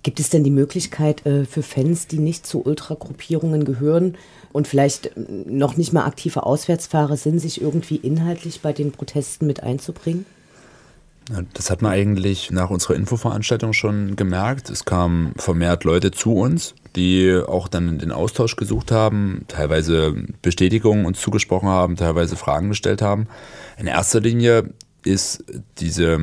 Gibt 0.03 0.19
es 0.19 0.31
denn 0.31 0.43
die 0.43 0.51
Möglichkeit 0.51 1.25
äh, 1.27 1.45
für 1.45 1.63
Fans, 1.63 2.09
die 2.09 2.19
nicht 2.19 2.47
zu 2.47 2.65
Ultragruppierungen 2.65 3.65
gehören 3.65 4.17
und 4.53 4.67
vielleicht 4.67 5.07
äh, 5.07 5.11
noch 5.47 5.77
nicht 5.77 5.93
mal 5.93 6.05
aktive 6.05 6.45
Auswärtsfahrer 6.45 7.17
sind, 7.17 7.39
sich 7.39 7.61
irgendwie 7.61 7.97
inhaltlich 7.97 8.63
bei 8.63 8.73
den 8.73 8.91
Protesten 8.91 9.47
mit 9.47 9.63
einzubringen? 9.63 10.27
Das 11.55 11.71
hat 11.71 11.83
man 11.83 11.93
eigentlich 11.93 12.51
nach 12.51 12.71
unserer 12.71 12.97
Infoveranstaltung 12.97 13.73
schon 13.73 14.17
gemerkt. 14.17 14.71
Es 14.71 14.85
kamen 14.85 15.35
vermehrt 15.37 15.85
Leute 15.85 16.11
zu 16.11 16.35
uns, 16.35 16.75
die 16.97 17.41
auch 17.47 17.69
dann 17.69 17.99
den 17.99 18.11
Austausch 18.11 18.57
gesucht 18.57 18.91
haben, 18.91 19.45
teilweise 19.47 20.15
Bestätigungen 20.43 21.07
uns 21.07 21.21
zugesprochen 21.21 21.69
haben, 21.69 21.95
teilweise 21.95 22.35
Fragen 22.35 22.71
gestellt 22.71 23.03
haben. 23.03 23.29
In 23.79 23.87
erster 23.87 24.21
Linie 24.21 24.75
ist 25.05 25.45
diese, 25.79 26.19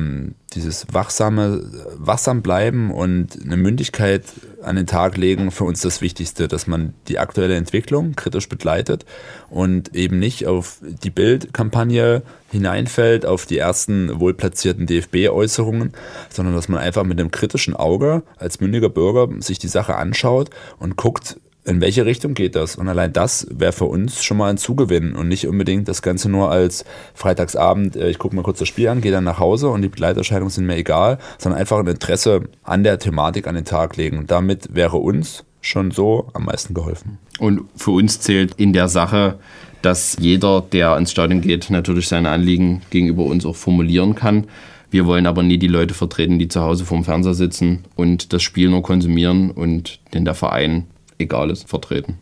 dieses 0.54 0.86
wachsame, 0.92 1.62
wachsam 1.96 2.42
bleiben 2.42 2.90
und 2.90 3.38
eine 3.42 3.56
Mündigkeit 3.56 4.24
an 4.62 4.76
den 4.76 4.86
Tag 4.86 5.16
legen 5.16 5.50
für 5.50 5.64
uns 5.64 5.80
das 5.80 6.00
Wichtigste, 6.00 6.48
dass 6.48 6.66
man 6.66 6.94
die 7.08 7.18
aktuelle 7.18 7.56
Entwicklung 7.56 8.14
kritisch 8.14 8.48
begleitet 8.48 9.04
und 9.48 9.94
eben 9.94 10.18
nicht 10.18 10.46
auf 10.46 10.78
die 10.82 11.10
Bildkampagne 11.10 12.22
hineinfällt, 12.50 13.26
auf 13.26 13.46
die 13.46 13.58
ersten 13.58 14.18
wohlplatzierten 14.18 14.86
DFB-Äußerungen, 14.86 15.92
sondern 16.28 16.54
dass 16.54 16.68
man 16.68 16.80
einfach 16.80 17.04
mit 17.04 17.20
einem 17.20 17.30
kritischen 17.30 17.76
Auge 17.76 18.22
als 18.36 18.60
mündiger 18.60 18.88
Bürger 18.88 19.28
sich 19.40 19.58
die 19.58 19.68
Sache 19.68 19.96
anschaut 19.96 20.50
und 20.78 20.96
guckt, 20.96 21.36
in 21.70 21.80
welche 21.80 22.04
Richtung 22.04 22.34
geht 22.34 22.56
das? 22.56 22.76
Und 22.76 22.88
allein 22.88 23.12
das 23.12 23.46
wäre 23.50 23.72
für 23.72 23.84
uns 23.84 24.22
schon 24.24 24.36
mal 24.36 24.50
ein 24.50 24.58
Zugewinn 24.58 25.14
und 25.14 25.28
nicht 25.28 25.46
unbedingt 25.46 25.88
das 25.88 26.02
Ganze 26.02 26.28
nur 26.28 26.50
als 26.50 26.84
Freitagsabend, 27.14 27.96
äh, 27.96 28.10
ich 28.10 28.18
gucke 28.18 28.34
mir 28.34 28.42
kurz 28.42 28.58
das 28.58 28.68
Spiel 28.68 28.88
an, 28.88 29.00
gehe 29.00 29.12
dann 29.12 29.24
nach 29.24 29.38
Hause 29.38 29.68
und 29.68 29.82
die 29.82 29.88
Begleiterscheinungen 29.88 30.50
sind 30.50 30.66
mir 30.66 30.76
egal, 30.76 31.18
sondern 31.38 31.60
einfach 31.60 31.78
ein 31.78 31.86
Interesse 31.86 32.42
an 32.64 32.82
der 32.82 32.98
Thematik 32.98 33.46
an 33.46 33.54
den 33.54 33.64
Tag 33.64 33.96
legen. 33.96 34.18
Und 34.18 34.30
damit 34.30 34.74
wäre 34.74 34.96
uns 34.96 35.44
schon 35.60 35.90
so 35.90 36.28
am 36.32 36.46
meisten 36.46 36.74
geholfen. 36.74 37.18
Und 37.38 37.62
für 37.76 37.92
uns 37.92 38.20
zählt 38.20 38.54
in 38.54 38.72
der 38.72 38.88
Sache, 38.88 39.38
dass 39.82 40.16
jeder, 40.18 40.60
der 40.60 40.96
ins 40.96 41.12
Stadion 41.12 41.40
geht, 41.40 41.70
natürlich 41.70 42.08
seine 42.08 42.30
Anliegen 42.30 42.82
gegenüber 42.90 43.24
uns 43.24 43.46
auch 43.46 43.56
formulieren 43.56 44.14
kann. 44.14 44.46
Wir 44.90 45.06
wollen 45.06 45.26
aber 45.26 45.42
nie 45.42 45.58
die 45.58 45.68
Leute 45.68 45.94
vertreten, 45.94 46.38
die 46.38 46.48
zu 46.48 46.60
Hause 46.62 46.84
vorm 46.84 47.04
Fernseher 47.04 47.34
sitzen 47.34 47.84
und 47.94 48.32
das 48.32 48.42
Spiel 48.42 48.68
nur 48.70 48.82
konsumieren 48.82 49.52
und 49.52 50.00
den 50.12 50.24
der 50.24 50.34
Verein 50.34 50.86
egal 51.20 51.50
ist, 51.50 51.68
vertreten. 51.68 52.18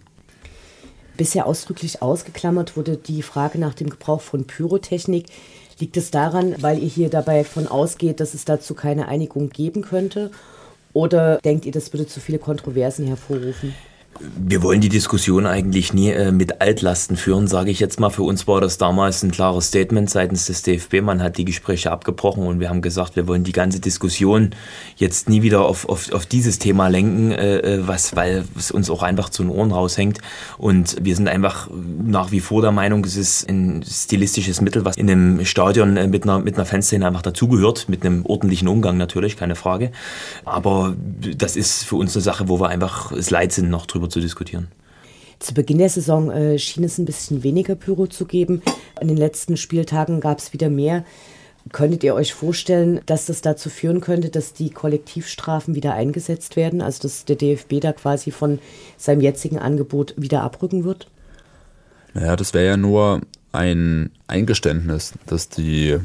Bisher 1.17 1.47
ausdrücklich 1.47 2.01
ausgeklammert 2.01 2.77
wurde 2.77 2.97
die 2.97 3.23
Frage 3.23 3.59
nach 3.59 3.75
dem 3.75 3.91
Gebrauch 3.91 4.21
von 4.21 4.47
Pyrotechnik. 4.47 5.27
Liegt 5.81 5.97
es 5.97 6.11
daran, 6.11 6.55
weil 6.61 6.83
ihr 6.83 6.89
hier 6.89 7.09
dabei 7.09 7.45
von 7.45 7.67
ausgeht, 7.67 8.21
dass 8.21 8.35
es 8.35 8.45
dazu 8.45 8.75
keine 8.75 9.09
Einigung 9.09 9.51
geben 9.51 9.83
könnte? 9.83 10.31
Oder 10.93 11.39
denkt 11.39 11.67
ihr, 11.67 11.73
das 11.73 11.93
würde 11.93 12.07
zu 12.07 12.21
viele 12.21 12.39
Kontroversen 12.39 13.07
hervorrufen? 13.07 13.75
Wir 14.21 14.63
wollen 14.63 14.81
die 14.81 14.89
Diskussion 14.89 15.47
eigentlich 15.47 15.93
nie 15.93 16.11
äh, 16.11 16.33
mit 16.33 16.61
Altlasten 16.61 17.17
führen, 17.17 17.47
sage 17.47 17.71
ich 17.71 17.79
jetzt 17.79 18.01
mal. 18.01 18.11
Für 18.11 18.25
uns 18.25 18.47
war 18.49 18.61
das 18.61 18.79
damals 18.79 19.23
ein 19.23 19.31
klares 19.31 19.69
Statement 19.69 20.11
seitens 20.11 20.47
des 20.47 20.63
DFB. 20.63 21.03
Man 21.03 21.23
hat 21.23 21.39
die 21.39 21.45
Gespräche 21.45 21.93
abgebrochen 21.93 22.47
und 22.47 22.59
wir 22.59 22.69
haben 22.69 22.83
gesagt, 22.83 23.17
wir 23.17 23.29
wollen 23.29 23.45
die 23.45 23.53
ganze 23.53 23.81
Diskussion 23.81 24.51
jetzt 24.97 25.29
nie 25.29 25.43
wieder 25.43 25.65
auf, 25.65 25.89
auf, 25.89 26.13
auf 26.13 26.27
dieses 26.27 26.59
Thema 26.59 26.89
lenken, 26.89 27.31
äh, 27.31 27.59
äh 27.59 27.87
was, 27.87 28.17
weil 28.17 28.45
es 28.57 28.71
uns 28.71 28.91
auch 28.91 29.03
einfach 29.03 29.29
zu 29.29 29.43
den 29.43 29.53
Ohren 29.53 29.71
raushängt. 29.71 30.19
Und 30.59 30.97
wir 31.01 31.15
sind 31.15 31.29
einfach 31.29 31.69
nach 32.05 32.33
wie 32.33 32.41
vor 32.41 32.61
der 32.63 32.73
Meinung, 32.73 33.05
es 33.05 33.17
ist 33.17 33.49
ein 33.49 33.85
stilistisches 33.89 34.61
Mittel, 34.61 34.85
was 34.85 34.97
in 34.97 35.09
einem 35.09 35.45
Stadion 35.45 35.97
äh, 35.97 36.09
mit 36.09 36.25
einer, 36.25 36.41
mit 36.41 36.57
einer 36.57 36.67
Fanszene 36.67 37.07
einfach 37.07 37.23
dazugehört, 37.23 37.89
mit 37.89 38.05
einem 38.05 38.27
ordentlichen 38.27 38.67
Umgang 38.67 38.97
natürlich, 38.97 39.37
keine 39.37 39.55
Frage. 39.55 39.93
Aber 40.45 40.97
das 41.37 41.57
ist 41.57 41.85
für 41.85 41.97
uns 41.97 42.17
eine 42.17 42.23
Sache, 42.23 42.49
wo 42.49 42.59
wir 42.59 42.69
einfach 42.69 43.13
es 43.13 43.31
leid 43.31 43.53
sind, 43.53 43.71
noch 43.71 43.87
drüber 43.87 44.08
zu 44.11 44.21
diskutieren. 44.21 44.69
Zu 45.39 45.55
Beginn 45.55 45.79
der 45.79 45.89
Saison 45.89 46.31
äh, 46.31 46.59
schien 46.59 46.85
es 46.85 46.99
ein 46.99 47.05
bisschen 47.05 47.43
weniger 47.43 47.77
Pyro 47.77 48.07
zu 48.07 48.25
geben. 48.25 48.63
In 49.01 49.09
den 49.09 49.17
letzten 49.17 49.57
Spieltagen 49.57 50.21
gab 50.21 50.39
es 50.39 50.53
wieder 50.53 50.69
mehr. 50.69 51.05
Könntet 51.71 52.03
ihr 52.03 52.15
euch 52.15 52.35
vorstellen, 52.35 53.01
dass 53.07 53.27
das 53.27 53.41
dazu 53.41 53.69
führen 53.69 54.01
könnte, 54.01 54.31
dass 54.31 54.53
die 54.53 54.71
Kollektivstrafen 54.71 55.75
wieder 55.75 55.95
eingesetzt 55.95 56.57
werden? 56.57 56.81
Also 56.81 57.03
dass 57.03 57.25
der 57.25 57.37
DFB 57.37 57.81
da 57.81 57.93
quasi 57.93 58.31
von 58.31 58.59
seinem 58.97 59.21
jetzigen 59.21 59.59
Angebot 59.59 60.15
wieder 60.17 60.43
abrücken 60.43 60.85
wird? 60.85 61.09
Naja, 62.15 62.37
das 62.37 62.55
wäre 62.55 62.67
ja 62.67 62.77
nur 62.77 63.21
ein 63.53 64.11
Eingeständnis, 64.27 65.13
dass 65.27 65.49
die 65.49 65.99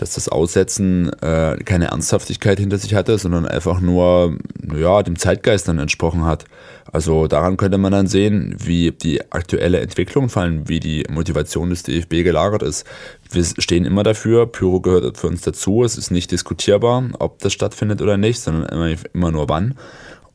dass 0.00 0.14
das 0.14 0.30
Aussetzen 0.30 1.12
äh, 1.20 1.58
keine 1.64 1.88
Ernsthaftigkeit 1.88 2.58
hinter 2.58 2.78
sich 2.78 2.94
hatte, 2.94 3.18
sondern 3.18 3.46
einfach 3.46 3.80
nur 3.80 4.38
ja, 4.74 5.02
dem 5.02 5.18
Zeitgeist 5.18 5.68
dann 5.68 5.78
entsprochen 5.78 6.24
hat. 6.24 6.46
Also 6.90 7.26
daran 7.26 7.58
könnte 7.58 7.76
man 7.76 7.92
dann 7.92 8.06
sehen, 8.06 8.54
wie 8.58 8.92
die 8.92 9.30
aktuelle 9.30 9.80
Entwicklung, 9.80 10.30
vor 10.30 10.42
allem 10.42 10.68
wie 10.68 10.80
die 10.80 11.04
Motivation 11.10 11.70
des 11.70 11.82
DFB 11.82 12.24
gelagert 12.24 12.62
ist. 12.62 12.86
Wir 13.30 13.44
stehen 13.44 13.84
immer 13.84 14.02
dafür, 14.02 14.46
Pyro 14.46 14.80
gehört 14.80 15.18
für 15.18 15.26
uns 15.26 15.42
dazu. 15.42 15.84
Es 15.84 15.98
ist 15.98 16.10
nicht 16.10 16.32
diskutierbar, 16.32 17.04
ob 17.18 17.38
das 17.40 17.52
stattfindet 17.52 18.00
oder 18.00 18.16
nicht, 18.16 18.40
sondern 18.40 18.66
immer, 18.70 18.94
immer 19.12 19.30
nur 19.30 19.48
wann. 19.50 19.74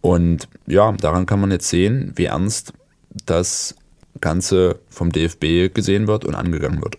Und 0.01 0.47
ja, 0.67 0.91
daran 0.91 1.25
kann 1.25 1.41
man 1.41 1.49
jetzt 1.49 1.67
sehen, 1.67 2.13
wie 2.15 2.25
ernst 2.25 2.73
das 3.25 3.75
Ganze 4.21 4.79
vom 4.89 5.11
DFB 5.11 5.73
gesehen 5.73 6.07
wird 6.07 6.23
und 6.23 6.35
angegangen 6.35 6.81
wird. 6.83 6.97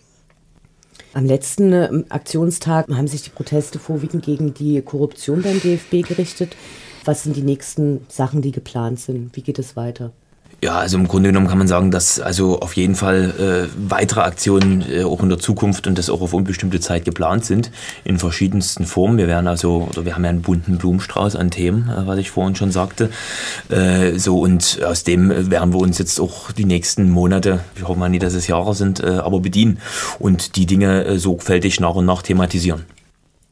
Am 1.17 1.25
letzten 1.25 1.73
äh, 1.73 1.89
Aktionstag 2.09 2.87
haben 2.89 3.07
sich 3.07 3.23
die 3.23 3.31
Proteste 3.31 3.79
vorwiegend 3.79 4.23
gegen 4.23 4.53
die 4.53 4.79
Korruption 4.83 5.41
beim 5.41 5.59
DFB 5.59 6.07
gerichtet. 6.07 6.55
Was 7.05 7.23
sind 7.23 7.35
die 7.35 7.41
nächsten 7.41 8.05
Sachen, 8.07 8.43
die 8.43 8.51
geplant 8.51 8.99
sind? 8.99 9.35
Wie 9.35 9.41
geht 9.41 9.57
es 9.57 9.75
weiter? 9.75 10.11
Ja, 10.59 10.79
also 10.79 10.97
im 10.97 11.07
Grunde 11.07 11.29
genommen 11.29 11.47
kann 11.47 11.59
man 11.59 11.67
sagen, 11.67 11.91
dass 11.91 12.19
also 12.19 12.59
auf 12.61 12.73
jeden 12.75 12.95
Fall 12.95 13.67
äh, 13.69 13.89
weitere 13.89 14.21
Aktionen 14.21 14.83
äh, 14.89 15.03
auch 15.03 15.21
in 15.21 15.29
der 15.29 15.37
Zukunft 15.37 15.85
und 15.85 15.99
das 15.99 16.09
auch 16.09 16.21
auf 16.21 16.33
unbestimmte 16.33 16.79
Zeit 16.79 17.05
geplant 17.05 17.45
sind, 17.45 17.69
in 18.03 18.17
verschiedensten 18.17 18.87
Formen. 18.87 19.19
Wir 19.19 19.27
werden 19.27 19.47
also, 19.47 19.87
oder 19.91 20.05
wir 20.05 20.15
haben 20.15 20.23
ja 20.23 20.31
einen 20.31 20.41
bunten 20.41 20.79
Blumenstrauß 20.79 21.35
an 21.35 21.51
Themen, 21.51 21.89
äh, 21.89 22.07
was 22.07 22.17
ich 22.17 22.31
vorhin 22.31 22.55
schon 22.55 22.71
sagte. 22.71 23.11
Äh, 23.69 24.17
so 24.17 24.39
und 24.39 24.79
aus 24.83 25.03
dem 25.03 25.51
werden 25.51 25.73
wir 25.73 25.79
uns 25.79 25.99
jetzt 25.99 26.19
auch 26.19 26.51
die 26.51 26.65
nächsten 26.65 27.11
Monate, 27.11 27.59
wir 27.75 27.87
hoffen 27.87 27.99
mal 27.99 28.09
nie, 28.09 28.19
dass 28.19 28.33
es 28.33 28.47
Jahre 28.47 28.73
sind, 28.73 28.99
äh, 28.99 29.09
aber 29.09 29.41
bedienen 29.41 29.77
und 30.17 30.55
die 30.55 30.65
Dinge 30.65 31.05
äh, 31.05 31.19
sorgfältig 31.19 31.79
nach 31.79 31.93
und 31.93 32.05
nach 32.05 32.23
thematisieren. 32.23 32.96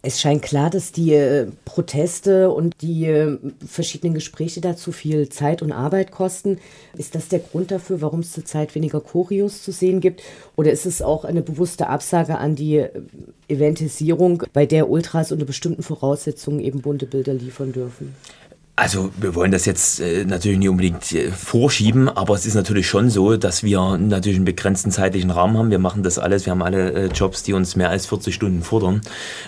Es 0.08 0.22
scheint 0.22 0.44
klar, 0.44 0.70
dass 0.70 0.92
die 0.92 1.14
äh, 1.14 1.48
Proteste 1.66 2.52
und 2.52 2.80
die 2.84 3.08
äh, 3.08 3.40
verschiedenen 3.66 4.14
Gespräche 4.14 4.62
dazu 4.62 4.92
viel 4.92 5.30
Zeit 5.30 5.64
und 5.64 5.72
Arbeit 5.72 6.12
kosten. 6.12 6.60
Ist 6.96 7.16
das 7.16 7.28
der 7.28 7.40
Grund 7.40 7.72
dafür, 7.72 8.02
warum 8.02 8.20
es 8.20 8.32
zurzeit 8.32 8.76
weniger 8.76 9.02
Choreos 9.02 9.64
zu 9.64 9.72
sehen 9.72 10.02
gibt? 10.02 10.22
Oder 10.58 10.70
ist 10.70 10.86
es 10.86 11.02
auch 11.02 11.26
eine 11.26 11.42
bewusste 11.42 11.88
Absage 11.88 12.38
an 12.38 12.56
die 12.56 12.78
äh, 12.78 12.92
Eventisierung, 13.48 14.44
bei 14.54 14.68
der 14.68 14.92
Ultras 14.92 15.32
unter 15.32 15.46
bestimmten 15.46 15.82
Voraussetzungen 15.82 16.60
eben 16.60 16.82
bunte 16.82 17.08
Bilder 17.08 17.34
liefern 17.34 17.74
dürfen? 17.74 18.14
Also 18.78 19.10
wir 19.18 19.36
wollen 19.36 19.54
das 19.54 19.66
jetzt 19.66 20.02
äh, 20.02 20.26
natürlich 20.26 20.60
nicht 20.60 20.68
unbedingt 20.68 21.10
äh, 21.14 21.32
vorschieben, 21.32 22.10
aber 22.10 22.36
es 22.36 22.46
ist 22.46 22.56
natürlich 22.56 22.90
schon 22.90 23.10
so, 23.10 23.38
dass 23.38 23.64
wir 23.64 23.98
natürlich 23.98 24.36
einen 24.36 24.44
begrenzten 24.44 24.92
zeitlichen 24.92 25.32
Rahmen 25.32 25.58
haben. 25.58 25.72
Wir 25.72 25.80
machen 25.80 26.04
das 26.04 26.20
alles, 26.20 26.46
wir 26.46 26.52
haben 26.52 26.62
alle 26.62 26.92
äh, 26.92 27.06
Jobs, 27.08 27.44
die 27.44 27.54
uns 27.54 27.78
mehr 27.78 27.90
als 27.90 28.06
40 28.06 28.36
Stunden 28.36 28.64
fordern 28.64 29.02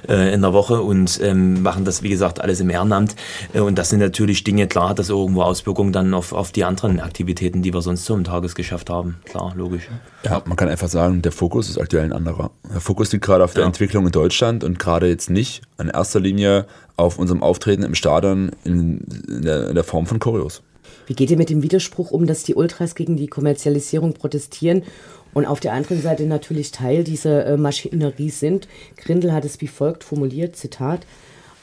in 0.07 0.41
der 0.41 0.53
Woche 0.53 0.81
und 0.81 1.19
ähm, 1.21 1.61
machen 1.61 1.83
das, 1.83 2.03
wie 2.03 2.09
gesagt, 2.09 2.39
alles 2.39 2.59
im 2.59 2.69
Ehrenamt. 2.69 3.15
Und 3.53 3.77
das 3.77 3.89
sind 3.89 3.99
natürlich 3.99 4.43
Dinge, 4.43 4.67
klar 4.67 4.89
hat 4.89 4.99
das 4.99 5.09
irgendwo 5.09 5.41
Auswirkungen 5.41 5.91
dann 5.91 6.13
auf, 6.13 6.33
auf 6.33 6.51
die 6.51 6.63
anderen 6.63 6.99
Aktivitäten, 6.99 7.61
die 7.61 7.73
wir 7.73 7.81
sonst 7.81 8.05
so 8.05 8.13
im 8.13 8.23
Tagesgeschäft 8.23 8.89
haben. 8.89 9.17
Klar, 9.25 9.53
logisch. 9.55 9.89
Ja, 10.23 10.41
man 10.45 10.55
kann 10.55 10.69
einfach 10.69 10.87
sagen, 10.87 11.21
der 11.21 11.31
Fokus 11.31 11.69
ist 11.69 11.77
aktuell 11.79 12.05
ein 12.05 12.13
anderer. 12.13 12.51
Der 12.71 12.81
Fokus 12.81 13.11
liegt 13.11 13.25
gerade 13.25 13.43
auf 13.43 13.53
der 13.53 13.61
ja. 13.61 13.67
Entwicklung 13.67 14.05
in 14.05 14.11
Deutschland 14.11 14.63
und 14.63 14.79
gerade 14.79 15.07
jetzt 15.07 15.29
nicht 15.29 15.61
in 15.79 15.89
erster 15.89 16.19
Linie 16.19 16.65
auf 16.97 17.17
unserem 17.17 17.41
Auftreten 17.41 17.83
im 17.83 17.95
Stadion 17.95 18.51
in, 18.63 18.99
in, 19.27 19.41
der, 19.43 19.69
in 19.69 19.75
der 19.75 19.83
Form 19.83 20.05
von 20.05 20.19
Choreos. 20.19 20.61
Wie 21.05 21.13
geht 21.13 21.31
ihr 21.31 21.37
mit 21.37 21.49
dem 21.49 21.63
Widerspruch 21.63 22.11
um, 22.11 22.27
dass 22.27 22.43
die 22.43 22.55
Ultras 22.55 22.95
gegen 22.95 23.15
die 23.15 23.27
Kommerzialisierung 23.27 24.13
protestieren 24.13 24.83
und 25.33 25.45
auf 25.45 25.59
der 25.59 25.73
anderen 25.73 26.01
Seite 26.01 26.25
natürlich 26.25 26.71
Teil 26.71 27.03
dieser 27.03 27.45
äh, 27.45 27.57
Maschinerie 27.57 28.29
sind? 28.29 28.67
Grindel 28.97 29.31
hat 29.31 29.45
es 29.45 29.61
wie 29.61 29.67
folgt 29.67 30.03
formuliert, 30.03 30.55
Zitat, 30.55 31.05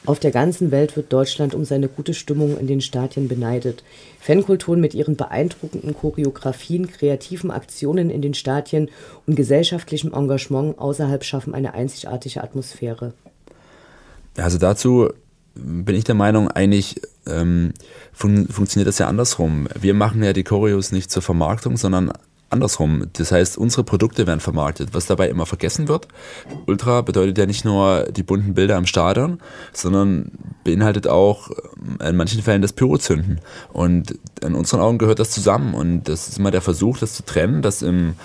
auf 0.05 0.19
der 0.19 0.31
ganzen 0.31 0.69
Welt 0.69 0.95
wird 0.95 1.11
Deutschland 1.11 1.55
um 1.55 1.65
seine 1.65 1.87
gute 1.87 2.13
Stimmung 2.13 2.59
in 2.59 2.67
den 2.67 2.81
Stadien 2.81 3.27
beneidet. 3.27 3.83
Fankulturen 4.19 4.79
mit 4.79 4.93
ihren 4.93 5.15
beeindruckenden 5.15 5.95
Choreografien, 5.95 6.87
kreativen 6.91 7.49
Aktionen 7.49 8.11
in 8.11 8.21
den 8.21 8.35
Stadien 8.35 8.89
und 9.25 9.35
gesellschaftlichem 9.35 10.13
Engagement 10.13 10.77
außerhalb 10.77 11.23
schaffen 11.23 11.55
eine 11.55 11.73
einzigartige 11.73 12.43
Atmosphäre. 12.43 13.13
Also 14.37 14.59
dazu 14.59 15.09
bin 15.55 15.95
ich 15.95 16.03
der 16.03 16.15
Meinung, 16.15 16.49
eigentlich 16.49 17.01
ähm, 17.27 17.73
fun 18.13 18.47
funktioniert 18.47 18.87
das 18.87 18.99
ja 18.99 19.07
andersrum. 19.07 19.67
Wir 19.79 19.93
machen 19.93 20.23
ja 20.23 20.33
die 20.33 20.43
Choreos 20.43 20.91
nicht 20.91 21.09
zur 21.09 21.21
Vermarktung, 21.21 21.77
sondern 21.77 22.11
andersrum. 22.49 23.07
Das 23.13 23.31
heißt, 23.31 23.57
unsere 23.57 23.83
Produkte 23.83 24.27
werden 24.27 24.39
vermarktet. 24.39 24.89
Was 24.93 25.05
dabei 25.05 25.29
immer 25.29 25.45
vergessen 25.45 25.87
wird, 25.87 26.07
Ultra 26.67 27.01
bedeutet 27.01 27.37
ja 27.37 27.45
nicht 27.45 27.65
nur 27.65 28.05
die 28.11 28.23
bunten 28.23 28.53
Bilder 28.53 28.77
am 28.77 28.85
Stadion, 28.85 29.39
sondern 29.73 30.31
beinhaltet 30.63 31.07
auch 31.07 31.49
äh, 31.99 32.09
in 32.09 32.15
manchen 32.15 32.41
Fällen 32.41 32.61
das 32.61 32.73
Pyrozünden. 32.73 33.39
Und 33.73 34.17
in 34.41 34.55
unseren 34.55 34.81
Augen 34.81 34.97
gehört 34.97 35.19
das 35.19 35.31
zusammen. 35.31 35.73
Und 35.73 36.03
das 36.03 36.27
ist 36.27 36.39
immer 36.39 36.51
der 36.51 36.61
Versuch, 36.61 36.97
das 36.97 37.13
zu 37.13 37.23
trennen, 37.23 37.61
dass 37.61 37.81
im 37.81 38.15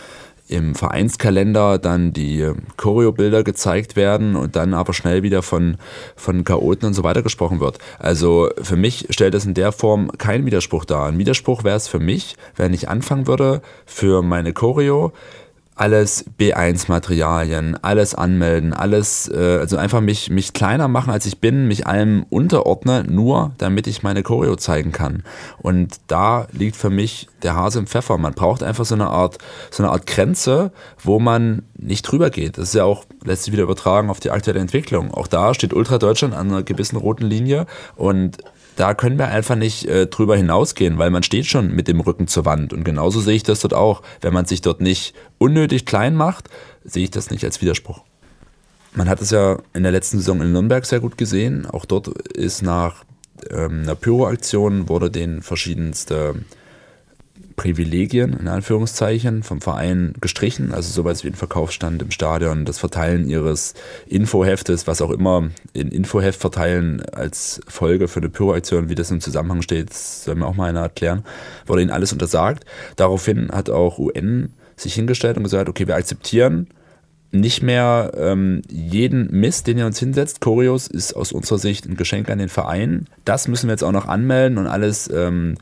im 0.50 0.74
Vereinskalender 0.74 1.78
dann 1.78 2.12
die 2.12 2.50
Choreobilder 2.76 3.44
gezeigt 3.44 3.96
werden 3.96 4.34
und 4.36 4.56
dann 4.56 4.74
aber 4.74 4.92
schnell 4.92 5.22
wieder 5.22 5.42
von, 5.42 5.76
von 6.16 6.44
Chaoten 6.44 6.86
und 6.86 6.94
so 6.94 7.04
weiter 7.04 7.22
gesprochen 7.22 7.60
wird. 7.60 7.78
Also 7.98 8.50
für 8.60 8.76
mich 8.76 9.06
stellt 9.10 9.34
das 9.34 9.46
in 9.46 9.54
der 9.54 9.72
Form 9.72 10.10
keinen 10.18 10.46
Widerspruch 10.46 10.84
dar. 10.84 11.06
Ein 11.06 11.18
Widerspruch 11.18 11.62
wäre 11.62 11.76
es 11.76 11.88
für 11.88 12.00
mich, 12.00 12.36
wenn 12.56 12.74
ich 12.74 12.88
anfangen 12.88 13.26
würde, 13.26 13.62
für 13.86 14.22
meine 14.22 14.52
Choreo 14.52 15.12
alles 15.80 16.26
B1-Materialien, 16.38 17.82
alles 17.82 18.14
anmelden, 18.14 18.74
alles, 18.74 19.28
äh, 19.28 19.56
also 19.60 19.78
einfach 19.78 20.02
mich, 20.02 20.28
mich 20.28 20.52
kleiner 20.52 20.88
machen, 20.88 21.10
als 21.10 21.24
ich 21.24 21.40
bin, 21.40 21.68
mich 21.68 21.86
allem 21.86 22.26
unterordne, 22.28 23.04
nur 23.08 23.52
damit 23.56 23.86
ich 23.86 24.02
meine 24.02 24.22
Choreo 24.22 24.56
zeigen 24.56 24.92
kann. 24.92 25.22
Und 25.56 25.96
da 26.06 26.48
liegt 26.52 26.76
für 26.76 26.90
mich 26.90 27.28
der 27.42 27.56
Hase 27.56 27.78
im 27.78 27.86
Pfeffer. 27.86 28.18
Man 28.18 28.34
braucht 28.34 28.62
einfach 28.62 28.84
so 28.84 28.94
eine 28.94 29.08
Art, 29.08 29.38
so 29.70 29.82
eine 29.82 29.90
Art 29.90 30.06
Grenze, 30.06 30.70
wo 31.02 31.18
man 31.18 31.62
nicht 31.78 32.02
drüber 32.02 32.28
geht. 32.28 32.58
Das 32.58 32.68
ist 32.68 32.74
ja 32.74 32.84
auch, 32.84 33.06
lässt 33.24 33.44
sich 33.44 33.52
wieder 33.54 33.62
übertragen 33.62 34.10
auf 34.10 34.20
die 34.20 34.30
aktuelle 34.30 34.60
Entwicklung. 34.60 35.14
Auch 35.14 35.28
da 35.28 35.54
steht 35.54 35.72
Ultra 35.72 35.96
Deutschland 35.96 36.34
an 36.34 36.48
einer 36.48 36.62
gewissen 36.62 36.96
roten 36.96 37.24
Linie 37.24 37.64
und 37.96 38.36
da 38.80 38.94
können 38.94 39.18
wir 39.18 39.28
einfach 39.28 39.56
nicht 39.56 39.84
äh, 39.84 40.06
drüber 40.06 40.38
hinausgehen, 40.38 40.96
weil 40.96 41.10
man 41.10 41.22
steht 41.22 41.44
schon 41.44 41.76
mit 41.76 41.86
dem 41.86 42.00
Rücken 42.00 42.28
zur 42.28 42.46
Wand. 42.46 42.72
Und 42.72 42.82
genauso 42.82 43.20
sehe 43.20 43.34
ich 43.34 43.42
das 43.42 43.60
dort 43.60 43.74
auch. 43.74 44.00
Wenn 44.22 44.32
man 44.32 44.46
sich 44.46 44.62
dort 44.62 44.80
nicht 44.80 45.14
unnötig 45.36 45.84
klein 45.84 46.14
macht, 46.14 46.48
sehe 46.82 47.04
ich 47.04 47.10
das 47.10 47.30
nicht 47.30 47.44
als 47.44 47.60
Widerspruch. 47.60 48.00
Man 48.94 49.06
hat 49.10 49.20
es 49.20 49.32
ja 49.32 49.58
in 49.74 49.82
der 49.82 49.92
letzten 49.92 50.16
Saison 50.16 50.40
in 50.40 50.52
Nürnberg 50.52 50.86
sehr 50.86 51.00
gut 51.00 51.18
gesehen. 51.18 51.66
Auch 51.66 51.84
dort 51.84 52.08
ist 52.08 52.62
nach 52.62 53.04
ähm, 53.50 53.82
einer 53.82 53.94
Pyro-Aktion 53.96 54.88
wurde 54.88 55.10
den 55.10 55.42
verschiedenste 55.42 56.36
Privilegien 57.60 58.32
in 58.40 58.48
Anführungszeichen 58.48 59.42
vom 59.42 59.60
Verein 59.60 60.14
gestrichen, 60.18 60.72
also 60.72 60.90
sowas 60.90 61.24
wie 61.24 61.28
ein 61.28 61.34
Verkaufsstand 61.34 62.00
im 62.00 62.10
Stadion, 62.10 62.64
das 62.64 62.78
Verteilen 62.78 63.28
ihres 63.28 63.74
Infoheftes, 64.06 64.86
was 64.86 65.02
auch 65.02 65.10
immer 65.10 65.50
in 65.74 65.88
Infoheft 65.88 66.40
verteilen 66.40 67.02
als 67.12 67.60
Folge 67.68 68.08
für 68.08 68.20
eine 68.20 68.30
Pyroaktion, 68.30 68.88
wie 68.88 68.94
das 68.94 69.10
im 69.10 69.20
Zusammenhang 69.20 69.60
steht, 69.60 69.92
soll 69.92 70.36
mir 70.36 70.46
auch 70.46 70.56
mal 70.56 70.70
einer 70.70 70.80
erklären, 70.80 71.22
wurde 71.66 71.82
ihnen 71.82 71.90
alles 71.90 72.14
untersagt. 72.14 72.64
Daraufhin 72.96 73.50
hat 73.52 73.68
auch 73.68 73.98
UN 73.98 74.54
sich 74.76 74.94
hingestellt 74.94 75.36
und 75.36 75.42
gesagt, 75.42 75.68
okay, 75.68 75.86
wir 75.86 75.96
akzeptieren 75.96 76.68
nicht 77.32 77.62
mehr 77.62 78.12
ähm, 78.16 78.62
jeden 78.68 79.30
Mist, 79.30 79.66
den 79.66 79.78
ihr 79.78 79.86
uns 79.86 79.98
hinsetzt. 79.98 80.40
Choreos 80.40 80.86
ist 80.88 81.14
aus 81.14 81.30
unserer 81.30 81.58
Sicht 81.58 81.86
ein 81.86 81.96
Geschenk 81.96 82.28
an 82.28 82.38
den 82.38 82.48
Verein. 82.48 83.06
Das 83.24 83.46
müssen 83.46 83.68
wir 83.68 83.72
jetzt 83.72 83.84
auch 83.84 83.92
noch 83.92 84.08
anmelden 84.08 84.58
und 84.58 84.66
alles 84.66 85.08
ähm, 85.10 85.56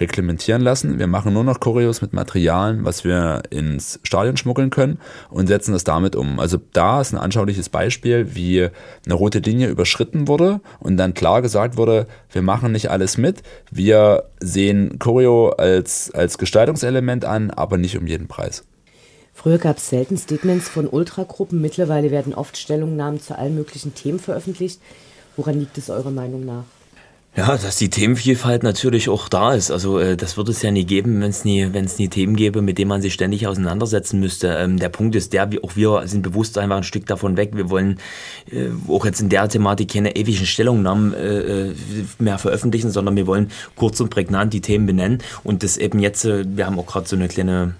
reglementieren 0.00 0.62
lassen. 0.62 0.98
Wir 0.98 1.06
machen 1.06 1.32
nur 1.32 1.44
noch 1.44 1.60
Choreos 1.60 2.02
mit 2.02 2.12
Materialien, 2.12 2.84
was 2.84 3.04
wir 3.04 3.42
ins 3.50 4.00
Stadion 4.02 4.36
schmuggeln 4.36 4.70
können 4.70 4.98
und 5.30 5.46
setzen 5.46 5.72
das 5.72 5.84
damit 5.84 6.16
um. 6.16 6.40
Also 6.40 6.58
da 6.72 7.00
ist 7.00 7.12
ein 7.12 7.18
anschauliches 7.18 7.68
Beispiel, 7.68 8.34
wie 8.34 8.68
eine 9.04 9.14
rote 9.14 9.40
Linie 9.40 9.68
überschritten 9.68 10.26
wurde 10.28 10.60
und 10.80 10.96
dann 10.96 11.14
klar 11.14 11.42
gesagt 11.42 11.76
wurde, 11.76 12.06
wir 12.30 12.42
machen 12.42 12.72
nicht 12.72 12.90
alles 12.90 13.18
mit. 13.18 13.42
Wir 13.70 14.24
sehen 14.40 14.98
Choreo 14.98 15.50
als, 15.50 16.10
als 16.12 16.38
Gestaltungselement 16.38 17.24
an, 17.24 17.50
aber 17.50 17.76
nicht 17.76 17.96
um 17.96 18.06
jeden 18.06 18.28
Preis. 18.28 18.64
Früher 19.34 19.58
gab 19.58 19.78
es 19.78 19.88
selten 19.88 20.18
Statements 20.18 20.68
von 20.68 20.86
Ultragruppen, 20.86 21.60
mittlerweile 21.60 22.10
werden 22.10 22.34
oft 22.34 22.58
Stellungnahmen 22.58 23.20
zu 23.20 23.38
allen 23.38 23.54
möglichen 23.54 23.94
Themen 23.94 24.18
veröffentlicht. 24.18 24.80
Woran 25.36 25.58
liegt 25.58 25.78
es 25.78 25.88
eurer 25.88 26.10
Meinung 26.10 26.44
nach? 26.44 26.64
Ja, 27.40 27.56
dass 27.56 27.76
die 27.76 27.88
Themenvielfalt 27.88 28.62
natürlich 28.62 29.08
auch 29.08 29.30
da 29.30 29.54
ist. 29.54 29.70
Also 29.70 29.98
äh, 29.98 30.14
das 30.14 30.36
würde 30.36 30.50
es 30.50 30.60
ja 30.60 30.70
nie 30.70 30.84
geben, 30.84 31.22
wenn 31.22 31.30
es 31.30 31.42
nie, 31.42 31.72
wenn 31.72 31.86
es 31.86 31.96
nie 31.96 32.08
Themen 32.08 32.36
gäbe, 32.36 32.60
mit 32.60 32.76
denen 32.76 32.90
man 32.90 33.00
sich 33.00 33.14
ständig 33.14 33.46
auseinandersetzen 33.46 34.20
müsste. 34.20 34.48
Ähm, 34.48 34.78
der 34.78 34.90
Punkt 34.90 35.16
ist 35.16 35.32
der, 35.32 35.48
auch 35.62 35.74
wir 35.74 36.02
sind 36.04 36.20
bewusst 36.20 36.58
einfach 36.58 36.76
ein 36.76 36.82
Stück 36.82 37.06
davon 37.06 37.38
weg. 37.38 37.52
Wir 37.54 37.70
wollen 37.70 37.98
äh, 38.52 38.66
auch 38.92 39.06
jetzt 39.06 39.22
in 39.22 39.30
der 39.30 39.48
Thematik 39.48 39.90
keine 39.90 40.16
ewigen 40.16 40.44
Stellungnahmen 40.44 41.14
äh, 41.14 41.68
äh 41.68 41.74
mehr 42.18 42.36
veröffentlichen, 42.36 42.90
sondern 42.90 43.16
wir 43.16 43.26
wollen 43.26 43.50
kurz 43.74 44.00
und 44.00 44.10
prägnant 44.10 44.52
die 44.52 44.60
Themen 44.60 44.84
benennen 44.84 45.22
und 45.42 45.62
das 45.62 45.78
eben 45.78 45.98
jetzt, 45.98 46.26
äh, 46.26 46.44
wir 46.46 46.66
haben 46.66 46.78
auch 46.78 46.86
gerade 46.86 47.08
so 47.08 47.16
eine 47.16 47.28
kleine 47.28 47.74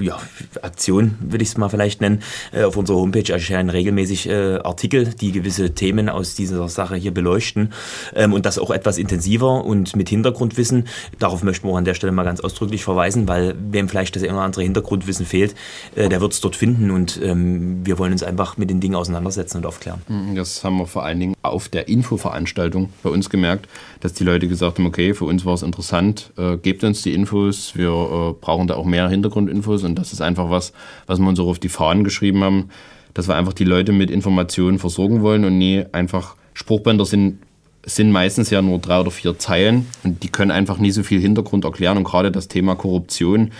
ja, 0.00 0.18
Aktion, 0.62 1.16
würde 1.20 1.42
ich 1.42 1.50
es 1.50 1.58
mal 1.58 1.68
vielleicht 1.68 2.00
nennen. 2.00 2.22
Auf 2.64 2.76
unserer 2.76 2.96
Homepage 2.96 3.32
erscheinen 3.32 3.70
regelmäßig 3.70 4.32
Artikel, 4.32 5.14
die 5.20 5.32
gewisse 5.32 5.70
Themen 5.70 6.08
aus 6.08 6.34
dieser 6.34 6.68
Sache 6.68 6.96
hier 6.96 7.12
beleuchten 7.12 7.72
ähm, 8.14 8.32
und 8.32 8.46
das 8.46 8.58
auch 8.58 8.70
etwas 8.70 8.85
intensiver 8.98 9.64
und 9.64 9.96
mit 9.96 10.08
Hintergrundwissen. 10.08 10.86
Darauf 11.18 11.42
möchten 11.42 11.66
wir 11.66 11.72
auch 11.72 11.76
an 11.76 11.84
der 11.84 11.94
Stelle 11.94 12.12
mal 12.12 12.24
ganz 12.24 12.40
ausdrücklich 12.40 12.84
verweisen, 12.84 13.26
weil 13.26 13.54
wem 13.58 13.88
vielleicht 13.88 14.14
das 14.14 14.22
eine 14.22 14.34
oder 14.34 14.42
andere 14.42 14.62
Hintergrundwissen 14.62 15.26
fehlt, 15.26 15.54
äh, 15.94 16.08
der 16.08 16.20
wird 16.20 16.32
es 16.32 16.40
dort 16.40 16.56
finden 16.56 16.90
und 16.90 17.20
ähm, 17.22 17.84
wir 17.84 17.98
wollen 17.98 18.12
uns 18.12 18.22
einfach 18.22 18.56
mit 18.56 18.70
den 18.70 18.80
Dingen 18.80 18.94
auseinandersetzen 18.94 19.58
und 19.58 19.66
aufklären. 19.66 20.00
Mhm, 20.08 20.36
das 20.36 20.62
haben 20.62 20.78
wir 20.78 20.86
vor 20.86 21.04
allen 21.04 21.20
Dingen 21.20 21.34
auf 21.42 21.68
der 21.68 21.88
Infoveranstaltung 21.88 22.90
bei 23.02 23.10
uns 23.10 23.28
gemerkt, 23.28 23.68
dass 24.00 24.12
die 24.12 24.24
Leute 24.24 24.48
gesagt 24.48 24.78
haben, 24.78 24.86
okay, 24.86 25.14
für 25.14 25.24
uns 25.24 25.44
war 25.44 25.54
es 25.54 25.62
interessant, 25.62 26.32
äh, 26.36 26.56
gebt 26.56 26.84
uns 26.84 27.02
die 27.02 27.14
Infos, 27.14 27.72
wir 27.74 27.90
äh, 27.90 28.32
brauchen 28.40 28.68
da 28.68 28.74
auch 28.74 28.84
mehr 28.84 29.08
Hintergrundinfos 29.08 29.84
und 29.84 29.96
das 29.96 30.12
ist 30.12 30.20
einfach 30.20 30.50
was, 30.50 30.72
was 31.06 31.18
wir 31.18 31.28
uns 31.28 31.40
auch 31.40 31.48
auf 31.48 31.58
die 31.58 31.68
Fahnen 31.68 32.04
geschrieben 32.04 32.44
haben, 32.44 32.68
dass 33.14 33.28
wir 33.28 33.34
einfach 33.34 33.54
die 33.54 33.64
Leute 33.64 33.92
mit 33.92 34.10
Informationen 34.10 34.78
versorgen 34.78 35.22
wollen 35.22 35.44
und 35.44 35.56
nie 35.56 35.84
einfach 35.92 36.36
Spruchbänder 36.52 37.04
sind 37.04 37.38
sind 37.86 38.10
meistens 38.10 38.50
ja 38.50 38.60
nur 38.60 38.80
drei 38.80 39.00
oder 39.00 39.12
vier 39.12 39.38
Zeilen 39.38 39.86
und 40.02 40.24
die 40.24 40.28
können 40.28 40.50
einfach 40.50 40.78
nie 40.78 40.90
so 40.90 41.04
viel 41.04 41.20
Hintergrund 41.20 41.64
erklären. 41.64 41.96
Und 41.96 42.04
gerade 42.04 42.32
das 42.32 42.48
Thema 42.48 42.74
Korruption 42.74 43.52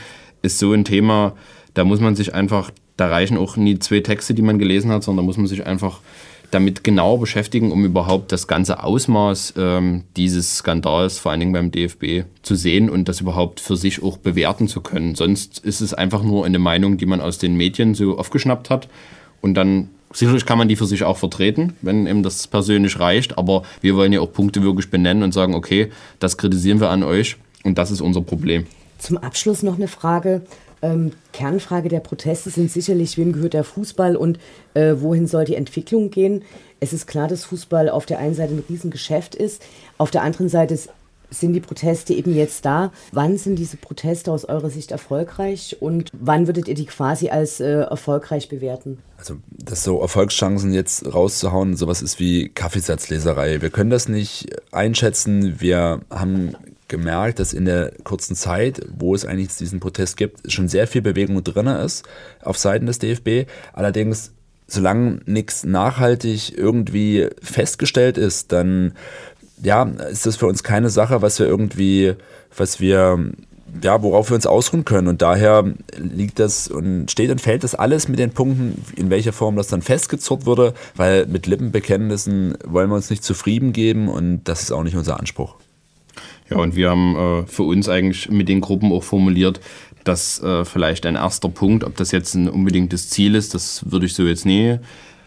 ist 0.43 0.59
so 0.59 0.72
ein 0.72 0.85
Thema, 0.85 1.35
da 1.74 1.85
muss 1.85 2.01
man 2.01 2.16
sich 2.16 2.35
einfach, 2.35 2.72
da 2.97 3.07
reichen 3.07 3.39
auch 3.39 3.57
nie 3.57 3.79
zwei 3.79 4.01
Texte, 4.01 4.35
die 4.35 4.43
man 4.43 4.59
gelesen 4.59 4.91
hat, 4.91 5.05
sondern 5.05 5.24
da 5.24 5.27
muss 5.27 5.37
man 5.37 5.47
sich 5.47 5.64
einfach 5.64 6.01
damit 6.51 6.83
genauer 6.83 7.20
beschäftigen, 7.20 7.70
um 7.70 7.85
überhaupt 7.85 8.33
das 8.33 8.49
ganze 8.49 8.83
Ausmaß 8.83 9.55
ähm, 9.57 10.05
dieses 10.16 10.57
Skandals, 10.59 11.18
vor 11.18 11.31
allen 11.31 11.41
Dingen 11.41 11.53
beim 11.53 11.70
DFB, 11.70 12.24
zu 12.43 12.57
sehen 12.57 12.91
und 12.91 13.09
das 13.09 13.20
überhaupt 13.20 13.61
für 13.61 13.77
sich 13.77 14.03
auch 14.03 14.16
bewerten 14.16 14.66
zu 14.66 14.81
können. 14.81 15.14
Sonst 15.14 15.61
ist 15.61 15.81
es 15.81 15.95
einfach 15.95 16.22
nur 16.22 16.47
eine 16.47 16.59
Meinung, 16.59 16.99
die 16.99 17.07
man 17.07 17.20
aus 17.20 17.39
den 17.39 17.57
Medien 17.57 17.95
so 17.95 18.18
aufgeschnappt 18.18 18.70
hat 18.70 18.89
und 19.41 19.55
dann 19.55 19.91
Sicherlich 20.17 20.47
kann 20.47 20.57
man 20.57 20.67
die 20.67 20.77
für 20.77 20.87
sich 20.87 21.05
auch 21.05 21.19
vertreten, 21.19 21.77
wenn 21.83 22.07
eben 22.07 22.23
das 22.23 22.47
persönlich 22.47 22.99
reicht, 22.99 23.37
aber 23.37 23.64
wir 23.83 23.97
wollen 23.97 24.14
ja 24.14 24.21
auch 24.21 24.33
Punkte 24.33 24.62
wirklich 24.62 24.91
benennen 24.91 25.23
und 25.23 25.33
sagen, 25.33 25.55
okay, 25.55 25.91
das 26.21 26.39
kritisieren 26.39 26.81
wir 26.81 26.89
an 26.89 27.03
euch 27.03 27.37
und 27.64 27.77
das 27.77 27.91
ist 27.91 28.01
unser 28.01 28.23
Problem. 28.23 28.67
Zum 28.99 29.19
Abschluss 29.19 29.62
noch 29.62 29.75
eine 29.75 29.89
Frage. 29.89 30.41
Ähm, 30.81 31.12
Kernfrage 31.35 31.91
der 31.91 32.01
Proteste 32.01 32.49
sind 32.49 32.71
sicherlich, 32.71 33.19
wem 33.19 33.35
gehört 33.35 33.53
der 33.53 33.64
Fußball 33.64 34.17
und 34.17 34.39
äh, 34.73 34.95
wohin 35.01 35.27
soll 35.27 35.45
die 35.45 35.55
Entwicklung 35.55 36.11
gehen? 36.11 36.45
Es 36.81 36.95
ist 36.95 37.07
klar, 37.07 37.29
dass 37.29 37.45
Fußball 37.45 37.91
auf 37.91 38.07
der 38.07 38.19
einen 38.19 38.35
Seite 38.35 38.55
ein 38.55 38.64
Riesengeschäft 38.71 39.35
ist, 39.35 39.62
auf 39.99 40.11
der 40.11 40.23
anderen 40.23 40.49
Seite 40.49 40.73
ist 40.73 40.89
sind 41.31 41.53
die 41.53 41.61
Proteste 41.61 42.14
eben 42.14 42.35
jetzt 42.35 42.64
da. 42.64 42.93
Wann 43.12 43.39
sind 43.39 43.59
diese 43.59 43.77
Proteste 43.77 44.31
aus 44.31 44.45
eurer 44.45 44.70
Sicht 44.70 44.91
erfolgreich 44.91 45.77
und 45.81 46.11
wann 46.12 46.47
würdet 46.47 46.68
ihr 46.68 46.74
die 46.74 46.87
quasi 46.87 47.29
als 47.29 47.61
äh, 47.61 47.81
erfolgreich 47.81 48.49
bewerten? 48.49 48.99
Also, 49.18 49.37
das 49.51 49.83
so 49.83 50.01
Erfolgschancen 50.01 50.72
jetzt 50.72 51.12
rauszuhauen, 51.12 51.77
sowas 51.77 52.03
ist 52.03 52.20
wie 52.20 52.49
Kaffeesatzleserei. 52.49 53.62
Wir 53.62 53.70
können 53.70 53.91
das 53.91 54.09
nicht 54.09 54.49
einschätzen. 54.72 55.61
Wir 55.61 56.01
haben 56.11 56.55
gemerkt, 56.89 57.41
dass 57.41 57.53
in 57.53 57.64
der 57.64 57.93
kurzen 58.05 58.37
Zeit, 58.37 58.81
wo 58.97 59.14
es 59.14 59.24
eigentlich 59.24 59.57
diesen 59.57 59.81
Protest 59.81 60.16
gibt, 60.16 60.53
schon 60.53 60.68
sehr 60.68 60.87
viel 60.87 61.03
Bewegung 61.03 61.43
drin 61.43 61.66
ist 61.66 62.05
auf 62.43 62.59
Seiten 62.59 62.87
des 62.87 62.99
DFB. 62.99 63.49
Allerdings 63.72 64.33
solange 64.68 65.20
nichts 65.27 65.64
nachhaltig 65.64 66.57
irgendwie 66.57 67.29
festgestellt 67.41 68.18
ist, 68.18 68.53
dann 68.53 68.95
ja, 69.62 69.84
ist 69.84 70.26
das 70.26 70.36
für 70.36 70.46
uns 70.46 70.62
keine 70.62 70.90
Sache, 70.90 71.22
was 71.22 71.38
wir 71.38 71.46
irgendwie, 71.46 72.14
was 72.57 72.80
wir, 72.80 73.32
ja, 73.82 74.02
worauf 74.02 74.30
wir 74.30 74.34
uns 74.34 74.46
ausruhen 74.46 74.84
können. 74.84 75.09
Und 75.09 75.22
daher 75.22 75.64
liegt 75.96 76.38
das 76.38 76.68
und 76.68 77.11
steht 77.11 77.30
und 77.30 77.40
fällt 77.40 77.64
das 77.64 77.74
alles 77.74 78.09
mit 78.09 78.18
den 78.18 78.30
Punkten, 78.30 78.84
in 78.96 79.11
welcher 79.11 79.32
Form 79.32 79.57
das 79.57 79.68
dann 79.68 79.82
festgezurrt 79.82 80.46
wurde, 80.46 80.74
weil 80.94 81.26
mit 81.26 81.46
Lippenbekenntnissen 81.46 82.57
wollen 82.64 82.90
wir 82.90 82.96
uns 82.96 83.11
nicht 83.11 83.24
zufrieden 83.24 83.72
geben 83.72 84.09
und 84.09 84.44
das 84.44 84.62
ist 84.62 84.72
auch 84.72 84.82
nicht 84.82 84.96
unser 84.96 85.18
Anspruch. 85.18 85.57
Ja, 86.48 86.59
und 86.59 86.76
wir 86.76 86.90
haben 86.90 87.16
äh, 87.16 87.46
für 87.46 87.64
uns 87.64 87.88
eigentlich 87.88 88.30
mit 88.30 88.48
den 88.48 88.61
Gruppen 88.61 88.92
auch 88.92 89.02
formuliert, 89.02 89.61
dass 90.04 90.40
äh, 90.42 90.64
vielleicht 90.64 91.04
ein 91.07 91.16
erster 91.16 91.48
Punkt, 91.48 91.82
ob 91.82 91.96
das 91.96 92.12
jetzt 92.12 92.34
ein 92.34 92.48
unbedingtes 92.48 93.11
Ziel 93.11 93.34
ist, 93.34 93.54
das 93.54 93.90
würde 93.90 94.07
ich 94.07 94.14
so 94.14 94.22
jetzt 94.22 94.46
nie 94.46 94.78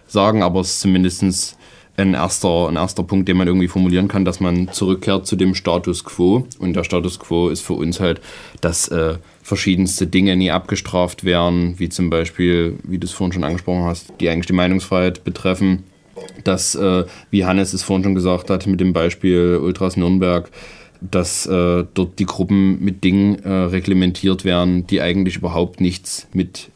sagen, 0.07 0.41
aber 0.41 0.61
es 0.61 0.69
ist 0.69 0.80
zumindest 0.80 1.57
ein 2.00 2.14
erster, 2.14 2.68
ein 2.68 2.76
erster 2.76 3.04
Punkt, 3.04 3.28
den 3.28 3.38
man 3.38 3.47
irgendwie 3.47 3.68
formulieren 3.68 4.08
kann, 4.08 4.26
dass 4.26 4.39
man 4.39 4.72
zurückkehrt 4.72 5.28
zu 5.28 5.36
dem 5.36 5.56
Status 5.56 6.04
quo. 6.04 6.45
Und 6.60 6.76
der 6.76 6.84
Status 6.84 7.20
quo 7.20 7.50
ist 7.50 7.62
für 7.62 7.74
uns 7.74 8.00
halt, 8.00 8.22
dass 8.62 8.88
äh, 8.88 9.16
verschiedenste 9.43 10.08
Dinge 10.08 10.36
nie 10.36 10.52
abgestraft 10.52 11.24
werden, 11.24 11.76
wie 11.78 11.89
zum 11.89 12.10
Beispiel, 12.10 12.78
wie 12.84 12.97
du 12.97 13.06
es 13.06 13.12
vorhin 13.12 13.34
schon 13.34 13.43
angesprochen 13.43 13.84
hast, 13.84 14.14
die 14.20 14.30
eigentlich 14.30 14.47
die 14.47 14.54
Meinungsfreiheit 14.54 15.24
betreffen. 15.24 15.84
Dass, 16.43 16.76
äh, 16.76 17.06
wie 17.32 17.45
Hannes 17.45 17.74
es 17.74 17.84
vorhin 17.84 18.04
schon 18.04 18.16
gesagt 18.16 18.50
hat, 18.50 18.68
mit 18.68 18.80
dem 18.80 18.93
Beispiel 18.93 19.60
Ultras 19.62 19.95
Nürnberg, 19.95 20.50
dass 21.02 21.45
äh, 21.45 21.86
dort 21.93 22.20
die 22.20 22.26
Gruppen 22.26 22.84
mit 22.84 23.04
Dingen 23.04 23.39
äh, 23.43 23.50
reglementiert 23.50 24.43
werden, 24.43 24.86
die 24.86 25.02
eigentlich 25.02 25.38
überhaupt 25.38 25.80
nichts 25.80 26.28
mit 26.34 26.70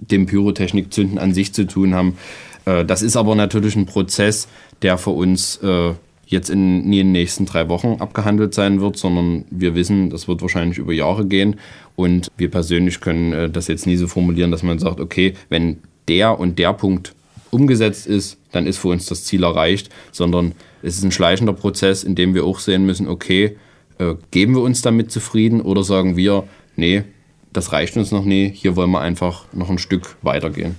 dem 0.00 0.26
Pyrotechnikzünden 0.26 1.18
an 1.18 1.34
sich 1.34 1.52
zu 1.52 1.66
tun 1.66 1.94
haben. 1.94 2.16
Äh, 2.64 2.84
das 2.84 3.02
ist 3.02 3.16
aber 3.16 3.34
natürlich 3.34 3.76
ein 3.76 3.86
Prozess, 3.86 4.48
der 4.82 4.98
für 4.98 5.10
uns 5.10 5.56
äh, 5.62 5.92
jetzt 6.26 6.50
in, 6.50 6.88
nie 6.88 7.00
in 7.00 7.08
den 7.08 7.12
nächsten 7.12 7.46
drei 7.46 7.68
Wochen 7.68 7.96
abgehandelt 7.98 8.54
sein 8.54 8.80
wird, 8.80 8.96
sondern 8.96 9.44
wir 9.50 9.74
wissen, 9.74 10.10
das 10.10 10.28
wird 10.28 10.42
wahrscheinlich 10.42 10.78
über 10.78 10.92
Jahre 10.92 11.26
gehen. 11.26 11.58
Und 11.96 12.28
wir 12.36 12.50
persönlich 12.50 13.00
können 13.00 13.32
äh, 13.32 13.50
das 13.50 13.68
jetzt 13.68 13.86
nie 13.86 13.96
so 13.96 14.06
formulieren, 14.06 14.50
dass 14.50 14.62
man 14.62 14.78
sagt, 14.78 15.00
okay, 15.00 15.34
wenn 15.48 15.78
der 16.08 16.38
und 16.38 16.58
der 16.58 16.72
Punkt 16.72 17.14
umgesetzt 17.50 18.06
ist, 18.06 18.38
dann 18.52 18.66
ist 18.66 18.78
für 18.78 18.88
uns 18.88 19.06
das 19.06 19.24
Ziel 19.24 19.42
erreicht, 19.42 19.90
sondern 20.12 20.52
es 20.82 20.96
ist 20.96 21.04
ein 21.04 21.12
schleichender 21.12 21.52
Prozess, 21.52 22.04
in 22.04 22.14
dem 22.14 22.34
wir 22.34 22.44
auch 22.44 22.60
sehen 22.60 22.86
müssen, 22.86 23.08
okay, 23.08 23.56
geben 24.30 24.54
wir 24.54 24.62
uns 24.62 24.82
damit 24.82 25.10
zufrieden 25.10 25.60
oder 25.60 25.82
sagen 25.82 26.16
wir, 26.16 26.44
nee, 26.76 27.02
das 27.52 27.72
reicht 27.72 27.96
uns 27.96 28.12
noch 28.12 28.24
nie, 28.24 28.48
hier 28.48 28.76
wollen 28.76 28.90
wir 28.90 29.00
einfach 29.00 29.44
noch 29.52 29.68
ein 29.68 29.78
Stück 29.78 30.16
weitergehen. 30.22 30.76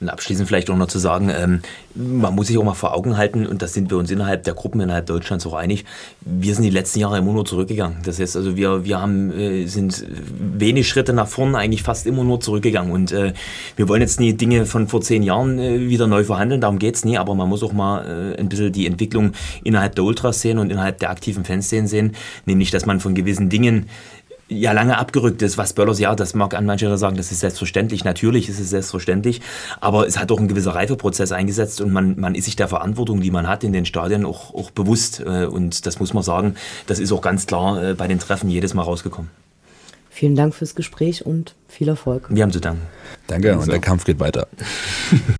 Und 0.00 0.08
abschließend 0.08 0.48
vielleicht 0.48 0.70
auch 0.70 0.76
noch 0.76 0.86
zu 0.86 0.98
sagen, 0.98 1.30
ähm, 1.30 1.60
man 1.94 2.34
muss 2.34 2.46
sich 2.46 2.56
auch 2.56 2.64
mal 2.64 2.74
vor 2.74 2.94
Augen 2.94 3.18
halten, 3.18 3.46
und 3.46 3.60
das 3.60 3.74
sind 3.74 3.90
wir 3.90 3.98
uns 3.98 4.10
innerhalb 4.10 4.44
der 4.44 4.54
Gruppen 4.54 4.80
innerhalb 4.80 5.06
Deutschlands 5.06 5.44
auch 5.46 5.52
einig, 5.52 5.84
wir 6.22 6.54
sind 6.54 6.64
die 6.64 6.70
letzten 6.70 7.00
Jahre 7.00 7.18
immer 7.18 7.32
nur 7.32 7.44
zurückgegangen. 7.44 7.98
Das 8.04 8.18
heißt 8.18 8.36
also, 8.36 8.56
wir, 8.56 8.84
wir 8.84 8.98
haben, 8.98 9.30
äh, 9.30 9.66
sind 9.66 10.04
wenig 10.08 10.88
Schritte 10.88 11.12
nach 11.12 11.28
vorne, 11.28 11.58
eigentlich 11.58 11.82
fast 11.82 12.06
immer 12.06 12.24
nur 12.24 12.40
zurückgegangen. 12.40 12.92
Und 12.92 13.12
äh, 13.12 13.34
wir 13.76 13.88
wollen 13.88 14.00
jetzt 14.00 14.20
nie 14.20 14.32
Dinge 14.32 14.64
von 14.64 14.88
vor 14.88 15.02
zehn 15.02 15.22
Jahren 15.22 15.58
äh, 15.58 15.80
wieder 15.80 16.06
neu 16.06 16.24
verhandeln, 16.24 16.62
darum 16.62 16.78
geht's 16.78 17.04
nie, 17.04 17.18
aber 17.18 17.34
man 17.34 17.48
muss 17.48 17.62
auch 17.62 17.74
mal 17.74 18.34
äh, 18.36 18.40
ein 18.40 18.48
bisschen 18.48 18.72
die 18.72 18.86
Entwicklung 18.86 19.32
innerhalb 19.64 19.94
der 19.96 20.04
Ultras 20.04 20.40
sehen 20.40 20.58
und 20.58 20.70
innerhalb 20.70 20.98
der 21.00 21.10
aktiven 21.10 21.44
Fanszenen 21.44 21.86
sehen, 21.86 22.12
nämlich 22.46 22.70
dass 22.70 22.86
man 22.86 23.00
von 23.00 23.14
gewissen 23.14 23.50
Dingen 23.50 23.86
ja 24.50 24.72
lange 24.72 24.98
abgerückt 24.98 25.40
ist, 25.42 25.56
was 25.56 25.72
Böllers, 25.72 25.98
ja, 25.98 26.14
das 26.14 26.34
mag 26.34 26.54
an 26.54 26.66
mancher 26.66 26.98
sagen, 26.98 27.16
das 27.16 27.30
ist 27.32 27.40
selbstverständlich, 27.40 28.04
natürlich 28.04 28.48
ist 28.48 28.60
es 28.60 28.70
selbstverständlich, 28.70 29.40
aber 29.80 30.06
es 30.06 30.18
hat 30.18 30.30
auch 30.32 30.40
ein 30.40 30.48
gewisser 30.48 30.74
Reifeprozess 30.74 31.32
eingesetzt 31.32 31.80
und 31.80 31.92
man, 31.92 32.18
man 32.18 32.34
ist 32.34 32.44
sich 32.44 32.56
der 32.56 32.68
Verantwortung, 32.68 33.20
die 33.20 33.30
man 33.30 33.48
hat 33.48 33.64
in 33.64 33.72
den 33.72 33.86
Stadien, 33.86 34.26
auch, 34.26 34.52
auch 34.54 34.70
bewusst 34.70 35.20
äh, 35.20 35.46
und 35.46 35.86
das 35.86 36.00
muss 36.00 36.12
man 36.12 36.22
sagen, 36.22 36.56
das 36.86 36.98
ist 36.98 37.12
auch 37.12 37.22
ganz 37.22 37.46
klar 37.46 37.82
äh, 37.82 37.94
bei 37.94 38.08
den 38.08 38.18
Treffen 38.18 38.50
jedes 38.50 38.74
Mal 38.74 38.82
rausgekommen. 38.82 39.30
Vielen 40.10 40.34
Dank 40.34 40.54
fürs 40.54 40.74
Gespräch 40.74 41.24
und 41.24 41.54
viel 41.68 41.88
Erfolg. 41.88 42.26
Wir 42.28 42.42
haben 42.42 42.52
zu 42.52 42.60
danken. 42.60 42.82
Danke 43.28 43.56
und 43.56 43.70
der 43.70 43.78
Kampf 43.78 44.04
geht 44.04 44.18
weiter. 44.18 44.48